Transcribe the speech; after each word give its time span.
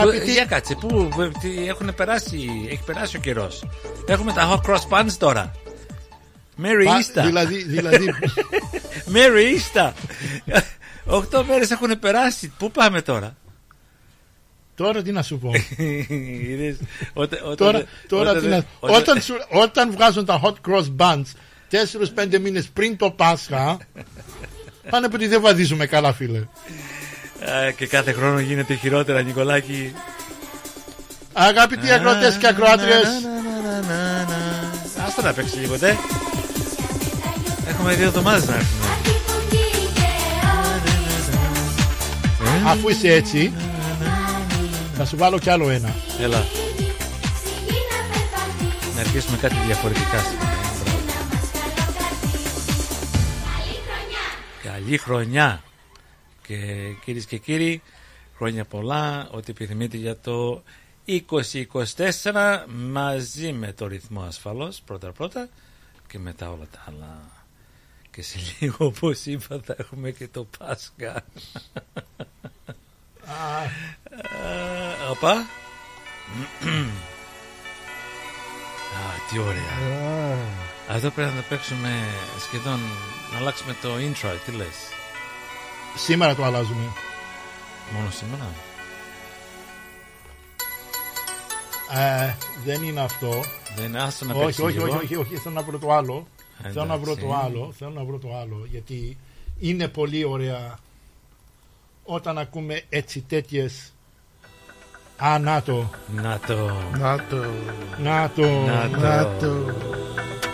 Αγαπητοί. 0.00 0.32
Για 0.32 0.44
κάτσε, 0.44 0.74
πού 0.74 1.08
τι, 1.40 1.68
έχουν 1.68 1.94
περάσει, 1.94 2.50
έχει 2.70 2.82
περάσει 2.86 3.16
ο 3.16 3.20
καιρός. 3.20 3.64
Έχουμε 4.06 4.32
τα 4.32 4.50
hot 4.64 4.70
cross 4.70 4.88
buns 4.90 5.12
τώρα. 5.18 5.50
Merry 6.62 6.84
Πα- 6.84 6.98
Easter. 7.00 7.24
Δηλαδή, 7.24 7.62
δηλαδή 7.62 8.14
Merry 9.14 9.56
Easter. 9.56 9.92
Οχτώ 11.04 11.44
μέρες 11.44 11.70
έχουν 11.70 11.98
περάσει. 11.98 12.52
Πού 12.58 12.70
πάμε 12.70 13.02
τώρα; 13.02 13.36
τώρα 14.74 15.02
τι 15.02 15.12
να 15.12 15.22
σου 15.22 15.38
πω. 15.38 15.50
Είδες, 16.48 16.76
όταν- 17.12 17.40
όταν- 17.42 17.56
τώρα, 17.56 17.84
τώρα 18.08 18.30
όταν- 18.30 18.42
τι 18.42 18.48
να... 18.48 18.64
όταν- 18.80 19.00
όταν, 19.00 19.20
σου- 19.22 19.46
όταν 19.48 19.90
βγάζουν 19.90 20.24
τα 20.24 20.40
hot 20.44 20.54
cross 20.68 20.86
buns 20.98 21.24
4-5 22.34 22.40
μήνες 22.40 22.68
πριν 22.68 22.96
το 22.96 23.10
Πάσχα 23.10 23.78
πάνε 24.90 25.08
που 25.08 25.28
δεν 25.28 25.40
βαδίζουμε 25.40 25.86
καλά 25.86 26.12
φίλε. 26.12 26.42
Α, 27.50 27.70
Και 27.70 27.86
κάθε 27.86 28.12
χρόνο 28.12 28.38
γίνεται 28.38 28.74
χειρότερα, 28.74 29.22
Νικολάκη. 29.22 29.94
Αγαπητοί 31.32 31.92
ακροατές 31.92 32.36
και 32.36 32.46
ακροάτριες 32.46 33.06
Άστο 35.06 35.22
να 35.22 35.32
παίξει 35.32 35.56
λίγο, 35.58 35.78
τε. 35.78 35.94
Έχουμε 37.68 37.94
δύο 37.94 38.06
εβδομάδες 38.06 38.46
να 38.48 38.54
έρθουμε. 38.54 38.86
αφού 42.66 42.88
είσαι 42.88 43.08
έτσι 43.12 43.52
θα 44.96 45.04
σου 45.04 45.16
βάλω 45.16 45.38
κι 45.38 45.50
άλλο 45.50 45.70
ένα. 45.70 45.94
Έλα. 46.20 46.44
Να 48.94 49.00
αρχίσουμε 49.00 49.36
κάτι 49.36 49.54
διαφορετικά 49.66 50.18
σήμερα. 50.18 50.50
ε, 50.50 50.84
μπράβο. 50.84 51.00
Καλή 54.62 54.98
χρονιά. 54.98 55.60
Και 56.46 56.56
κυρίες 57.04 57.24
και 57.24 57.38
κύριοι, 57.38 57.82
χρόνια 58.36 58.64
πολλά, 58.64 59.28
ό,τι 59.30 59.50
επιθυμείτε 59.50 59.96
για 59.96 60.18
το 60.20 60.62
2024 61.06 62.64
μαζί 62.66 63.52
με 63.52 63.72
το 63.72 63.86
ρυθμό 63.86 64.22
ασφαλώς 64.22 64.80
πρώτα 64.84 65.12
πρώτα 65.12 65.48
και 66.08 66.18
μετά 66.18 66.50
όλα 66.50 66.66
τα 66.70 66.84
άλλα. 66.86 67.30
Και 68.10 68.22
σε 68.22 68.38
λίγο 68.60 68.86
όπως 68.86 69.24
είπα 69.26 69.60
θα 69.64 69.74
έχουμε 69.78 70.10
και 70.10 70.28
το 70.28 70.46
Πάσχα. 70.58 71.14
Α, 73.24 73.62
Οπα. 75.10 75.32
Α, 75.32 75.44
τι 79.30 79.38
ωραία. 79.38 79.78
Εδώ 80.88 81.10
πρέπει 81.10 81.30
να 81.30 81.36
το 81.40 81.46
παίξουμε 81.48 82.04
σχεδόν, 82.40 82.80
να 83.32 83.38
αλλάξουμε 83.38 83.76
το 83.82 83.88
intro, 83.94 84.36
τι 84.44 84.52
λες; 84.52 84.95
Σήμερα 85.96 86.34
το 86.34 86.44
αλλάζουμε. 86.44 86.92
Μόνο 87.96 88.10
σήμερα; 88.10 88.46
Ε, 91.94 92.34
δεν 92.64 92.82
είναι 92.82 93.00
αυτό. 93.00 93.40
Δεν 93.76 93.84
είναι 93.84 94.02
άστο 94.02 94.24
να 94.24 94.34
όχι, 94.34 94.44
παίξεις 94.44 94.62
όχι, 94.64 94.72
λίγο. 94.72 94.86
όχι, 94.86 94.96
όχι, 94.96 95.16
όχι, 95.16 95.36
θέλω 95.36 95.54
να 95.54 95.62
βρω 95.62 95.78
το 95.78 95.92
άλλο. 95.92 96.26
Ε, 96.62 96.70
Θέλω 96.70 96.84
να 96.84 96.96
βρω 96.98 97.10
εντάξει. 97.10 97.26
το 97.26 97.34
άλλο. 97.44 97.72
Θέλω 97.78 97.90
να 97.90 98.04
βρω 98.04 98.18
το 98.18 98.36
άλλο. 98.40 98.66
Γιατί 98.70 99.16
είναι 99.58 99.88
πολύ 99.88 100.24
ωραία 100.24 100.78
όταν 102.04 102.38
ακούμε 102.38 102.82
έτσι 102.88 103.20
τέτοιες 103.20 103.92
Α, 105.16 105.38
να 105.38 105.62
το, 105.62 105.90
Να 106.14 106.40
το. 106.46 106.72
Να 106.98 107.24
το. 107.28 107.44
να 107.98 108.30
το, 108.30 108.42
Να 108.42 108.88
το. 108.88 108.98
Να 109.00 109.36
το. 109.38 109.64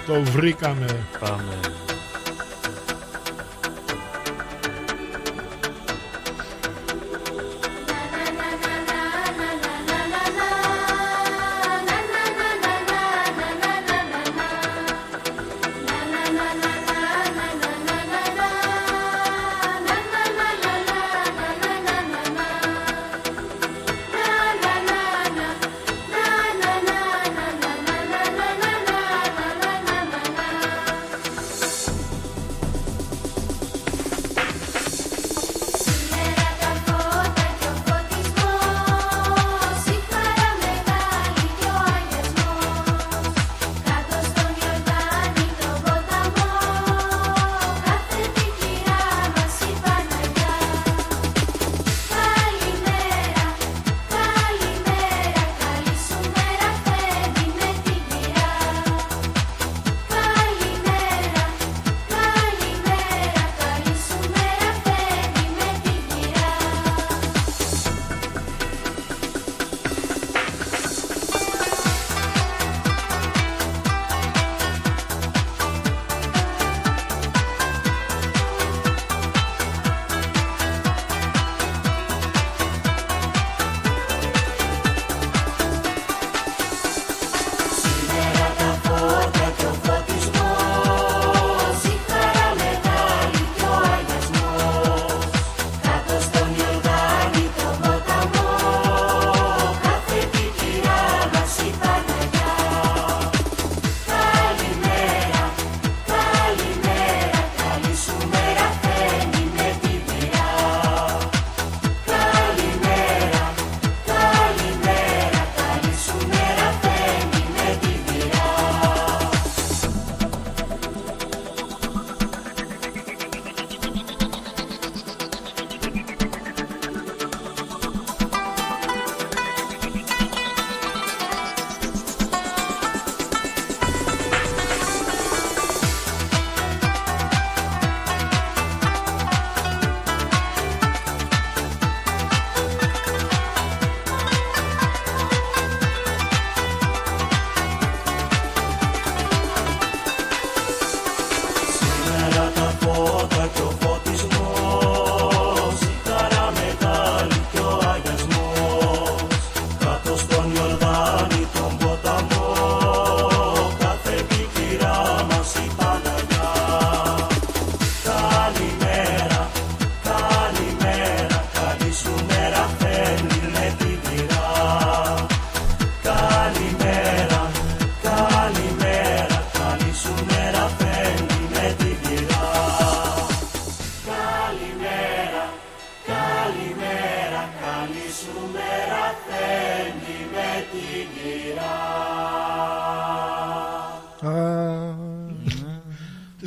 το 0.07 0.23
βρήκαμε. 0.23 1.07
Πάμε. 1.21 1.61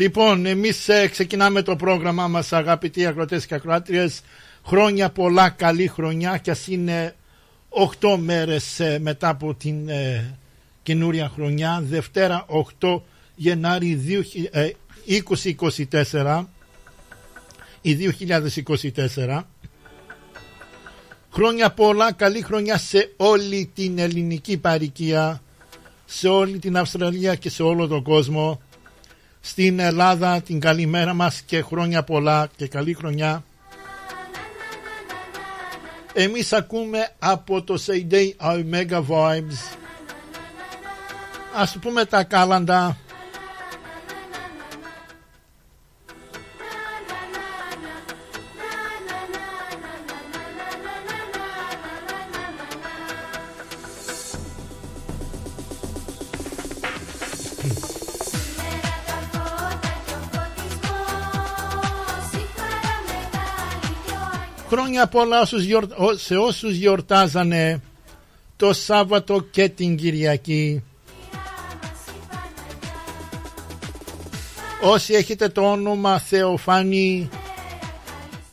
Λοιπόν, 0.06 0.46
εμείς 0.46 0.90
ε, 0.90 1.08
ξεκινάμε 1.08 1.62
το 1.62 1.76
πρόγραμμά 1.76 2.28
μας 2.28 2.54
αγαπητοί 2.54 3.06
ακροτές 3.06 3.46
και 3.46 3.56
ακροάτριες. 3.56 4.22
Χρόνια 4.66 5.10
πολλά, 5.10 5.50
καλή 5.50 5.88
χρονιά 5.88 6.38
και 6.38 6.52
ας 6.52 6.68
είναι 6.68 7.16
8 8.00 8.18
μέρες 8.20 8.80
ε, 8.80 9.00
μετά 9.00 9.30
από 9.30 9.54
την 9.54 9.90
ε, 9.90 10.38
καινούρια 10.84 11.32
χρονιά. 11.34 11.84
Δευτέρα 11.84 12.46
8 12.80 13.02
Γενάρη 13.36 14.24
2024 16.12 16.44
ή 17.82 17.98
2024. 19.16 19.42
Χρόνια 21.32 21.72
πολλά, 21.72 22.14
καλή 22.14 22.42
χρονιά 22.42 22.78
σε 22.78 23.14
όλη 23.18 23.72
την 23.76 24.00
ελληνική 24.00 24.58
παροικία, 24.58 25.42
σε 26.06 26.28
όλη 26.28 26.60
την 26.60 26.78
Αυστραλία 26.78 27.36
και 27.36 27.50
σε 27.50 27.64
όλο 27.64 27.88
τον 27.88 28.04
κόσμο. 28.04 28.60
Στην 29.48 29.80
Ελλάδα 29.80 30.42
την 30.42 30.60
καλημέρα 30.60 31.14
μας 31.14 31.42
και 31.42 31.62
χρόνια 31.62 32.04
πολλά 32.04 32.48
και 32.56 32.68
καλή 32.68 32.94
χρονιά. 32.94 33.44
Εμείς 36.14 36.54
ακούμε 36.54 37.10
από 37.20 37.64
το 37.64 37.84
Say 37.86 38.30
Omega 38.38 39.04
Vibes. 39.08 39.78
Ας 41.56 41.78
πούμε 41.82 42.06
τα 42.06 42.24
κάλαντα 42.24 42.98
χρόνια 64.96 65.08
πολλά 65.08 65.46
σε 66.16 66.38
όσους 66.38 66.76
γιορτάζανε 66.76 67.82
το 68.56 68.74
Σάββατο 68.74 69.42
και 69.52 69.70
την 69.70 69.96
Κυριακή. 69.96 70.84
Όσοι 74.82 75.14
έχετε 75.14 75.50
το 75.50 75.62
όνομα 75.72 76.20
Θεοφάνη, 76.20 77.30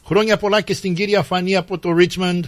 χρόνια 0.06 0.36
πολλά 0.36 0.60
και 0.60 0.74
στην 0.74 0.94
κύρια 0.94 1.22
Φανή 1.22 1.56
από 1.56 1.78
το 1.78 1.90
Richmond. 1.98 2.40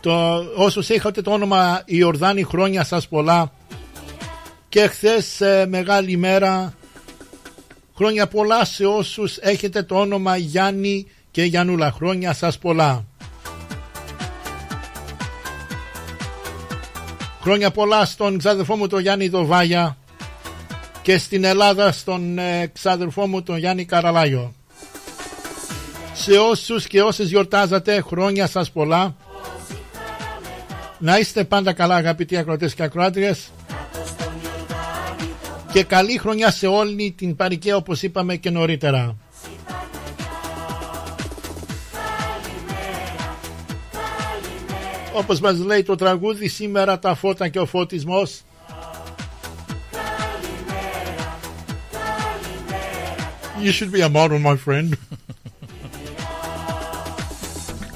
Το, 0.00 0.36
όσους 0.56 0.90
έχετε 0.90 1.22
το 1.22 1.30
όνομα 1.30 1.82
Ιορδάνη, 1.84 2.42
χρόνια 2.42 2.84
σας 2.84 3.08
πολλά. 3.08 3.52
Και 4.68 4.86
χθες 4.86 5.40
ε, 5.40 5.66
μεγάλη 5.68 6.16
μέρα 6.16 6.74
Χρόνια 7.96 8.26
πολλά 8.26 8.64
σε 8.64 8.86
όσους 8.86 9.36
έχετε 9.36 9.82
το 9.82 9.94
όνομα 10.00 10.36
Γιάννη 10.36 11.06
και 11.30 11.42
Γιαννούλα. 11.42 11.90
Χρόνια 11.92 12.32
σας 12.32 12.58
πολλά. 12.58 13.04
Χρόνια 17.40 17.70
πολλά 17.70 18.04
στον 18.04 18.38
ξάδερφό 18.38 18.76
μου 18.76 18.86
τον 18.86 19.00
Γιάννη 19.00 19.28
Δοβάγια 19.28 19.96
και 21.02 21.18
στην 21.18 21.44
Ελλάδα 21.44 21.92
στον 21.92 22.38
ε, 22.38 22.66
ξάδερφό 22.66 23.26
μου 23.26 23.42
τον 23.42 23.58
Γιάννη 23.58 23.84
Καραλάγιο. 23.84 24.54
Σε 26.12 26.38
όσους 26.38 26.86
και 26.86 27.02
όσες 27.02 27.28
γιορτάζατε 27.28 28.00
χρόνια 28.00 28.46
σας 28.46 28.70
πολλά. 28.70 29.16
Να 30.98 31.18
είστε 31.18 31.44
πάντα 31.44 31.72
καλά 31.72 31.94
αγαπητοί 31.94 32.36
ακροατές 32.36 32.74
και 32.74 32.82
ακροάτριες 32.82 33.48
και 35.74 35.84
καλή 35.84 36.18
χρονιά 36.18 36.50
σε 36.50 36.66
όλη 36.66 37.14
την 37.16 37.36
παρικία 37.36 37.76
όπως 37.76 38.02
είπαμε 38.02 38.36
και 38.36 38.50
νωρίτερα. 38.50 39.16
Όπως 45.14 45.40
μας 45.40 45.58
λέει 45.58 45.82
το 45.82 45.94
τραγούδι 45.94 46.48
σήμερα 46.48 46.98
τα 46.98 47.14
φώτα 47.14 47.48
και 47.48 47.58
ο 47.58 47.66
φωτισμός 47.66 48.40
You 53.64 53.72
should 53.72 53.92
be 53.92 54.02
a 54.02 54.08
model 54.08 54.40
my 54.46 54.56
friend. 54.66 54.88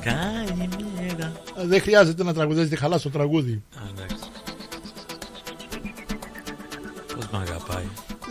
Καλημέρα. 0.00 1.32
Δεν 1.66 1.80
χρειάζεται 1.80 2.24
να 2.24 2.34
τραγουδέζετε 2.34 2.76
χαλάς 2.76 3.00
στο 3.00 3.10
τραγούδι 3.10 3.62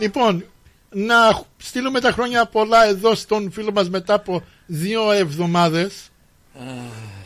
Λοιπόν, 0.00 0.44
να 0.90 1.42
στείλουμε 1.56 2.00
τα 2.00 2.12
χρόνια 2.12 2.46
πολλά 2.46 2.86
εδώ 2.86 3.14
στον 3.14 3.50
φίλο 3.50 3.72
μας 3.72 3.90
μετά 3.90 4.14
από 4.14 4.42
δύο 4.66 5.12
εβδομάδες. 5.12 6.10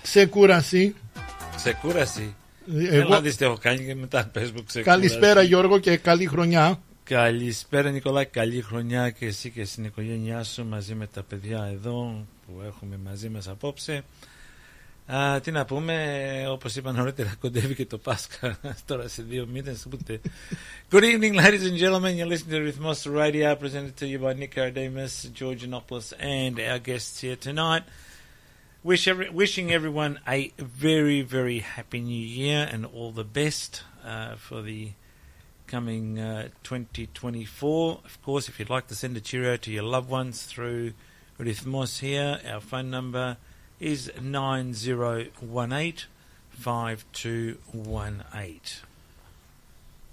Ξεκούραση. 0.03 0.95
Ξεκούραση. 1.57 2.35
Εγώ... 2.77 3.07
Έλα 3.07 3.21
δεις 3.21 3.37
τι 3.37 3.45
έχω 3.45 3.57
κάνει 3.61 3.85
και 3.85 3.95
μετά 3.95 4.27
πες 4.33 4.51
μου 4.51 4.65
ξεκούραση. 4.65 5.01
Καλησπέρα 5.01 5.43
Γιώργο 5.43 5.79
και 5.79 5.97
καλή 5.97 6.27
χρονιά. 6.27 6.81
Καλησπέρα 7.05 7.91
Νικολά, 7.91 8.25
καλή 8.25 8.63
χρονιά 8.63 9.11
και 9.11 9.27
εσύ 9.27 9.51
και 9.51 9.65
στην 9.65 9.85
οικογένειά 9.85 10.43
σου 10.43 10.67
μαζί 10.67 10.95
με 10.95 11.07
τα 11.07 11.23
παιδιά 11.23 11.71
εδώ 11.73 12.27
που 12.47 12.63
έχουμε 12.67 12.99
μαζί 13.05 13.29
μας 13.29 13.49
απόψε. 13.49 14.05
Α, 15.14 15.40
τι 15.40 15.52
να 15.52 15.66
πούμε, 15.66 16.46
όπω 16.50 16.68
είπα 16.76 16.92
νωρίτερα, 16.92 17.36
κοντεύει 17.40 17.76
και 17.76 17.86
το 17.86 17.98
Πάσχα 17.98 18.60
τώρα 18.86 19.08
σε 19.08 19.24
δύο 19.24 19.46
μήνε. 19.46 19.76
Good 20.92 21.04
evening, 21.04 21.36
ladies 21.36 21.66
and 21.66 21.78
gentlemen. 21.78 22.18
You're 22.18 22.26
listening 22.26 22.56
to 22.56 22.72
Rhythmos 22.72 23.06
Radio, 23.22 23.56
presented 23.56 23.96
to 23.98 24.06
you 24.06 24.20
by 24.20 24.34
Nick 24.34 24.56
Ardemus, 24.56 25.32
George 25.32 25.66
Anopoulos, 25.66 26.12
and 26.20 26.60
our 26.60 26.80
guests 26.80 27.22
here 27.22 27.38
tonight. 27.38 27.84
Wish 28.84 29.08
every, 29.08 29.30
wishing 29.30 29.72
everyone 29.72 30.20
a 30.28 30.52
very, 30.58 31.22
very 31.22 31.60
happy 31.60 32.02
new 32.02 32.26
year 32.42 32.70
and 32.72 32.86
all 32.86 33.12
the 33.12 33.24
best 33.24 33.84
uh, 34.06 34.36
for 34.36 34.62
the 34.62 34.92
coming 35.68 36.20
uh, 36.20 36.50
2024. 36.64 38.00
Of 38.04 38.22
course, 38.22 38.50
if 38.50 38.60
you'd 38.60 38.70
like 38.70 38.88
to 38.88 38.96
send 38.96 39.16
a 39.16 39.22
cheerio 39.22 39.56
to 39.58 39.72
your 39.72 39.84
loved 39.84 40.10
ones 40.10 40.44
through 40.44 40.94
Rhythmos 41.40 42.00
here, 42.00 42.40
our 42.46 42.60
phone 42.60 42.90
number 42.90 43.38
is 43.83 44.11
9018 44.21 46.09
5218. 46.65 48.85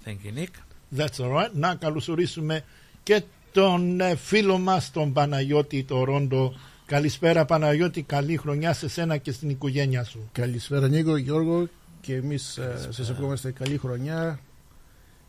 Thank 0.04 0.24
you, 0.24 0.32
Nick. 0.32 0.50
That's 0.96 1.20
all 1.20 1.30
right. 1.30 1.50
Να 1.54 1.74
καλωσορίσουμε 1.74 2.64
και 3.02 3.22
τον 3.52 4.00
φίλο 4.16 4.58
μας 4.58 4.90
τον 4.90 5.12
Παναγιώτη 5.12 5.84
το 5.84 6.04
Ρόντο. 6.04 6.54
Καλησπέρα 6.86 7.44
Παναγιώτη, 7.44 8.02
καλή 8.02 8.36
χρονιά 8.36 8.72
σε 8.72 8.88
σένα 8.88 9.16
και 9.16 9.32
στην 9.32 9.50
οικογένειά 9.50 10.04
σου. 10.04 10.28
Καλησπέρα 10.32 10.88
Νίκο, 10.88 11.16
Γιώργο 11.16 11.68
και 12.00 12.14
εμείς 12.14 12.52
Καλησπέρα. 12.56 12.92
σας 12.92 13.10
ευχόμαστε 13.10 13.50
καλή 13.50 13.78
χρονιά 13.78 14.40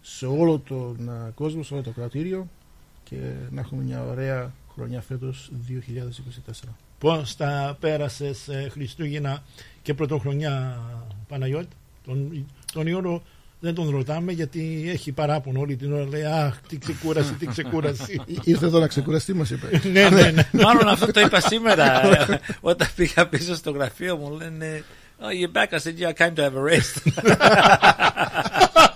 σε 0.01 0.25
όλο 0.25 0.59
τον 0.59 1.09
κόσμο, 1.35 1.63
σε 1.63 1.73
όλο 1.73 1.83
το 1.83 1.91
κρατήριο 1.91 2.49
και 3.03 3.15
να 3.49 3.61
έχουμε 3.61 3.83
μια 3.83 4.03
ωραία 4.03 4.53
χρονιά 4.73 5.01
φέτος 5.01 5.51
2024. 5.67 6.75
Πώς 7.01 7.35
τα 7.35 7.77
πέρασες 7.79 8.47
ε, 8.47 8.69
Χριστούγεννα 8.71 9.43
και 9.81 9.93
Πρωτοχρονιά 9.93 10.79
Παναγιώτη; 11.27 11.75
Τον, 12.05 12.45
τον 12.73 12.87
Ιώρο 12.87 13.21
δεν 13.59 13.73
τον 13.73 13.89
ρωτάμε 13.89 14.31
γιατί 14.31 14.89
έχει 14.93 15.11
παράπονο 15.11 15.59
όλη 15.59 15.75
την 15.75 15.93
ώρα. 15.93 16.07
Λέει 16.07 16.23
Αχ, 16.23 16.61
τι 16.67 16.77
ξεκούραση, 16.77 17.33
τι 17.33 17.45
ξεκούραση. 17.45 18.21
Ήρθε 18.43 18.65
εδώ 18.65 18.79
να 18.79 18.87
ξεκουραστεί, 18.87 19.33
μας 19.33 19.49
είπε. 19.49 19.81
ναι, 19.93 20.09
ναι, 20.09 20.31
ναι. 20.31 20.47
Μάλλον 20.51 20.87
αυτό 20.87 21.11
το 21.11 21.19
είπα 21.19 21.39
σήμερα. 21.39 22.01
Όταν 22.61 22.87
πήγα 22.95 23.27
πίσω 23.27 23.55
στο 23.55 23.71
γραφείο 23.71 24.15
μου 24.17 24.37
λένε 24.37 24.83
Oh, 25.23 25.29
you're 25.29 25.49
back. 25.49 25.71
I 25.71 25.77
said, 25.77 25.99
Yeah, 25.99 26.09
I 26.09 26.13
came 26.13 26.33
to 26.33 26.41
have 26.41 26.55
a 26.55 26.63
rest. 26.63 26.95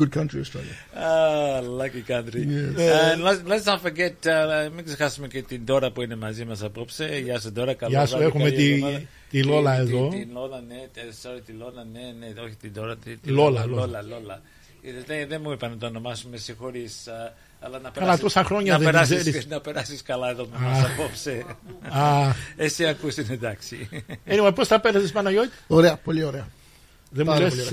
Good 0.00 0.12
country, 0.18 0.38
Australia. 0.44 0.76
Ah, 0.94 1.60
lucky 1.80 2.02
country. 2.12 2.42
Yes. 2.44 2.76
Uh, 2.78 3.16
let's, 3.26 3.40
let's 3.50 3.64
not 3.70 3.80
forget, 3.80 4.16
uh, 4.26 4.70
μην 4.74 4.84
ξεχάσουμε 4.84 5.28
και 5.28 5.42
την 5.42 5.62
Δώρα 5.66 5.90
που 5.90 6.02
είναι 6.02 6.16
μαζί 6.16 6.44
μας 6.44 6.62
απόψε. 6.62 7.20
Γεια 7.24 7.40
σου 7.40 7.52
Δώρα, 7.52 7.74
καλό 7.74 7.92
Γεια 7.92 8.06
σου, 8.06 8.18
έχουμε 8.18 8.50
τη, 8.50 8.82
τη 9.30 9.42
Λόλα 9.42 9.74
εδώ. 9.76 10.08
Την 10.08 10.28
Λόλα, 10.32 10.60
ναι, 10.68 10.76
sorry, 11.22 11.40
τη 11.46 11.52
Λόλα, 11.52 11.84
ναι, 11.92 12.00
ναι, 12.18 12.40
όχι 12.40 12.54
την 12.60 12.70
Δώρα. 12.74 12.96
Τη, 12.96 13.30
Λόλα, 13.30 13.66
Λόλα, 13.66 14.02
Λόλα. 14.02 14.42
Δεν, 15.06 15.28
δεν 15.28 15.40
μου 15.44 15.52
είπαν 15.52 15.70
να 15.70 15.76
το 15.76 15.86
ονομάσουμε, 15.86 16.36
συγχωρείς. 16.36 17.08
Αλλά 17.60 17.78
να 17.78 17.90
καλά, 17.90 18.18
τόσα 18.18 18.44
χρόνια 18.44 18.72
να 18.72 18.78
δεν 18.78 18.86
περάσεις, 18.86 19.20
ξέρεις. 19.20 19.46
Να 19.46 19.60
περάσεις 19.60 20.02
καλά 20.02 20.30
εδώ 20.30 20.48
με 20.52 20.58
μας 20.58 20.84
απόψε. 20.84 21.44
Εσύ 22.56 22.86
ακούς 22.86 23.16
είναι 23.16 23.32
εντάξει. 23.32 23.88
Anyway, 24.28 24.52
πώς 24.54 24.68
θα 24.68 24.80
πέρασες 24.80 25.12
Παναγιώτη; 25.12 25.50
Ωραία, 25.66 25.96
πολύ 25.96 26.24
ωραία. 26.24 26.48
Δεν 27.10 27.26
μου 27.28 27.40
λες 27.40 27.72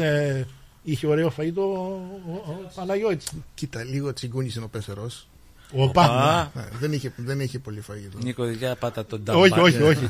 Είχε 0.84 1.08
ωραίο 1.08 1.34
φαΐ 1.38 1.52
το 1.56 1.62
ο 1.62 2.72
Παναγιώτης. 2.76 3.32
Κοίτα, 3.54 3.84
λίγο 3.84 4.14
τσιγκούνης 4.14 4.56
είναι 4.56 4.66
ο 4.66 4.68
πέστερος. 4.68 5.28
Οπα. 5.76 6.52
Ναι, 6.56 6.64
δεν, 6.80 6.94
είχε, 6.94 7.14
δεν 7.16 7.40
είχε 7.40 7.60
πολύ 7.60 7.82
φαγητό. 7.82 8.18
Νίκο, 8.22 8.50
για 8.50 8.76
πάτα 8.76 9.06
τον 9.06 9.24
τάμπα. 9.24 9.40
Όχι, 9.40 9.60
όχι, 9.60 9.82
όχι. 9.82 10.10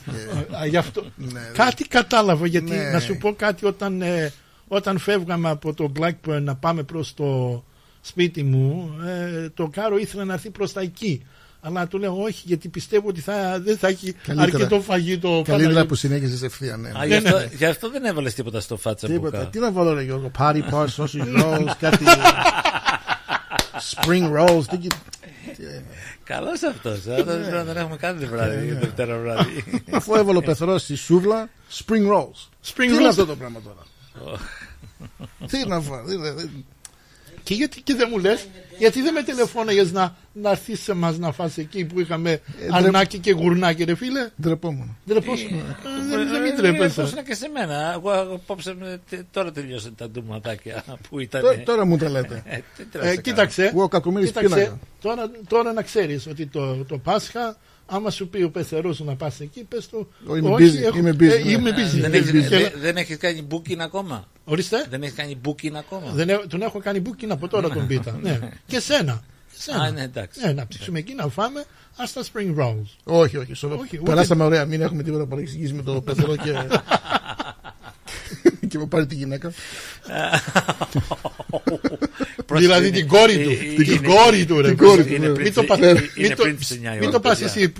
Γι' 0.69 0.77
αυτό. 0.77 1.03
Κάτι 1.53 1.87
κατάλαβα, 1.87 2.47
γιατί 2.47 2.71
να 2.93 2.99
σου 2.99 3.17
πω 3.17 3.33
κάτι 3.33 3.65
όταν, 3.65 4.03
όταν 4.67 4.97
φεύγαμε 4.97 5.49
από 5.49 5.73
το 5.73 5.91
Blackburn 5.99 6.41
να 6.41 6.55
πάμε 6.55 6.83
προς 6.83 7.13
το 7.13 7.63
σπίτι 8.01 8.43
μου, 8.43 8.95
ε, 9.05 9.49
το 9.49 9.67
κάρο 9.67 9.97
ήθελε 9.97 10.23
να 10.23 10.33
έρθει 10.33 10.49
προς 10.49 10.73
τα 10.73 10.81
εκεί. 10.81 11.25
Αλλά 11.65 11.87
του 11.87 11.97
λέω 11.97 12.21
όχι, 12.21 12.41
γιατί 12.45 12.69
πιστεύω 12.69 13.07
ότι 13.07 13.21
θα, 13.21 13.59
δεν 13.61 13.77
θα 13.77 13.87
έχει 13.87 14.13
Καλύτερα. 14.13 14.41
αρκετό 14.55 14.81
φαγητό. 14.81 15.29
Καλύτερα 15.29 15.57
Παναγία. 15.57 15.85
που 15.85 15.95
συνέχισε 15.95 16.45
ευθεία, 16.45 16.77
ναι. 16.77 16.89
Α, 16.99 17.05
γι' 17.05 17.13
αυτό, 17.15 17.37
γι' 17.57 17.65
αυτό 17.65 17.89
δεν 17.89 18.05
έβαλες 18.05 18.33
τίποτα 18.33 18.59
στο 18.59 18.77
φάτσα 18.77 19.07
Τίποτα. 19.07 19.47
Τι 19.47 19.59
να 19.59 19.71
βάλω, 19.71 19.93
ρε 19.93 20.01
Γιώργο. 20.03 20.31
Party 20.37 20.61
bar, 20.71 20.85
sausage 20.97 21.41
rolls, 21.41 21.71
κάτι. 21.79 22.05
Spring 23.95 24.31
rolls. 24.37 24.63
Τι... 24.69 24.87
Καλός 26.23 26.63
αυτός. 26.63 27.01
Δεν 27.03 27.25
δεν 27.65 27.77
έχουμε 27.77 27.95
κάνει 27.97 28.25
βράδυ, 28.25 28.71
Δευτέρα 28.71 29.17
βράδυ. 29.17 29.63
Αφού 29.91 30.15
έβαλε 30.15 30.37
ο 30.37 30.41
πεθρός 30.41 30.81
στη 30.81 30.95
σούβλα, 30.95 31.49
spring 31.85 32.11
rolls. 32.13 32.49
Spring 32.65 32.75
Τι 32.75 32.85
είναι 32.85 33.03
rolls. 33.05 33.09
αυτό 33.09 33.25
το 33.25 33.35
πράγμα 33.35 33.59
τώρα; 33.61 34.37
Τι 35.47 35.67
να 35.67 35.79
φάω. 35.81 36.01
Δεν- 37.43 37.47
δεν- 37.47 37.47
Και 37.47 37.53
γιατί 37.53 37.81
και 37.81 37.95
δεν 37.95 38.07
μου 38.11 38.19
λες, 38.19 38.47
γιατί 38.77 39.01
δεν 39.01 39.13
με 39.13 39.23
τηλεφώναγες 39.23 39.91
να, 39.91 40.15
να 40.33 40.49
έρθεις 40.49 40.81
σε 40.81 40.91
εμά 40.91 41.11
να 41.11 41.31
φας 41.31 41.57
εκεί 41.57 41.85
που 41.85 41.99
είχαμε 41.99 42.41
αρνάκι 42.71 43.17
και 43.19 43.31
γουρνάκι, 43.31 43.83
ρε 43.83 43.95
φίλε; 43.95 44.29
Ντρεπόμουν. 44.41 44.97
Ντρεπόσαι. 45.07 45.45
Ε, 45.45 46.07
Δεν 46.09 46.29
δεν 46.29 46.41
μην 46.41 46.51
Πώ 46.55 46.61
τρέπεσαι. 46.61 47.01
είναι 47.01 47.21
και 47.21 47.35
σε 47.35 47.47
μένα. 47.49 47.91
Εγώ 47.93 48.11
απόψε 48.11 48.75
με- 48.79 48.99
τε- 49.09 49.25
τώρα 49.31 49.51
τελειώσαν 49.51 49.95
τα 49.95 50.09
ντουματάκια 50.09 50.83
που 51.09 51.19
ήταν. 51.19 51.41
Τώρα- 51.41 51.63
Τώρα 51.63 51.85
μου 51.85 51.97
τα 51.97 52.09
λέτε. 52.09 52.43
Ε, 52.45 52.55
τι 52.75 52.81
Ε, 52.81 52.85
treba 52.91 53.05
να 53.05 53.11
σε 53.11 53.15
κάνω. 53.15 53.21
κοίταξε, 53.21 53.63
Εγώ 53.65 53.87
κακομοίρης 53.87 54.27
κοίταξε 54.27 54.55
πίνακα. 54.55 54.79
τώρα, 55.01 55.31
τώρα 55.47 55.73
να 55.73 55.81
ξέρεις 55.81 56.27
ότι 56.27 56.45
το, 56.47 56.75
το 56.85 56.97
Πάσχα, 56.97 57.57
άμα 57.85 58.09
σου 58.09 58.27
πει 58.27 58.43
ο 58.43 58.49
πεθερός 58.49 58.95
σου 58.95 59.03
να 59.03 59.15
πας 59.15 59.39
εκεί, 59.39 59.63
πες 59.63 59.87
του. 59.87 60.07
Ω, 60.27 60.35
είμαι 60.35 60.49
«Όχι, 60.49 60.79
busy, 60.79 60.83
έχω- 60.83 60.97
είμαι 60.97 61.09
busy, 61.11 61.21
ε, 61.21 61.43
ναι». 61.43 61.51
είμαι 61.51 61.69
busy. 61.69 61.99
Δεν 61.99 62.13
Ε, 62.13 62.17
έχεις- 62.17 62.31
και- 62.31 62.57
δεν- 62.57 62.71
Δεν 62.77 62.97
έχεις 62.97 63.17
κάνει 63.17 63.47
booking 63.51 63.77
ακόμα; 63.79 64.27
Ορίστε. 64.43 64.85
Δεν 64.89 65.01
έχεις 65.03 65.15
κάνει 65.15 65.37
booking 65.45 65.73
ακόμα; 65.73 66.11
Δεν, 66.11 66.29
έ- 66.29 66.47
τον 66.47 66.61
έχω 66.61 66.79
κάνει 66.79 67.01
booking 67.05 67.27
από 67.29 67.47
τώρα 67.47 67.69
τον 67.69 67.87
πίτα. 67.87 68.19
ναι. 68.21 68.39
Και 68.65 68.79
σένα. 68.79 69.23
Α, 69.81 69.91
ναι, 69.91 70.01
εντάξει. 70.01 70.39
Ναι, 70.45 70.53
να 70.53 70.67
ψήσουμε 70.67 70.99
εκεί 70.99 71.13
να 71.13 71.27
φάμε, 71.27 71.63
ας 71.97 72.13
τα 72.13 72.23
spring 72.23 72.59
rolls. 72.61 72.85
Όχι, 73.03 73.37
όχι. 73.37 73.53
σοβα- 73.53 73.75
Όχι, 73.75 73.97
ούτε- 73.97 74.09
Περάσαμε 74.09 74.43
ωραία. 74.43 74.65
Μην 74.65 74.81
έχουμε 74.81 75.03
τίποτα 75.03 75.25
παρεξηγήσει 75.25 75.73
με 75.73 75.81
το 75.81 76.01
πεθερό 76.01 76.35
και. 76.35 76.51
και 78.73 78.79
μου 78.79 78.87
πάρει 78.87 79.05
τη 79.05 79.15
γυναίκα. 79.15 79.51
Πρόσεχε, 82.45 82.67
δηλαδή 82.67 82.87
είναι- 82.87 82.97
την 82.97 83.07
κόρη 83.07 83.33
ε, 83.33 83.43
του. 83.43 83.49
ε, 83.49 83.83
Την 83.83 83.93
είναι- 83.93 84.07
κόρη 84.07 84.45
του, 84.45 84.61
ρε. 84.61 84.67
την 84.67 84.77
κόρη 84.77 85.03
του, 85.05 85.13
Είναι 85.13 85.27
ναι. 85.27 85.33
πριν 85.33 85.43
Μην 85.43 85.53
το 85.53 85.59
τις- 85.59 85.69
πας- 85.69 85.79
είναι- 85.79 85.91
μην 85.93 86.25
είναι 86.25 86.35
το- 86.35 86.43
πριν 86.43 86.57
τις 86.57 86.71
9 86.71 86.75
η 86.75 86.79
Μην 86.93 87.01
ώρα, 87.01 87.11
το 87.11 87.19
πας 87.19 87.39
παιδιά. 87.39 87.53
εσύ. 87.61 87.73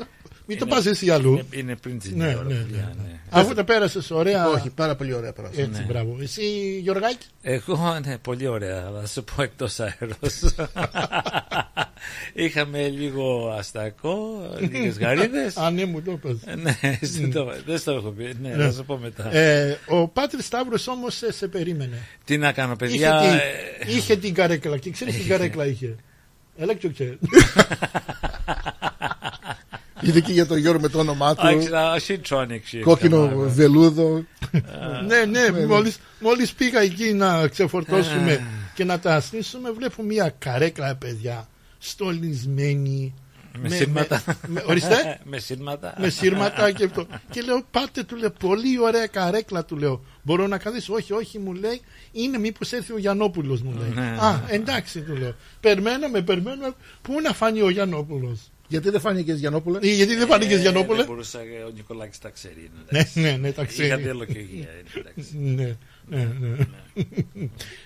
Μην 0.46 0.58
το 0.58 0.66
Είναι- 0.66 0.76
πας 0.76 0.86
εσύ 0.86 1.10
αλλού. 1.10 1.32
Είναι- 1.32 1.46
Είναι 1.52 1.76
πριν 1.76 2.00
τις 2.00 2.10
9 2.12 2.14
η 2.14 2.18
Ναι, 2.18 2.36
ώρα, 2.36 2.44
ναι, 2.44 2.54
παιδιά, 2.54 2.94
ναι. 2.98 3.04
ναι. 3.04 3.20
Αφού 3.30 3.54
τα 3.54 3.64
πέρασες 3.64 4.12
ωραία. 4.12 4.48
Όχι, 4.50 4.70
πάρα 4.70 4.96
πολύ 4.96 5.14
ωραία 5.14 5.34
περάσαμε. 5.34 5.62
Έτσι, 5.62 5.84
μπράβο. 5.88 6.18
Εσύ, 6.22 6.44
Γιωργάκη; 6.82 7.26
Εγώ, 7.42 8.00
ναι, 8.06 8.18
πολύ 8.18 8.48
ωραία. 8.48 8.92
Θα 9.02 9.08
σου 9.08 9.24
πω 9.24 9.42
εκτός 9.42 9.80
αέρος. 9.80 10.54
Είχαμε 12.34 12.88
λίγο 12.88 13.50
αστακό, 13.58 14.18
λίγες 14.60 14.98
γαρίδες. 14.98 15.58
Α, 15.58 15.72
ναι, 15.72 15.86
μου 15.86 16.02
το 16.02 16.12
πες. 16.12 16.38
ναι, 16.62 16.78
εσύ 17.02 17.28
το- 17.28 17.54
δεν 17.66 17.78
στο 17.78 17.92
έχω 17.92 18.10
πει. 18.10 18.34
Ναι, 18.42 18.50
θα 18.56 18.72
σου 18.72 18.86
πω 18.86 18.98
μετά. 18.98 19.36
Ε, 19.36 19.78
ο 19.88 20.08
Πάτρης 20.08 20.46
Σταύρος 20.46 20.88
όμως 20.88 21.16
σε, 21.16 21.32
σε 21.34 21.48
περίμενε. 21.48 21.98
Τι 22.26 22.38
να 22.38 22.52
κάνω, 22.52 22.76
Είχε, 22.82 22.86
παιδιά. 22.86 23.20
την, 23.20 23.30
ε, 23.90 23.96
είχε 23.96 24.16
την 24.16 24.34
καρέκλα 24.34 24.78
και 24.78 24.90
ξέρεις 24.92 25.14
τι 25.18 25.24
καρέκλα 25.24 25.66
είχε; 25.66 25.96
Electric 26.60 26.92
chair. 27.00 27.14
Είδε 30.04 30.20
και 30.20 30.32
για 30.32 30.46
τον 30.46 30.58
Γιώργο 30.58 30.82
με 30.82 30.88
το 30.90 31.00
όνομά 31.00 31.36
του. 31.36 31.48
Άξινα, 31.48 31.96
Σιντσόνιξ. 32.00 32.74
Κόκκινο 32.84 33.32
βελούδο. 33.48 34.26
ναι, 35.08 35.26
ναι, 35.26 35.66
μόλις, 35.66 36.00
μόλις 36.20 36.54
πήγα 36.54 36.80
εκεί 36.82 37.14
να 37.14 37.48
ξεφορτώσουμε 37.48 38.44
και 38.74 38.84
να 38.84 39.00
τα 39.00 39.16
ασνίσουμε 39.16 39.72
βλέπω 39.72 40.04
μια 40.04 40.34
καρέκλα 40.40 40.96
παιδιά 40.96 41.48
στολισμένη 41.80 43.14
Με 43.62 43.70
σύρματα. 43.70 44.24
με- 44.48 44.64
ορίστε 44.68 44.96
Με 45.32 45.40
σύρματα. 45.40 45.94
με 45.98 46.10
σύρματα 46.10 46.72
και 46.72 46.84
αυτό. 46.84 47.06
Και 47.30 47.42
λέω, 47.42 47.62
πάτε, 47.72 48.04
του 48.04 48.16
λέω, 48.16 48.30
πολύ 48.30 48.80
ωραία 48.80 49.08
καρέκλα, 49.08 49.66
του 49.66 49.78
λέω. 49.78 50.04
Μπορώ 50.22 50.48
να 50.48 50.58
καθίσω. 50.58 50.94
Όχι, 50.94 51.14
όχι, 51.14 51.40
μου 51.40 51.54
λέει, 51.54 51.82
είναι 52.12 52.38
μήπως 52.38 52.72
έρθει 52.72 52.94
ο 52.94 52.98
Γιαννόπουλος, 52.98 53.62
μου 53.62 53.74
λέει. 53.80 53.92
Ναι. 53.94 54.18
Α, 54.20 54.42
εντάξει, 54.48 55.02
του 55.02 55.16
λέω. 55.16 55.36
Περμέναμε, 55.60 56.22
περμέναμε, 56.22 56.74
πού 57.02 57.22
να 57.22 57.34
φανεί 57.34 57.62
ο 57.62 57.70
Γιαννόπουλος; 57.70 58.52
Γιατί 58.68 58.90
δεν 58.90 59.00
φάνηκε 59.00 59.34
Γιαννόπουλε. 59.34 59.78
Ε, 59.82 59.88
Γιατί 59.94 60.16
δεν 60.16 60.28
φανήκες 60.28 60.58
Ε, 60.58 60.62
Γιαννόπουλε. 60.62 60.98
Δεν 60.98 61.06
μπορούσα, 61.06 61.40
ο 61.40 61.72
Νικολάκης 61.76 62.20
τα 62.20 62.30
ξέρει. 62.30 62.72
Ναι, 62.90 63.00
εντάξει. 63.00 63.20
ναι, 63.20 63.32
ναι, 63.32 63.52
τα 63.52 63.62
Είχα 63.62 63.72
ξέρει. 63.72 64.02
διαλογική. 64.02 64.68
εντάξει. 64.98 65.38
Ναι, 65.38 65.76
ναι, 66.08 66.28
ναι. 66.40 66.66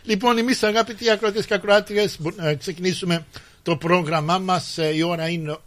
λοιπόν, 0.04 0.38
εμείς 0.38 0.64
αγαπητοί 0.64 1.10
ακροατές 1.10 1.46
και 1.46 1.54
ακροάτριες, 1.54 2.20
ξεκινήσουμε 2.60 3.26
το 3.64 3.78
πρόγραμμά 3.78 4.38
μας. 4.40 4.78
Η 4.96 5.04
ώρα 5.04 5.28
είναι 5.30 5.58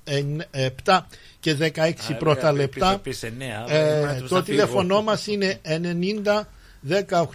7 0.85 0.99
και 1.40 1.57
16 1.61 2.14
πρώτα 2.19 2.40
Άρα, 2.49 2.52
λεπτά. 2.57 2.87
πίσω 2.88 2.99
πεις 2.99 3.23
εννέα, 3.23 3.64
Ε, 3.69 4.00
πρέπει 4.00 4.07
να 4.07 4.21
το 4.21 4.26
φύγω. 4.26 4.43
τηλέφωνό 4.43 5.02
μας 5.02 5.26
είναι 5.26 5.61
90 5.62 6.49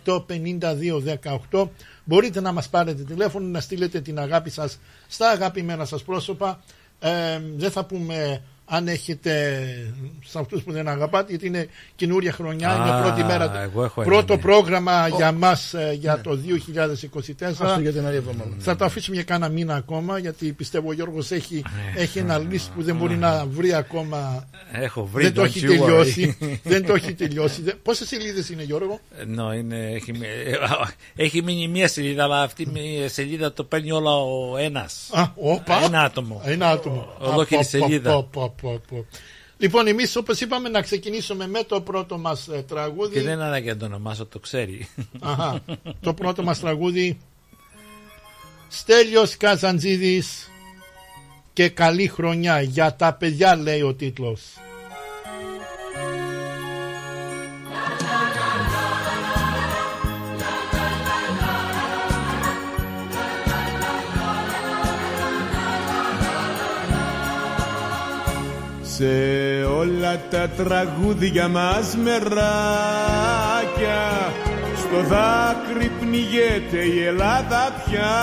18 0.05 0.25
52 0.25 0.99
18. 1.51 1.69
Μπορείτε 2.03 2.41
να 2.41 2.51
μας 2.51 2.69
πάρετε 2.69 3.03
τηλέφωνο, 3.03 3.47
να 3.47 3.59
στείλετε 3.59 4.01
την 4.01 4.19
αγάπη 4.19 4.49
σας 4.49 4.79
στα 5.07 5.29
αγαπημένα 5.29 5.85
σας 5.85 6.03
πρόσωπα. 6.03 6.63
Ε, 7.05 7.41
δεν 7.55 7.71
θα 7.71 7.85
πούμε 7.85 8.41
αν 8.65 8.87
έχετε 8.87 9.59
σε 10.25 10.39
αυτούς 10.39 10.63
που 10.63 10.71
δεν 10.71 10.87
αγαπάτε 10.87 11.25
γιατί 11.29 11.47
είναι 11.47 11.67
καινούρια 11.95 12.31
χρονιά, 12.31 12.69
Α, 12.69 12.75
είναι 12.75 13.01
πρώτη 13.01 13.23
μέρα. 13.23 13.61
εγώ 13.61 13.83
έχω 13.83 14.01
ένα, 14.01 14.11
πρώτο 14.11 14.35
ναι. 14.35 14.41
πρόγραμμα 14.41 15.07
για 15.07 15.31
μας 15.31 15.73
ε, 15.73 15.95
για 15.99 16.21
το 16.21 16.39
2024. 16.89 17.45
Αυτό 17.45 17.79
για 17.81 17.91
την 17.91 18.05
άλλη 18.05 18.15
εβδομάδα. 18.15 18.55
Θα 18.59 18.75
το 18.75 18.85
αφήσουμε 18.85 19.15
για 19.15 19.25
κάνα 19.25 19.49
μήνα 19.49 19.75
ακόμα 19.75 20.17
γιατί 20.17 20.51
πιστεύω 20.51 20.89
ο 20.89 20.93
Γιώργος 20.93 21.31
έχει, 21.31 21.63
έχει 21.95 22.19
ένα 22.19 22.37
λύση 22.37 22.69
που 22.75 22.83
δεν 22.83 22.95
μπορεί 22.95 23.15
να 23.17 23.45
βρει 23.45 23.73
ακόμα 23.73 24.47
Έχω 24.71 25.05
βρει. 25.05 25.23
δεν 25.23 25.33
το 25.33 25.41
don't 25.41 25.45
έχει 25.45 25.59
you 25.63 25.67
τελειώσει. 25.67 26.37
worry. 26.41 26.57
δεν 26.63 26.85
το 26.85 26.93
έχει 26.93 27.13
τελειώσει. 27.13 27.61
Πόσες 27.83 28.07
σελίδες 28.07 28.49
είναι, 28.49 28.63
Γιώργο; 28.63 28.99
No, 29.19 29.55
είναι, 29.57 29.91
έχει, 29.91 30.11
μει- 30.11 30.23
ε, 31.15 31.23
έχει 31.23 31.41
μείνει 31.43 31.67
μία 31.67 31.87
σελίδα, 31.87 32.23
αλλά 32.23 32.41
αυτή 32.41 32.61
η 32.73 33.07
σελίδα 33.07 33.53
το 33.53 33.63
παίρνει 33.63 33.91
όλα 33.91 34.11
ο 34.15 34.57
ένας. 34.57 35.09
Α, 35.11 35.23
όπα. 35.35 35.83
Ένα 35.83 36.01
άτομο. 36.01 36.41
Ένα 36.45 36.69
άτομο. 36.69 37.07
Ολόκληρη 37.19 37.63
Α, 37.63 37.67
πω, 37.71 37.79
πω, 37.81 37.87
σελίδα. 37.87 38.25
Πω, 38.61 38.71
πω, 38.71 38.81
πω, 38.89 38.97
πω. 38.97 39.05
Λοιπόν, 39.57 39.87
εμείς 39.87 40.15
όπως 40.15 40.41
είπαμε 40.41 40.69
να 40.69 40.81
ξεκινήσουμε 40.81 41.47
με 41.47 41.63
το 41.63 41.81
πρώτο 41.81 42.17
μας 42.17 42.49
τραγούδι. 42.67 43.13
Και 43.13 43.21
δεν 43.21 43.33
είναι 43.33 43.43
ανάγκη 43.43 43.67
να 43.67 43.77
το 43.77 43.85
ονομάσω, 43.85 44.25
το 44.25 44.39
ξέρει. 44.39 44.87
Αχα, 45.19 45.63
το 46.01 46.13
πρώτο 46.13 46.43
μας 46.43 46.59
τραγούδι 46.59 47.17
Στέλιος 48.67 49.37
Καζαντζίδης 49.37 50.51
και 51.53 51.69
καλή 51.69 52.07
χρονιά 52.07 52.61
για 52.61 52.95
τα 52.95 53.13
παιδιά 53.13 53.55
λέει 53.55 53.81
ο 53.81 53.93
τίτλος 53.93 54.41
Σε 68.97 69.63
όλα 69.79 70.19
τα 70.29 70.49
τραγούδια 70.49 71.47
μας 71.47 71.95
μεράκια 72.03 72.33
Στο 74.75 75.01
δάκρυ 75.09 75.91
πνιγέται 75.99 76.85
η 76.95 77.03
Ελλάδα 77.03 77.83
πια. 77.85 78.15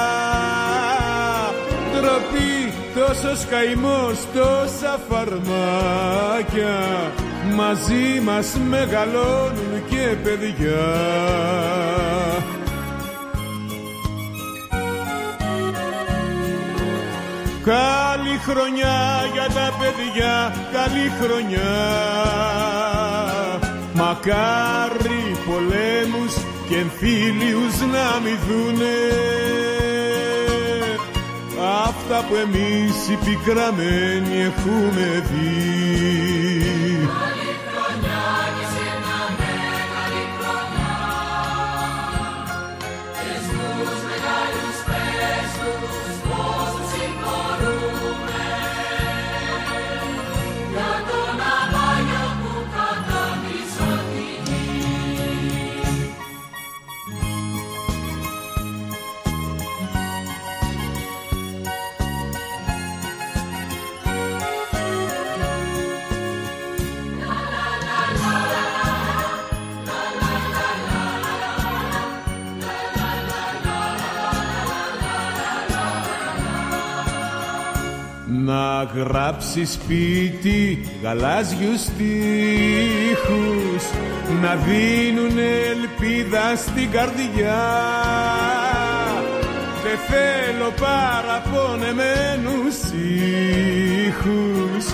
Ντροπή, 1.92 2.72
τόσος 2.94 3.46
καημός, 3.50 4.18
τόσα 4.34 5.00
φαρμάκια. 5.08 6.78
Μαζί 7.54 8.20
μας 8.24 8.56
μεγαλώνουν 8.68 9.84
και 9.90 10.16
παιδιά 10.22 10.82
Καλή 17.64 18.38
χρονιά 18.38 19.30
για 19.32 19.46
τα 19.54 19.76
παιδιά, 19.78 20.54
καλή 20.72 21.12
χρονιά. 21.20 21.72
Μακάρι 23.94 25.36
πολέμους 25.46 26.34
και 26.68 26.76
εμφύλιους 26.76 27.80
να 27.80 28.20
μη 28.20 28.38
δουνε 28.48 28.96
Αυτά 31.86 32.24
που 32.28 32.34
εμείς 32.34 33.08
οι 33.08 33.18
πικραμένοι 33.24 34.40
έχουμε 34.40 35.22
δει 35.30 36.72
γράψει 78.94 79.64
σπίτι 79.64 80.84
γαλάζιους 81.02 81.80
στίχους 81.80 83.84
να 84.42 84.54
δίνουν 84.54 85.38
ελπίδα 85.70 86.56
στην 86.56 86.90
καρδιά. 86.90 87.62
Δεν 89.82 89.98
θέλω 90.08 90.72
παραπονεμένους 90.80 92.76
ήχους 94.06 94.84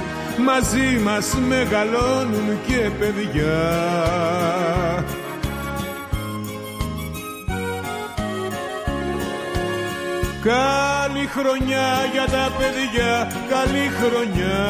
μαζί 0.45 0.99
μας 1.05 1.35
μεγαλώνουν 1.49 2.49
και 2.67 2.91
παιδιά 2.99 3.59
Καλή 10.49 11.27
χρονιά 11.27 11.89
για 12.13 12.25
τα 12.25 12.53
παιδιά, 12.59 13.33
καλή 13.49 13.91
χρονιά. 14.01 14.67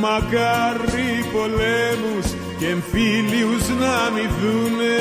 Μακάρι 0.00 1.24
πολέμους 1.32 2.26
και 2.58 2.66
εμφύλιους 2.66 3.68
να 3.68 4.10
μη 4.14 4.28
δούνε 4.40 4.96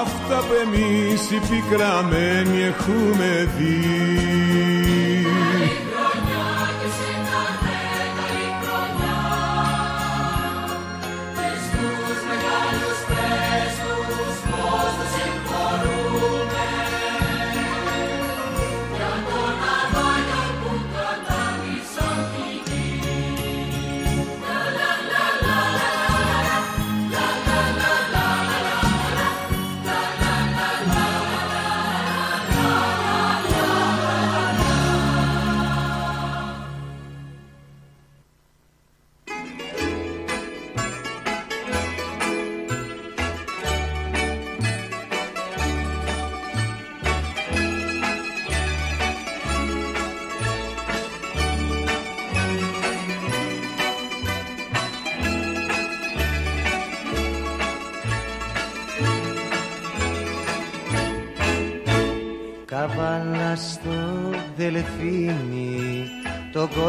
Αυτά 0.00 0.36
που 0.36 0.54
εμείς 0.64 1.30
οι 1.30 1.40
πικραμένοι 1.48 2.62
έχουμε 2.62 3.48
δει 3.58 4.22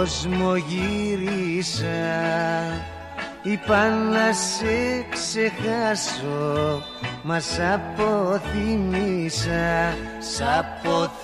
κόσμο 0.03 0.55
γύρισα. 0.55 1.87
Είπα 3.43 3.89
να 3.89 4.33
σε 4.33 5.05
ξεχάσω 5.09 6.83
Μας 7.23 7.45
σ' 7.45 7.59
αποθυμίσα 7.59 8.37
Σ' 10.19 10.41
αποθυμίσα 10.41 11.22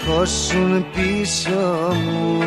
ερχόσουν 0.00 0.86
πίσω 0.92 1.94
μου. 2.04 2.42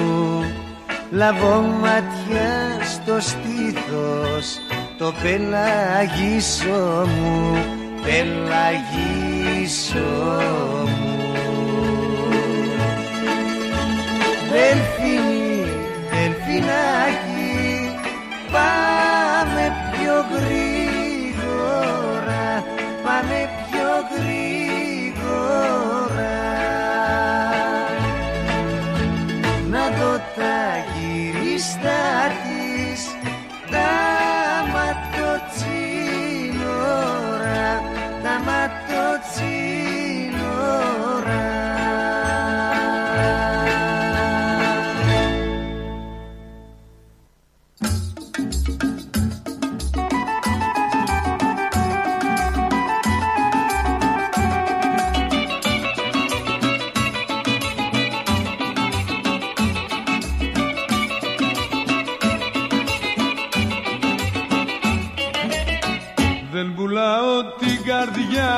Λαβώ 1.11 1.61
ματιά 1.61 2.83
στο 2.93 3.19
στήθος 3.19 4.59
το 4.97 5.13
πελαγίσο 5.23 7.07
μου 7.07 7.57
Πελαγίσο 8.03 9.99
μου. 10.85 11.21
Δελφίνι, 14.51 15.65
δελφινάκι 16.11 17.61
Πάμε 18.51 19.63
πιο 19.91 20.15
γρήγορα 20.33 21.83
Πάμε 23.03 23.49
πιο 23.69 23.89
γρήγορα 24.11 24.33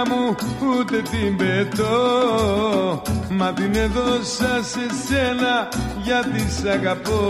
μου 0.07 0.35
ούτε 0.69 1.01
την 1.01 1.35
πετώ. 1.35 3.01
Μα 3.29 3.53
την 3.53 3.75
έδωσα 3.75 4.63
σε 4.63 4.85
σένα 5.07 5.67
γιατί 6.03 6.39
σ' 6.39 6.65
αγαπώ. 6.65 7.23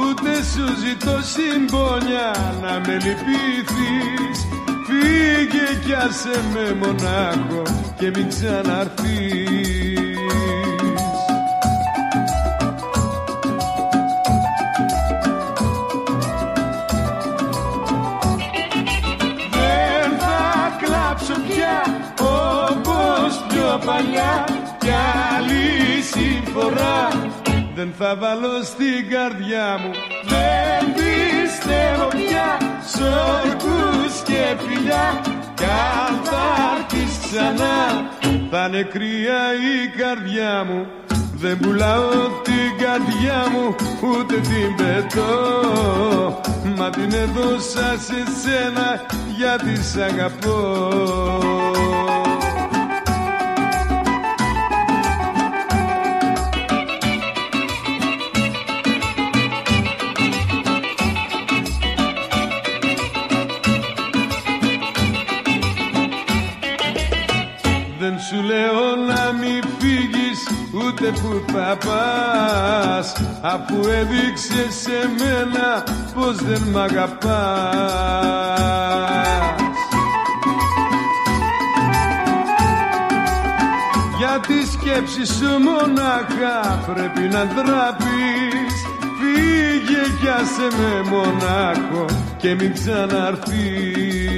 Ούτε 0.00 0.34
σου 0.34 0.66
ζητώ 0.84 1.18
συμπόνια 1.22 2.58
να 2.62 2.80
με 2.86 2.92
λυπήθεις 2.92 4.46
Φύγε 4.86 5.80
κι 5.84 5.92
άσε 5.92 6.42
με 6.52 6.74
μονάχο 6.74 7.62
και 7.98 8.10
μην 8.14 8.28
ξαναρθείς 8.28 9.91
παλιά 23.86 24.44
κι 24.78 24.90
άλλη 25.36 25.66
συμφορά. 26.12 27.08
Δεν 27.74 27.94
θα 27.98 28.16
βάλω 28.16 28.62
στην 28.62 29.10
καρδιά 29.10 29.78
μου 29.80 29.90
Δεν 30.32 30.82
πιστεύω 30.98 32.06
πια 32.08 32.48
σόρκους 32.94 34.14
και 34.24 34.42
φιλιά. 34.64 35.20
Κι 35.54 35.64
αν 35.64 36.14
θα 36.22 36.44
έρθεις 36.74 37.18
ξανά 37.24 38.10
θα 38.50 38.66
είναι 38.66 38.82
κρύα 38.82 39.42
η 39.74 39.88
καρδιά 40.00 40.64
μου. 40.64 40.86
Δεν 41.34 41.58
πουλάω 41.58 42.10
την 42.42 42.70
καρδιά 42.84 43.46
μου 43.52 43.74
ούτε 44.10 44.34
την 44.34 44.74
πετώ. 44.76 46.40
Μα 46.76 46.90
την 46.90 47.12
έδωσα 47.12 47.96
σε 47.98 48.22
σένα 48.42 49.00
γιατί 49.36 49.82
σ' 49.82 49.96
αγαπώ 49.96 51.61
σου 68.32 68.42
λέω 68.42 68.96
να 69.06 69.32
μην 69.32 69.62
φύγεις 69.78 70.48
ούτε 70.72 71.06
που 71.10 71.52
θα 71.52 71.78
πας. 71.86 73.12
Αφού 73.42 73.88
έδειξες 73.88 74.74
σε 74.82 75.10
μένα 75.18 75.84
πως 76.14 76.36
δεν 76.36 76.62
μ' 76.72 76.78
αγαπάς. 76.78 77.92
Για 84.18 84.40
τη 84.46 84.66
σκέψη 84.70 85.26
σου 85.26 85.58
μονάχα 85.58 86.82
πρέπει 86.94 87.20
να 87.20 87.44
δραπείς 87.44 88.74
Φύγε 89.18 90.02
κι 90.20 90.28
άσε 90.28 90.76
με 90.78 91.10
μονάχο 91.10 92.04
και 92.36 92.54
μην 92.54 92.72
ξαναρθείς 92.72 94.31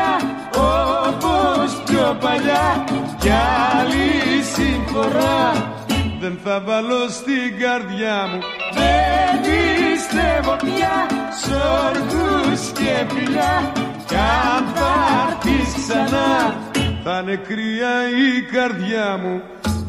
κλάψω 0.00 0.40
πια 0.50 0.60
όπως 1.08 1.82
πιο 1.84 2.16
παλιά 2.20 2.84
Κι 3.18 3.30
άλλη 3.78 4.42
συμφορά. 4.54 5.52
Δεν 6.20 6.38
θα 6.44 6.60
βάλω 6.66 7.08
στην 7.08 7.58
καρδιά 7.60 8.26
μου 8.30 8.40
Δεν 8.78 9.40
πιστεύω 9.42 10.56
πια 10.56 11.06
σ' 11.40 11.50
όρκους 11.84 12.60
και 12.72 13.14
φιλιά. 13.14 13.72
Κι 14.06 14.14
αν 14.14 14.64
θα 14.74 14.92
έρθεις 15.28 15.84
ξανά 15.84 16.54
θα 17.04 17.20
είναι 17.22 17.36
κρύα 17.36 17.94
η 18.26 18.42
καρδιά 18.52 19.18
μου 19.22 19.42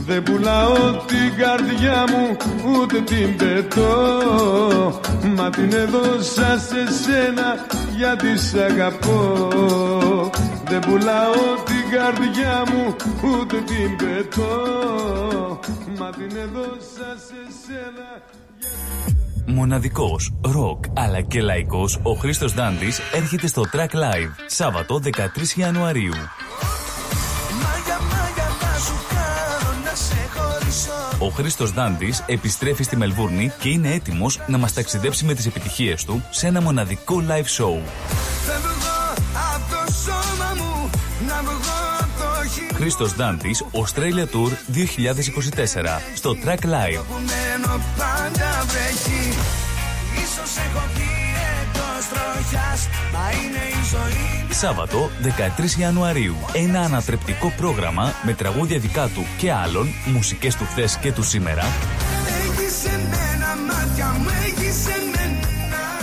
δεν 0.05 0.23
πουλάω 0.23 0.91
την 1.05 1.35
καρδιά 1.37 2.03
μου 2.09 2.37
ούτε 2.71 3.01
την 3.01 3.35
πετώ. 3.35 4.99
Μα 5.35 5.49
την 5.49 5.73
έδωσα 5.73 6.59
σε 6.59 6.93
σένα 7.03 7.65
γιατί 7.97 8.37
σ' 8.37 8.53
αγαπώ. 8.53 9.47
Δεν 10.65 10.79
πουλάω 10.79 11.43
την 11.65 11.97
καρδιά 11.97 12.63
μου 12.73 12.95
ούτε 13.23 13.55
την 13.55 13.95
πετώ. 13.97 15.59
Μα 15.97 16.09
την 16.09 16.37
έδωσα 16.37 17.09
σε 17.27 17.41
σένα 17.65 18.21
Μοναδικός, 19.45 20.33
ροκ 20.41 20.83
αλλά 20.93 21.21
και 21.21 21.41
λαϊκός, 21.41 21.99
ο 22.03 22.13
Χρήστος 22.13 22.53
Δάντης 22.53 22.99
έρχεται 23.13 23.47
στο 23.47 23.63
Track 23.73 23.95
Live, 23.95 24.31
Σάββατο 24.45 24.99
13 24.99 25.55
Ιανουαρίου. 25.55 26.13
Ο 31.19 31.29
Χρήστος 31.29 31.71
Δάντης 31.71 32.23
επιστρέφει 32.25 32.83
στη 32.83 32.95
Μελβούρνη 32.95 33.51
και 33.59 33.69
είναι 33.69 33.93
έτοιμος 33.93 34.39
να 34.47 34.57
μας 34.57 34.73
ταξιδέψει 34.73 35.25
με 35.25 35.33
τις 35.33 35.45
επιτυχίες 35.45 36.05
του 36.05 36.23
σε 36.29 36.47
ένα 36.47 36.61
μοναδικό 36.61 37.23
live 37.27 37.63
show. 37.63 37.79
Χρήστος 42.73 43.15
Δάντης, 43.15 43.63
Australia 43.71 44.25
Tour 44.25 44.51
2024 44.67 46.01
στο 46.15 46.35
Track 46.45 46.65
Live. 46.65 47.01
Σάββατο 54.49 55.09
13 55.77 55.79
Ιανουαρίου. 55.79 56.35
Ένα 56.53 56.79
ανατρεπτικό 56.79 57.53
πρόγραμμα 57.57 58.13
με 58.23 58.33
τραγούδια 58.33 58.79
δικά 58.79 59.07
του 59.07 59.25
και 59.37 59.51
άλλων, 59.51 59.87
μουσικές 60.05 60.55
του 60.55 60.65
χθες 60.65 60.97
και 60.97 61.11
του 61.11 61.23
σήμερα. 61.23 61.63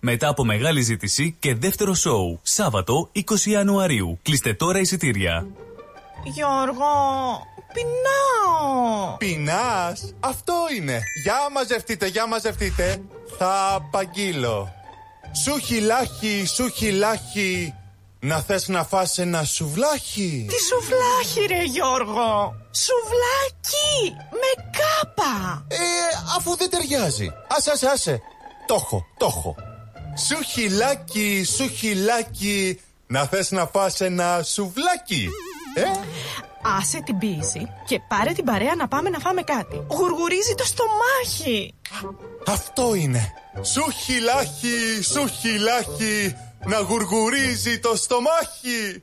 Μετά 0.00 0.28
από 0.28 0.44
μεγάλη 0.44 0.80
ζήτηση 0.80 1.36
και 1.38 1.54
δεύτερο 1.54 1.94
σοου. 1.94 2.40
Σάββατο 2.42 3.10
20 3.14 3.20
Ιανουαρίου. 3.44 4.18
Κλείστε 4.22 4.54
τώρα 4.54 4.78
εισιτήρια. 4.78 5.46
Γιώργο, 6.24 6.92
πεινάω. 7.72 9.16
Πεινάς, 9.16 10.14
αυτό 10.20 10.54
είναι. 10.76 11.00
Για 11.24 11.34
μαζευτείτε, 11.52 12.06
για 12.06 12.26
μαζευτείτε. 12.26 13.02
Θα 13.38 13.74
απαγγείλω. 13.74 14.72
Σου 15.44 15.58
χιλάχι, 15.58 16.46
σου 16.46 16.68
χιλάχι. 16.68 17.74
Να 18.20 18.40
θες 18.40 18.68
να 18.68 18.84
φας 18.84 19.18
ένα 19.18 19.44
σουβλάχι. 19.44 20.46
Τι 20.48 20.54
σουβλάχι 20.62 21.54
ρε 21.54 21.62
Γιώργο. 21.62 22.54
Σουβλάκι 22.70 24.16
με 24.30 24.70
κάπα. 24.78 25.64
Ε, 25.68 25.76
αφού 26.36 26.56
δεν 26.56 26.70
ταιριάζει. 26.70 27.32
Άσε, 27.48 27.70
άσε, 27.70 27.86
άσε. 27.86 28.20
Το 28.66 28.74
έχω, 28.74 29.06
το 29.18 29.26
έχω. 29.26 29.56
Σου 30.16 30.42
χιλάκι, 30.42 31.44
σου 31.56 31.68
χιλάκι. 31.68 32.80
Να 33.06 33.24
θες 33.26 33.50
να 33.50 33.66
φας 33.66 34.00
ένα 34.00 34.42
σουβλάκι. 34.42 35.28
Ε, 35.74 35.82
Άσε 36.78 37.02
την 37.04 37.18
πίεση 37.18 37.68
και 37.86 38.00
πάρε 38.08 38.32
την 38.32 38.44
παρέα 38.44 38.74
να 38.74 38.88
πάμε 38.88 39.10
να 39.10 39.18
φάμε 39.18 39.42
κάτι. 39.42 39.82
Γουργουρίζει 39.90 40.54
το 40.54 40.64
στομάχι. 40.64 41.74
αυτό 42.46 42.94
είναι. 42.94 43.32
Σου 43.62 43.90
χιλάκι, 43.90 45.02
σου 45.12 45.26
χιλάκι. 45.26 46.34
Να 46.66 46.78
γουργουρίζει 46.78 47.78
το 47.78 47.96
στομάχι. 47.96 49.02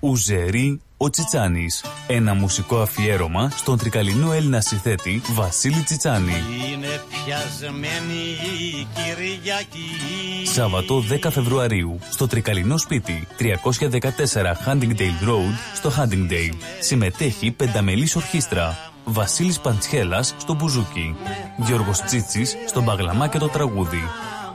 Ουζερή 0.01 0.81
ο 0.97 1.11
Τσιτσάνης. 1.11 1.85
Ένα 2.07 2.35
μουσικό 2.35 2.79
αφιέρωμα 2.79 3.51
στον 3.57 3.79
τρικαλινό 3.79 4.33
Έλληνα 4.33 4.61
συνθέτη 4.61 5.23
Βασίλη 5.33 5.83
Τσιτσάνη. 5.83 6.33
Είναι 6.73 7.03
πιασμένη 7.09 8.21
η 8.61 8.87
Κυριακή. 8.95 10.47
Σάββατο 10.47 11.03
10 11.23 11.31
Φεβρουαρίου 11.31 11.99
στο 12.11 12.27
τρικαλινό 12.27 12.79
σπίτι 12.79 13.27
314 13.39 13.49
Huntingdale 14.67 15.29
Road 15.29 15.55
στο 15.75 15.91
Huntingdale. 15.97 16.57
Συμμετέχει 16.81 17.51
πενταμελής 17.51 18.17
ορχήστρα. 18.17 18.77
Βασίλης 19.05 19.61
Παντσχέλας 19.61 20.35
στο 20.39 20.55
μπουζούκι. 20.55 21.17
Γιώργος 21.57 22.01
Τσίτσης 22.01 22.57
στο 22.67 22.83
μπαγλαμά 22.83 23.29
και 23.29 23.39
το 23.39 23.49
τραγούδι. 23.49 24.03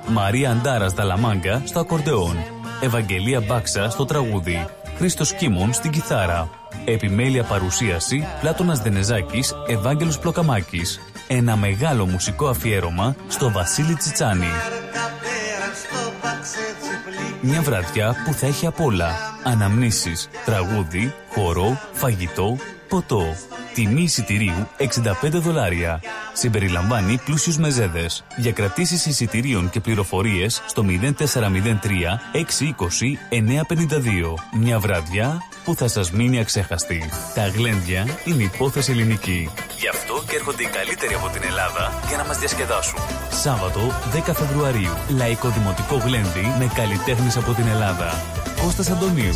Μαρία 0.08 0.52
Αντάρας 0.52 0.94
Δαλαμάγκα 0.94 1.62
στο 1.66 1.80
ακορντεόν. 1.80 2.38
Ευαγγελία 2.82 3.42
Μπάξα 3.42 3.90
στο 3.90 4.06
τραγούδι. 4.06 4.66
Χρήστος 5.04 5.34
Κίμων 5.34 5.74
στην 5.74 5.92
κιθάρα. 5.92 6.50
Επιμέλεια 6.86 7.44
παρουσίαση 7.44 8.28
Πλάτωνας 8.40 8.80
Δενεζάκης, 8.80 9.54
Ευάγγελος 9.68 10.20
Πλοκαμάκης. 10.20 11.00
Ένα 11.28 11.56
μεγάλο 11.56 12.06
μουσικό 12.06 12.48
αφιέρωμα 12.48 13.16
στο 13.28 13.52
Βασίλη 13.52 13.96
Τσιτσάνη. 13.96 14.48
Μια 17.42 17.62
βραδιά 17.62 18.16
που 18.26 18.34
θα 18.34 18.46
έχει 18.46 18.66
απ' 18.66 18.82
όλα. 18.82 19.10
Αναμνήσεις, 19.44 20.30
τραγούδι, 20.46 21.14
χορό, 21.34 21.80
φαγητό, 21.92 22.58
ποτό. 22.94 23.36
Τιμή 23.74 24.02
εισιτηρίου 24.02 24.68
65 24.78 25.40
δολάρια. 25.40 26.02
Συμπεριλαμβάνει 26.34 27.20
πλούσιους 27.26 27.58
μεζέδες. 27.58 28.24
Για 28.38 28.52
κρατήσεις 28.52 29.06
εισιτηρίων 29.06 29.70
και 29.70 29.80
πληροφορίες 29.80 30.62
στο 30.66 30.84
0403 30.84 32.20
620 32.34 33.18
952. 33.30 34.34
Μια 34.60 34.80
βραδιά 34.80 35.38
που 35.64 35.76
θα 35.76 35.88
σας 35.88 36.12
μείνει 36.12 36.40
αξέχαστη. 36.40 37.10
Τα 37.36 37.48
γλέντια 37.48 38.06
είναι 38.26 38.44
υπόθεση 38.44 38.92
ελληνική. 38.92 39.50
Γι' 39.80 39.88
αυτό 39.88 40.24
και 40.28 40.36
έρχονται 40.36 40.64
οι 40.64 40.68
καλύτεροι 40.68 41.14
από 41.14 41.30
την 41.30 41.42
Ελλάδα 41.44 42.02
για 42.08 42.18
να 42.18 42.26
μας 42.26 42.38
διασκεδάσουν. 42.40 43.00
Σάββατο 43.30 43.80
10 44.28 44.34
Φεβρουαρίου. 44.34 44.94
Λαϊκό 45.18 45.50
Δημοτικό 45.50 45.96
Γλέντι 45.96 46.46
με 46.60 46.72
καλλιτέχνες 46.76 47.38
από 47.38 47.52
την 47.54 47.68
Ελλάδα. 47.68 48.22
Κώστας 48.62 48.90
Αντωνίου. 48.90 49.36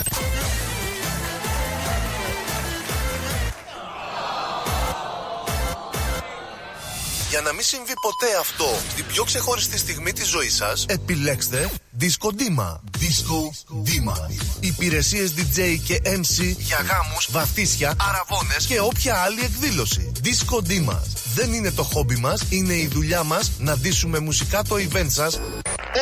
Για 7.31 7.41
να 7.41 7.53
μην 7.53 7.63
συμβεί 7.63 7.93
ποτέ 8.01 8.37
αυτό 8.39 8.65
στην 8.89 9.05
πιο 9.05 9.23
ξεχωριστή 9.23 9.77
στιγμή 9.77 10.13
της 10.13 10.27
ζωής 10.27 10.55
σας, 10.55 10.85
επιλέξτε 10.87 11.71
Disco 11.99 12.27
Dima. 12.27 12.79
Disco 12.99 13.39
Dima. 13.85 14.15
Υπηρεσίες 14.59 15.33
DJ 15.37 15.77
και 15.85 16.01
MC 16.05 16.55
για 16.57 16.77
γάμους, 16.77 17.27
βαθύσια, 17.31 17.95
αραβώνες 18.09 18.65
και 18.65 18.79
όποια 18.79 19.15
άλλη 19.15 19.41
εκδήλωση. 19.43 20.11
Disco 20.23 20.57
Dima. 20.69 20.97
Δεν 21.33 21.53
είναι 21.53 21.71
το 21.71 21.83
χόμπι 21.83 22.15
μας, 22.15 22.41
είναι 22.49 22.73
η 22.73 22.87
δουλειά 22.87 23.23
μας 23.23 23.51
να 23.59 23.77
ντύσουμε 23.77 24.19
μουσικά 24.19 24.63
το 24.63 24.75
event 24.75 25.09
σας 25.09 25.39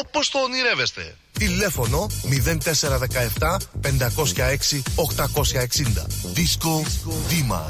όπως 0.06 0.30
το 0.30 0.40
ονειρεύεστε. 0.40 1.16
Τηλέφωνο 1.32 2.08
0417 3.40 3.58
506 3.82 4.82
860. 4.96 6.06
Disco 6.36 6.84
Dima. 7.30 7.62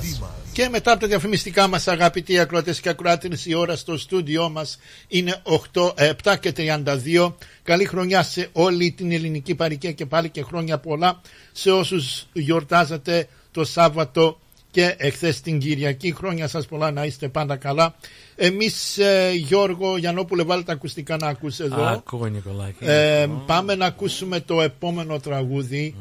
Και 0.54 0.70
μετά 0.70 0.92
από 0.92 1.02
τα 1.02 1.08
διαφημιστικά 1.08 1.68
μας 1.68 1.88
αγαπητοί 1.88 2.40
ακροατές 2.40 2.80
και 2.80 2.90
ακροάτες 2.90 3.46
η 3.46 3.54
ώρα 3.54 3.76
στο 3.76 3.98
στούντιό 3.98 4.50
μας 4.50 4.80
είναι 5.08 5.42
8, 5.74 5.94
7 6.24 6.36
και 6.40 6.54
32. 6.58 7.34
Καλή 7.64 7.86
χρονιά 7.86 8.24
σε 8.24 8.50
όλη 8.52 8.92
την 8.92 9.12
ελληνική 9.12 9.56
παροικία 9.56 9.92
και 9.92 10.06
πάλι 10.06 10.30
και 10.30 10.44
χρόνια 10.44 10.78
πολλά 10.78 11.22
σε 11.52 11.72
όσους 11.72 12.26
γιορτάζατε 12.34 13.28
το 13.52 13.66
Σάββατο 13.66 14.40
και 14.72 14.96
εχθές 14.98 15.42
την 15.42 15.60
Κυριακή. 15.60 16.14
Χρόνια 16.14 16.48
σας 16.48 16.66
πολλά 16.66 16.92
να 16.92 17.04
είστε 17.06 17.28
πάντα 17.28 17.56
καλά. 17.56 17.96
Εμείς 18.36 18.98
ε, 18.98 19.32
Γιώργο 19.36 19.98
Γιαννόπουλε 19.98 20.44
βάλτε 20.44 20.64
τα 20.64 20.74
ακουστικά 20.74 21.18
να 21.18 21.28
ακούσει 21.28 21.64
εδώ. 21.64 21.84
Ακούω 21.84 22.26
Νικολάκη. 22.26 22.86
Ε, 22.86 23.28
πάμε 23.46 23.76
να 23.76 23.86
ακούσουμε 23.86 24.40
το 24.40 24.62
επόμενο 24.62 25.20
τραγούδι. 25.20 25.96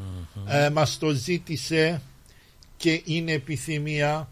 Ε, 0.46 0.70
μας 0.70 0.98
το 0.98 1.10
ζήτησε 1.10 2.02
και 2.76 3.02
είναι 3.04 3.32
επιθυμία 3.32 4.28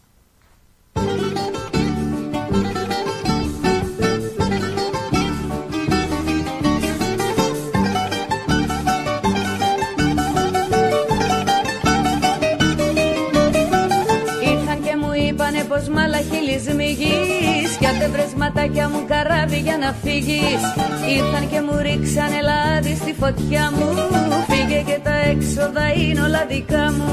Ήρθαν 14.53 14.83
και 14.83 14.97
μου 14.97 15.13
είπανε 15.29 15.65
πως 15.65 15.89
μαλαχίλης 15.89 16.75
μηγείς 16.75 17.30
Κι 17.91 17.97
άντε 17.97 18.09
βρες 18.09 18.35
ματάκια 18.37 18.89
μου 18.89 19.05
καράβι 19.09 19.59
για 19.59 19.77
να 19.79 19.95
φύγεις. 20.03 20.63
Ήρθαν 21.17 21.45
και 21.51 21.61
μου 21.61 21.77
ρίξανε 21.83 22.41
λάδι 22.49 22.95
στη 22.95 23.15
φωτιά 23.21 23.73
μου. 23.77 23.89
Φύγε 24.49 24.81
και 24.87 24.99
τα 25.03 25.15
έξοδα 25.31 25.85
είναι 25.97 26.21
όλα 26.21 26.45
δικά 26.49 26.85
μου. 26.97 27.13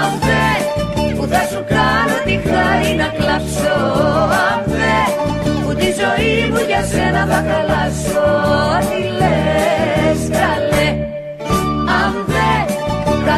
Αμφέ 0.00 0.48
που 1.16 1.26
θα 1.32 1.42
σου 1.50 1.64
κάνω 1.74 2.16
τη 2.26 2.34
χάρη 2.48 2.90
να 3.02 3.08
κλάψω. 3.18 3.76
Αμφέ 4.52 4.98
που 5.64 5.74
τη 5.74 5.88
ζωή 6.02 6.50
μου 6.50 6.60
για 6.66 6.82
σένα 6.90 7.26
θα 7.30 7.44
χαλάσω. 7.48 8.26
Τι 8.88 9.02
λες 9.18 9.75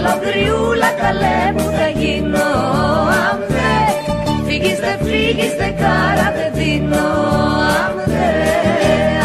καλοκριούλα 0.03 0.91
καλέ 0.91 1.53
που 1.57 1.63
θα 1.79 1.89
γίνω 1.89 2.49
αν 3.31 3.39
δεν 3.49 4.99
φύγεις 5.05 5.55
δεν 5.57 5.77
κάρα 5.77 6.33
δεν 6.37 6.51
δίνω 6.55 7.07
αν 7.85 7.95
δεν, 8.07 9.23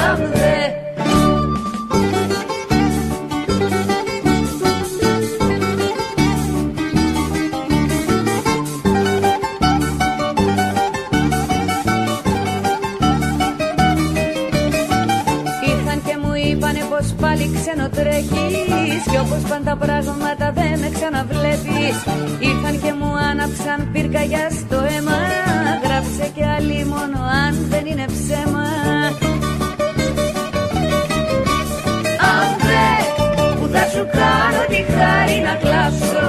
αν 15.91 16.01
και 16.05 16.17
μου 16.21 16.33
είπανε 16.33 16.83
πως 16.89 17.13
πάλι 17.21 17.51
ξενοτρέχει. 17.55 18.42
Κι 19.09 19.17
όπως 19.17 19.41
πάντα 19.49 19.75
πράγματα 19.75 20.51
δεν 20.53 20.79
με 20.79 20.89
ξαναβλέπει. 20.95 21.81
Ήρθαν 22.49 22.75
και 22.83 22.93
μου 22.99 23.11
άναψαν 23.29 23.89
πυρκαγιά 23.91 24.47
στο 24.59 24.75
αίμα. 24.75 25.19
Γράψε 25.83 26.25
και 26.35 26.43
άλλη 26.57 26.85
μόνο 26.85 27.17
αν 27.45 27.53
δεν 27.69 27.85
είναι 27.85 28.05
ψέμα. 28.15 28.67
Αν 32.33 32.49
που 33.59 33.67
θα 33.73 33.83
σου 33.93 34.03
κάνω 34.19 34.63
τη 34.73 34.81
χάρη 34.93 35.37
να 35.47 35.53
κλάψω. 35.63 36.25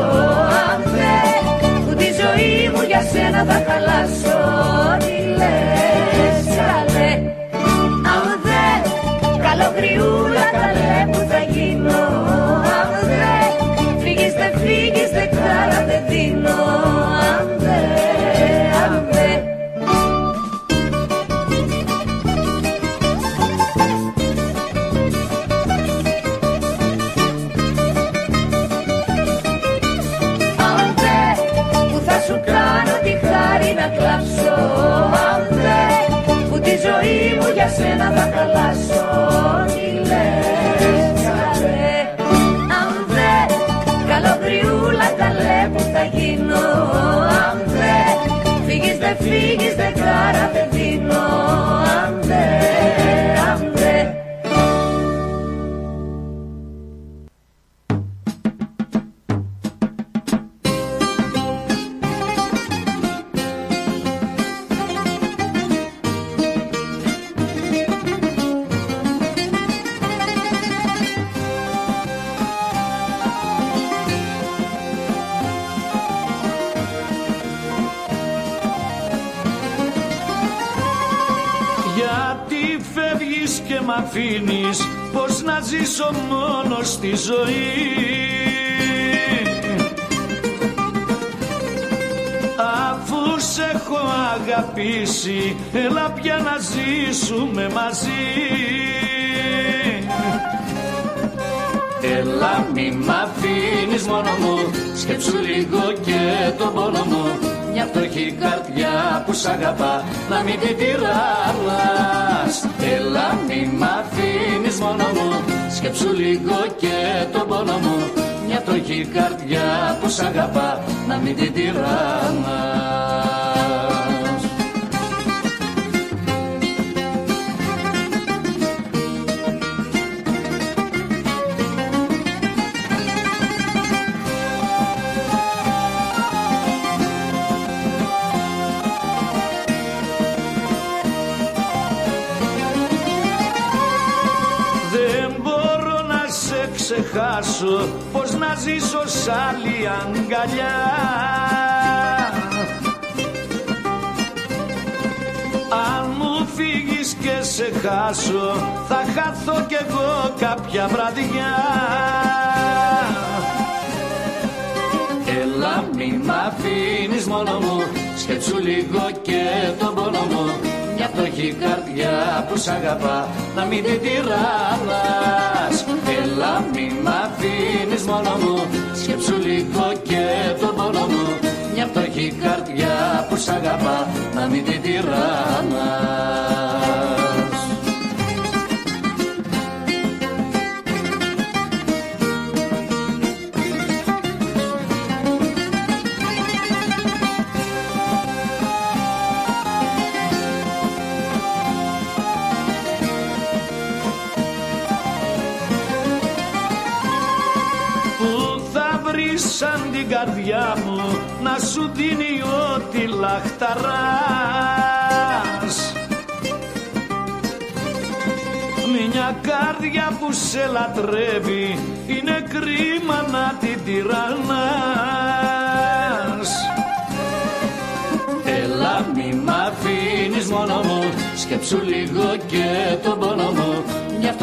Αν 0.71 0.83
που 1.85 1.95
τη 1.95 2.09
ζωή 2.21 2.71
μου 2.75 2.83
για 2.91 3.03
σένα 3.13 3.41
θα 3.49 3.59
χαλάσω. 3.67 4.39
Τι 5.05 5.17
λες, 5.39 6.45
καλέ. 6.59 7.13
Καλογριούλα 9.45 10.54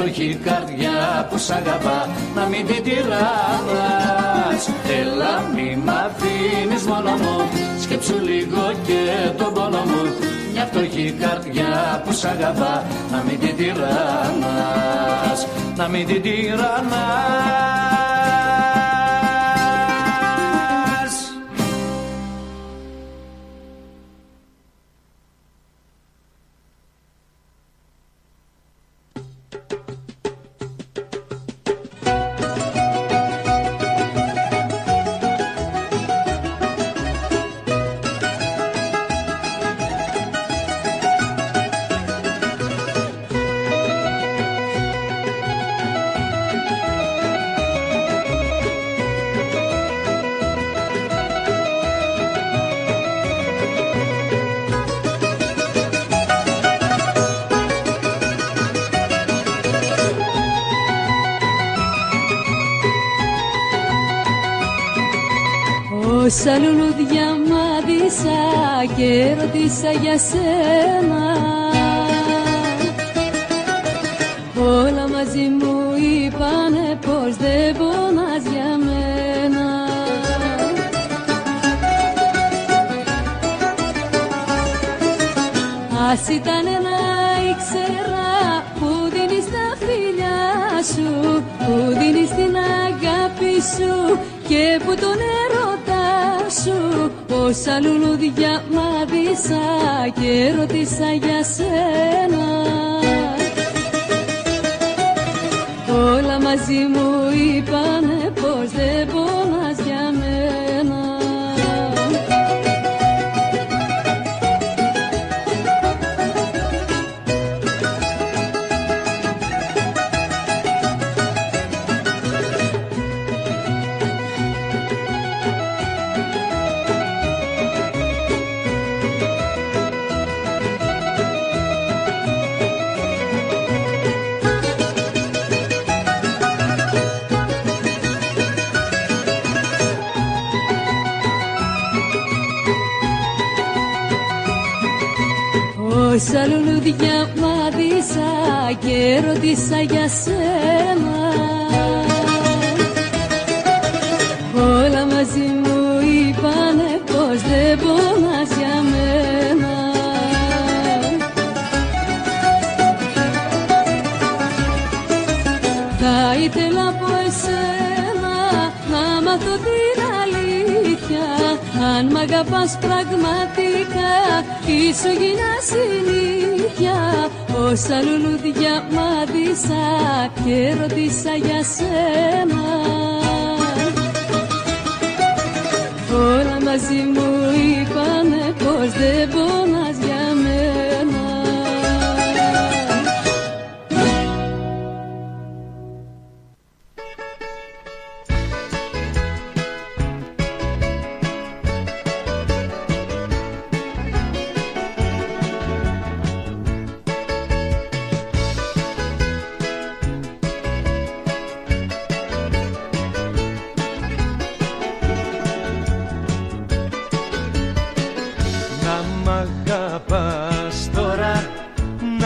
φτωχή 0.02 0.40
καρδιά 0.44 1.28
που 1.30 1.38
σ' 1.38 1.50
να 2.36 2.46
μην 2.46 2.66
την 2.66 2.84
τυράβας 2.84 4.70
Έλα 5.00 5.44
μη 5.56 5.78
μ' 5.86 5.90
αφήνεις 5.90 6.84
μόνο 6.84 7.12
μου 7.12 7.50
σκέψου 7.82 8.20
λίγο 8.20 8.72
και 8.86 9.30
τον 9.38 9.54
πόνο 9.54 9.84
μου. 9.86 10.02
Μια 10.54 10.66
φτωχή 10.66 11.16
καρδιά 11.20 12.02
που 12.06 12.12
σ' 12.14 12.24
να 13.12 13.24
μην 13.28 13.40
την 13.40 13.56
τυράννας 13.56 15.48
να 15.78 15.88
μην 15.88 16.06
την 16.08 16.22
τυράννας 16.22 17.81
是。 70.18 70.51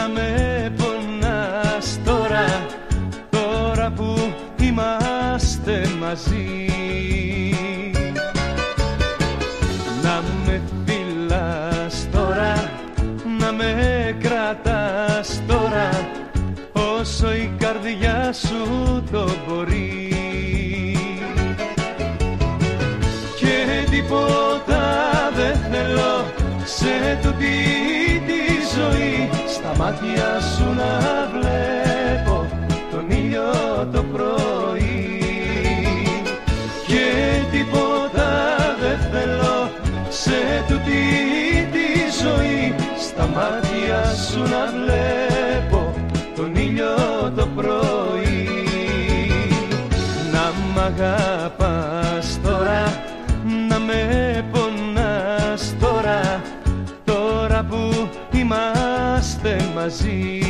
Να 0.06 0.12
με 0.12 0.72
πονάς 0.76 1.98
τώρα 2.04 2.66
Τώρα 3.30 3.90
που 3.90 4.32
είμαστε 4.60 5.88
μαζί 6.00 6.85
μάτια 29.86 30.40
σου 30.40 30.64
να 30.64 30.92
βλέπω 31.32 32.46
τον 32.90 33.10
ήλιο 33.10 33.52
το 33.92 34.02
πρωί. 34.02 35.20
Και 36.86 37.06
τίποτα 37.50 38.28
δεν 38.80 38.98
θέλω 39.10 39.70
σε 40.08 40.64
τούτη 40.68 41.02
τη 41.72 41.86
ζωή 42.22 42.74
στα 43.08 43.26
μάτια 43.26 44.14
σου 44.30 44.38
να 44.38 44.66
βλέπω 44.76 45.94
τον 46.36 46.54
ήλιο 46.54 46.96
το 47.36 47.46
πρωί. 47.56 48.48
Να 50.32 50.52
μ' 50.74 50.78
αγαπάς 50.78 51.75
είμαστε 59.46 59.70
μαζί. 59.74 60.40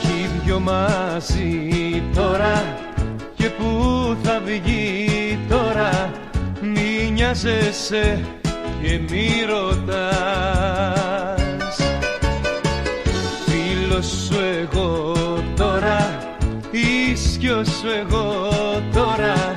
Κι 0.00 0.08
οι 0.08 0.30
δυο 0.44 0.60
μαζί 0.60 2.02
τώρα 2.14 2.76
και 3.34 3.48
που 3.48 4.16
θα 4.22 4.40
βγει 4.44 5.38
τώρα 5.48 6.12
μη 6.60 7.10
νοιάζεσαι 7.12 8.24
και 8.82 9.00
μη 9.10 9.28
ρωτάς. 9.48 9.92
Φίλος 13.46 14.06
σου 14.06 14.38
εγώ 14.60 15.12
τώρα 15.14 15.21
ίσιος 17.52 17.68
σου 17.68 17.88
εγώ 18.00 18.48
τώρα 18.92 19.54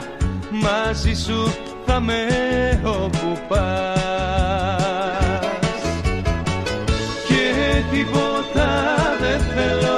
μαζί 0.52 1.14
σου 1.14 1.54
θα 1.86 2.00
με 2.00 2.22
όπου 2.86 3.40
πας. 3.48 4.00
Και 7.28 7.46
τίποτα 7.92 8.70
δεν 9.20 9.40
θέλω 9.40 9.98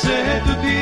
σε 0.00 0.42
τούτη 0.44 0.78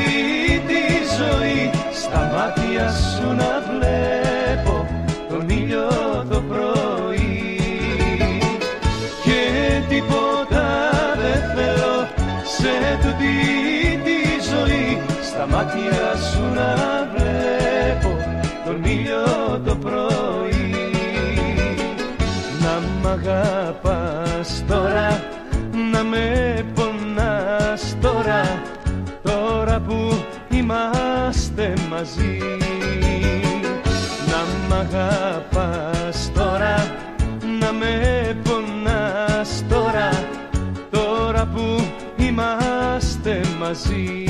τη 0.67 0.83
ζωή. 1.17 1.69
Στα 1.93 2.31
μάτια 2.35 2.89
σου 2.89 3.27
να 3.27 3.51
βλέπω 3.69 4.87
τον 5.29 5.49
ήλιο 5.49 5.87
το 6.29 6.39
πρωί. 6.41 7.59
Και 9.23 9.41
τίποτα 9.89 10.65
δεν 11.21 11.41
θέλω 11.55 11.95
σε 12.57 12.73
τούτη 13.01 13.33
τη 14.03 14.17
ζωή. 14.49 15.01
Στα 15.29 15.47
μάτια 15.47 16.02
μαζί. 32.03 32.37
Να 34.27 34.67
μ' 34.67 34.79
αγαπάς 34.79 36.31
τώρα 36.33 36.95
Να 37.59 37.71
με 37.71 38.37
πονάς 38.43 39.63
τώρα. 39.69 40.09
Τώρα 40.91 41.47
που 41.47 41.85
είμαστε 42.17 43.41
μαζί. 43.59 44.25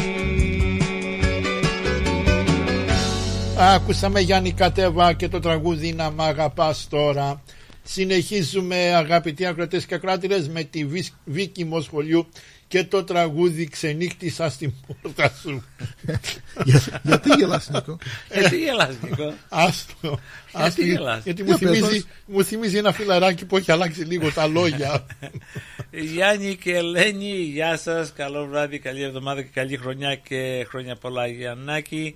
Άκουσαμε 3.57 4.19
Γιάννη 4.19 4.51
Κατέβα 4.51 5.13
και 5.13 5.27
το 5.27 5.39
τραγούδι 5.39 5.93
«Να 5.93 6.11
μ' 6.11 6.21
αγαπάς 6.21 6.87
τώρα». 6.89 7.41
Συνεχίζουμε 7.83 8.75
αγαπητοί 8.75 9.45
ακροτές 9.45 9.85
και 9.85 9.95
ακράτηρες 9.95 10.49
με 10.49 10.63
τη 10.63 10.87
Βίκη 11.25 11.65
Μοσχολιού 11.65 12.27
και 12.67 12.83
το 12.83 13.03
τραγούδι 13.03 13.67
ξενύχτησα 13.67 14.49
στην 14.49 14.73
πόρτα 15.01 15.31
σου. 15.41 15.63
Για- 16.65 17.01
γιατί 17.03 17.29
γελάς, 17.37 17.69
Νίκο; 17.69 17.97
Γιατί 18.33 18.57
γελάς, 18.57 18.95
Νίκο; 19.01 19.33
Άστο. 19.49 20.19
άστο, 20.51 20.81
Γιατί 20.81 20.85
γελάς; 20.85 21.23
γιατί 21.23 21.43
μου 21.43 21.47
Για 21.47 21.57
πες 21.57 21.77
θυμίζει, 21.77 21.93
μας. 21.99 22.07
μου 22.25 22.43
θυμίζει 22.43 22.77
ένα 22.77 22.91
φιλαράκι 22.91 23.45
που 23.45 23.57
έχει 23.57 23.71
αλλάξει 23.71 24.01
λίγο 24.03 24.31
τα 24.31 24.47
λόγια. 24.47 25.05
Γιάννη 26.13 26.55
και 26.55 26.75
Ελένη, 26.75 27.31
γεια 27.31 27.77
σας, 27.77 28.13
καλό 28.13 28.45
βράδυ, 28.47 28.79
καλή 28.79 29.01
εβδομάδα 29.01 29.41
και 29.41 29.49
καλή 29.53 29.77
χρονιά 29.77 30.15
και 30.15 30.65
χρόνια 30.69 30.95
πολλά 30.95 31.27
Γιαννάκη. 31.27 32.15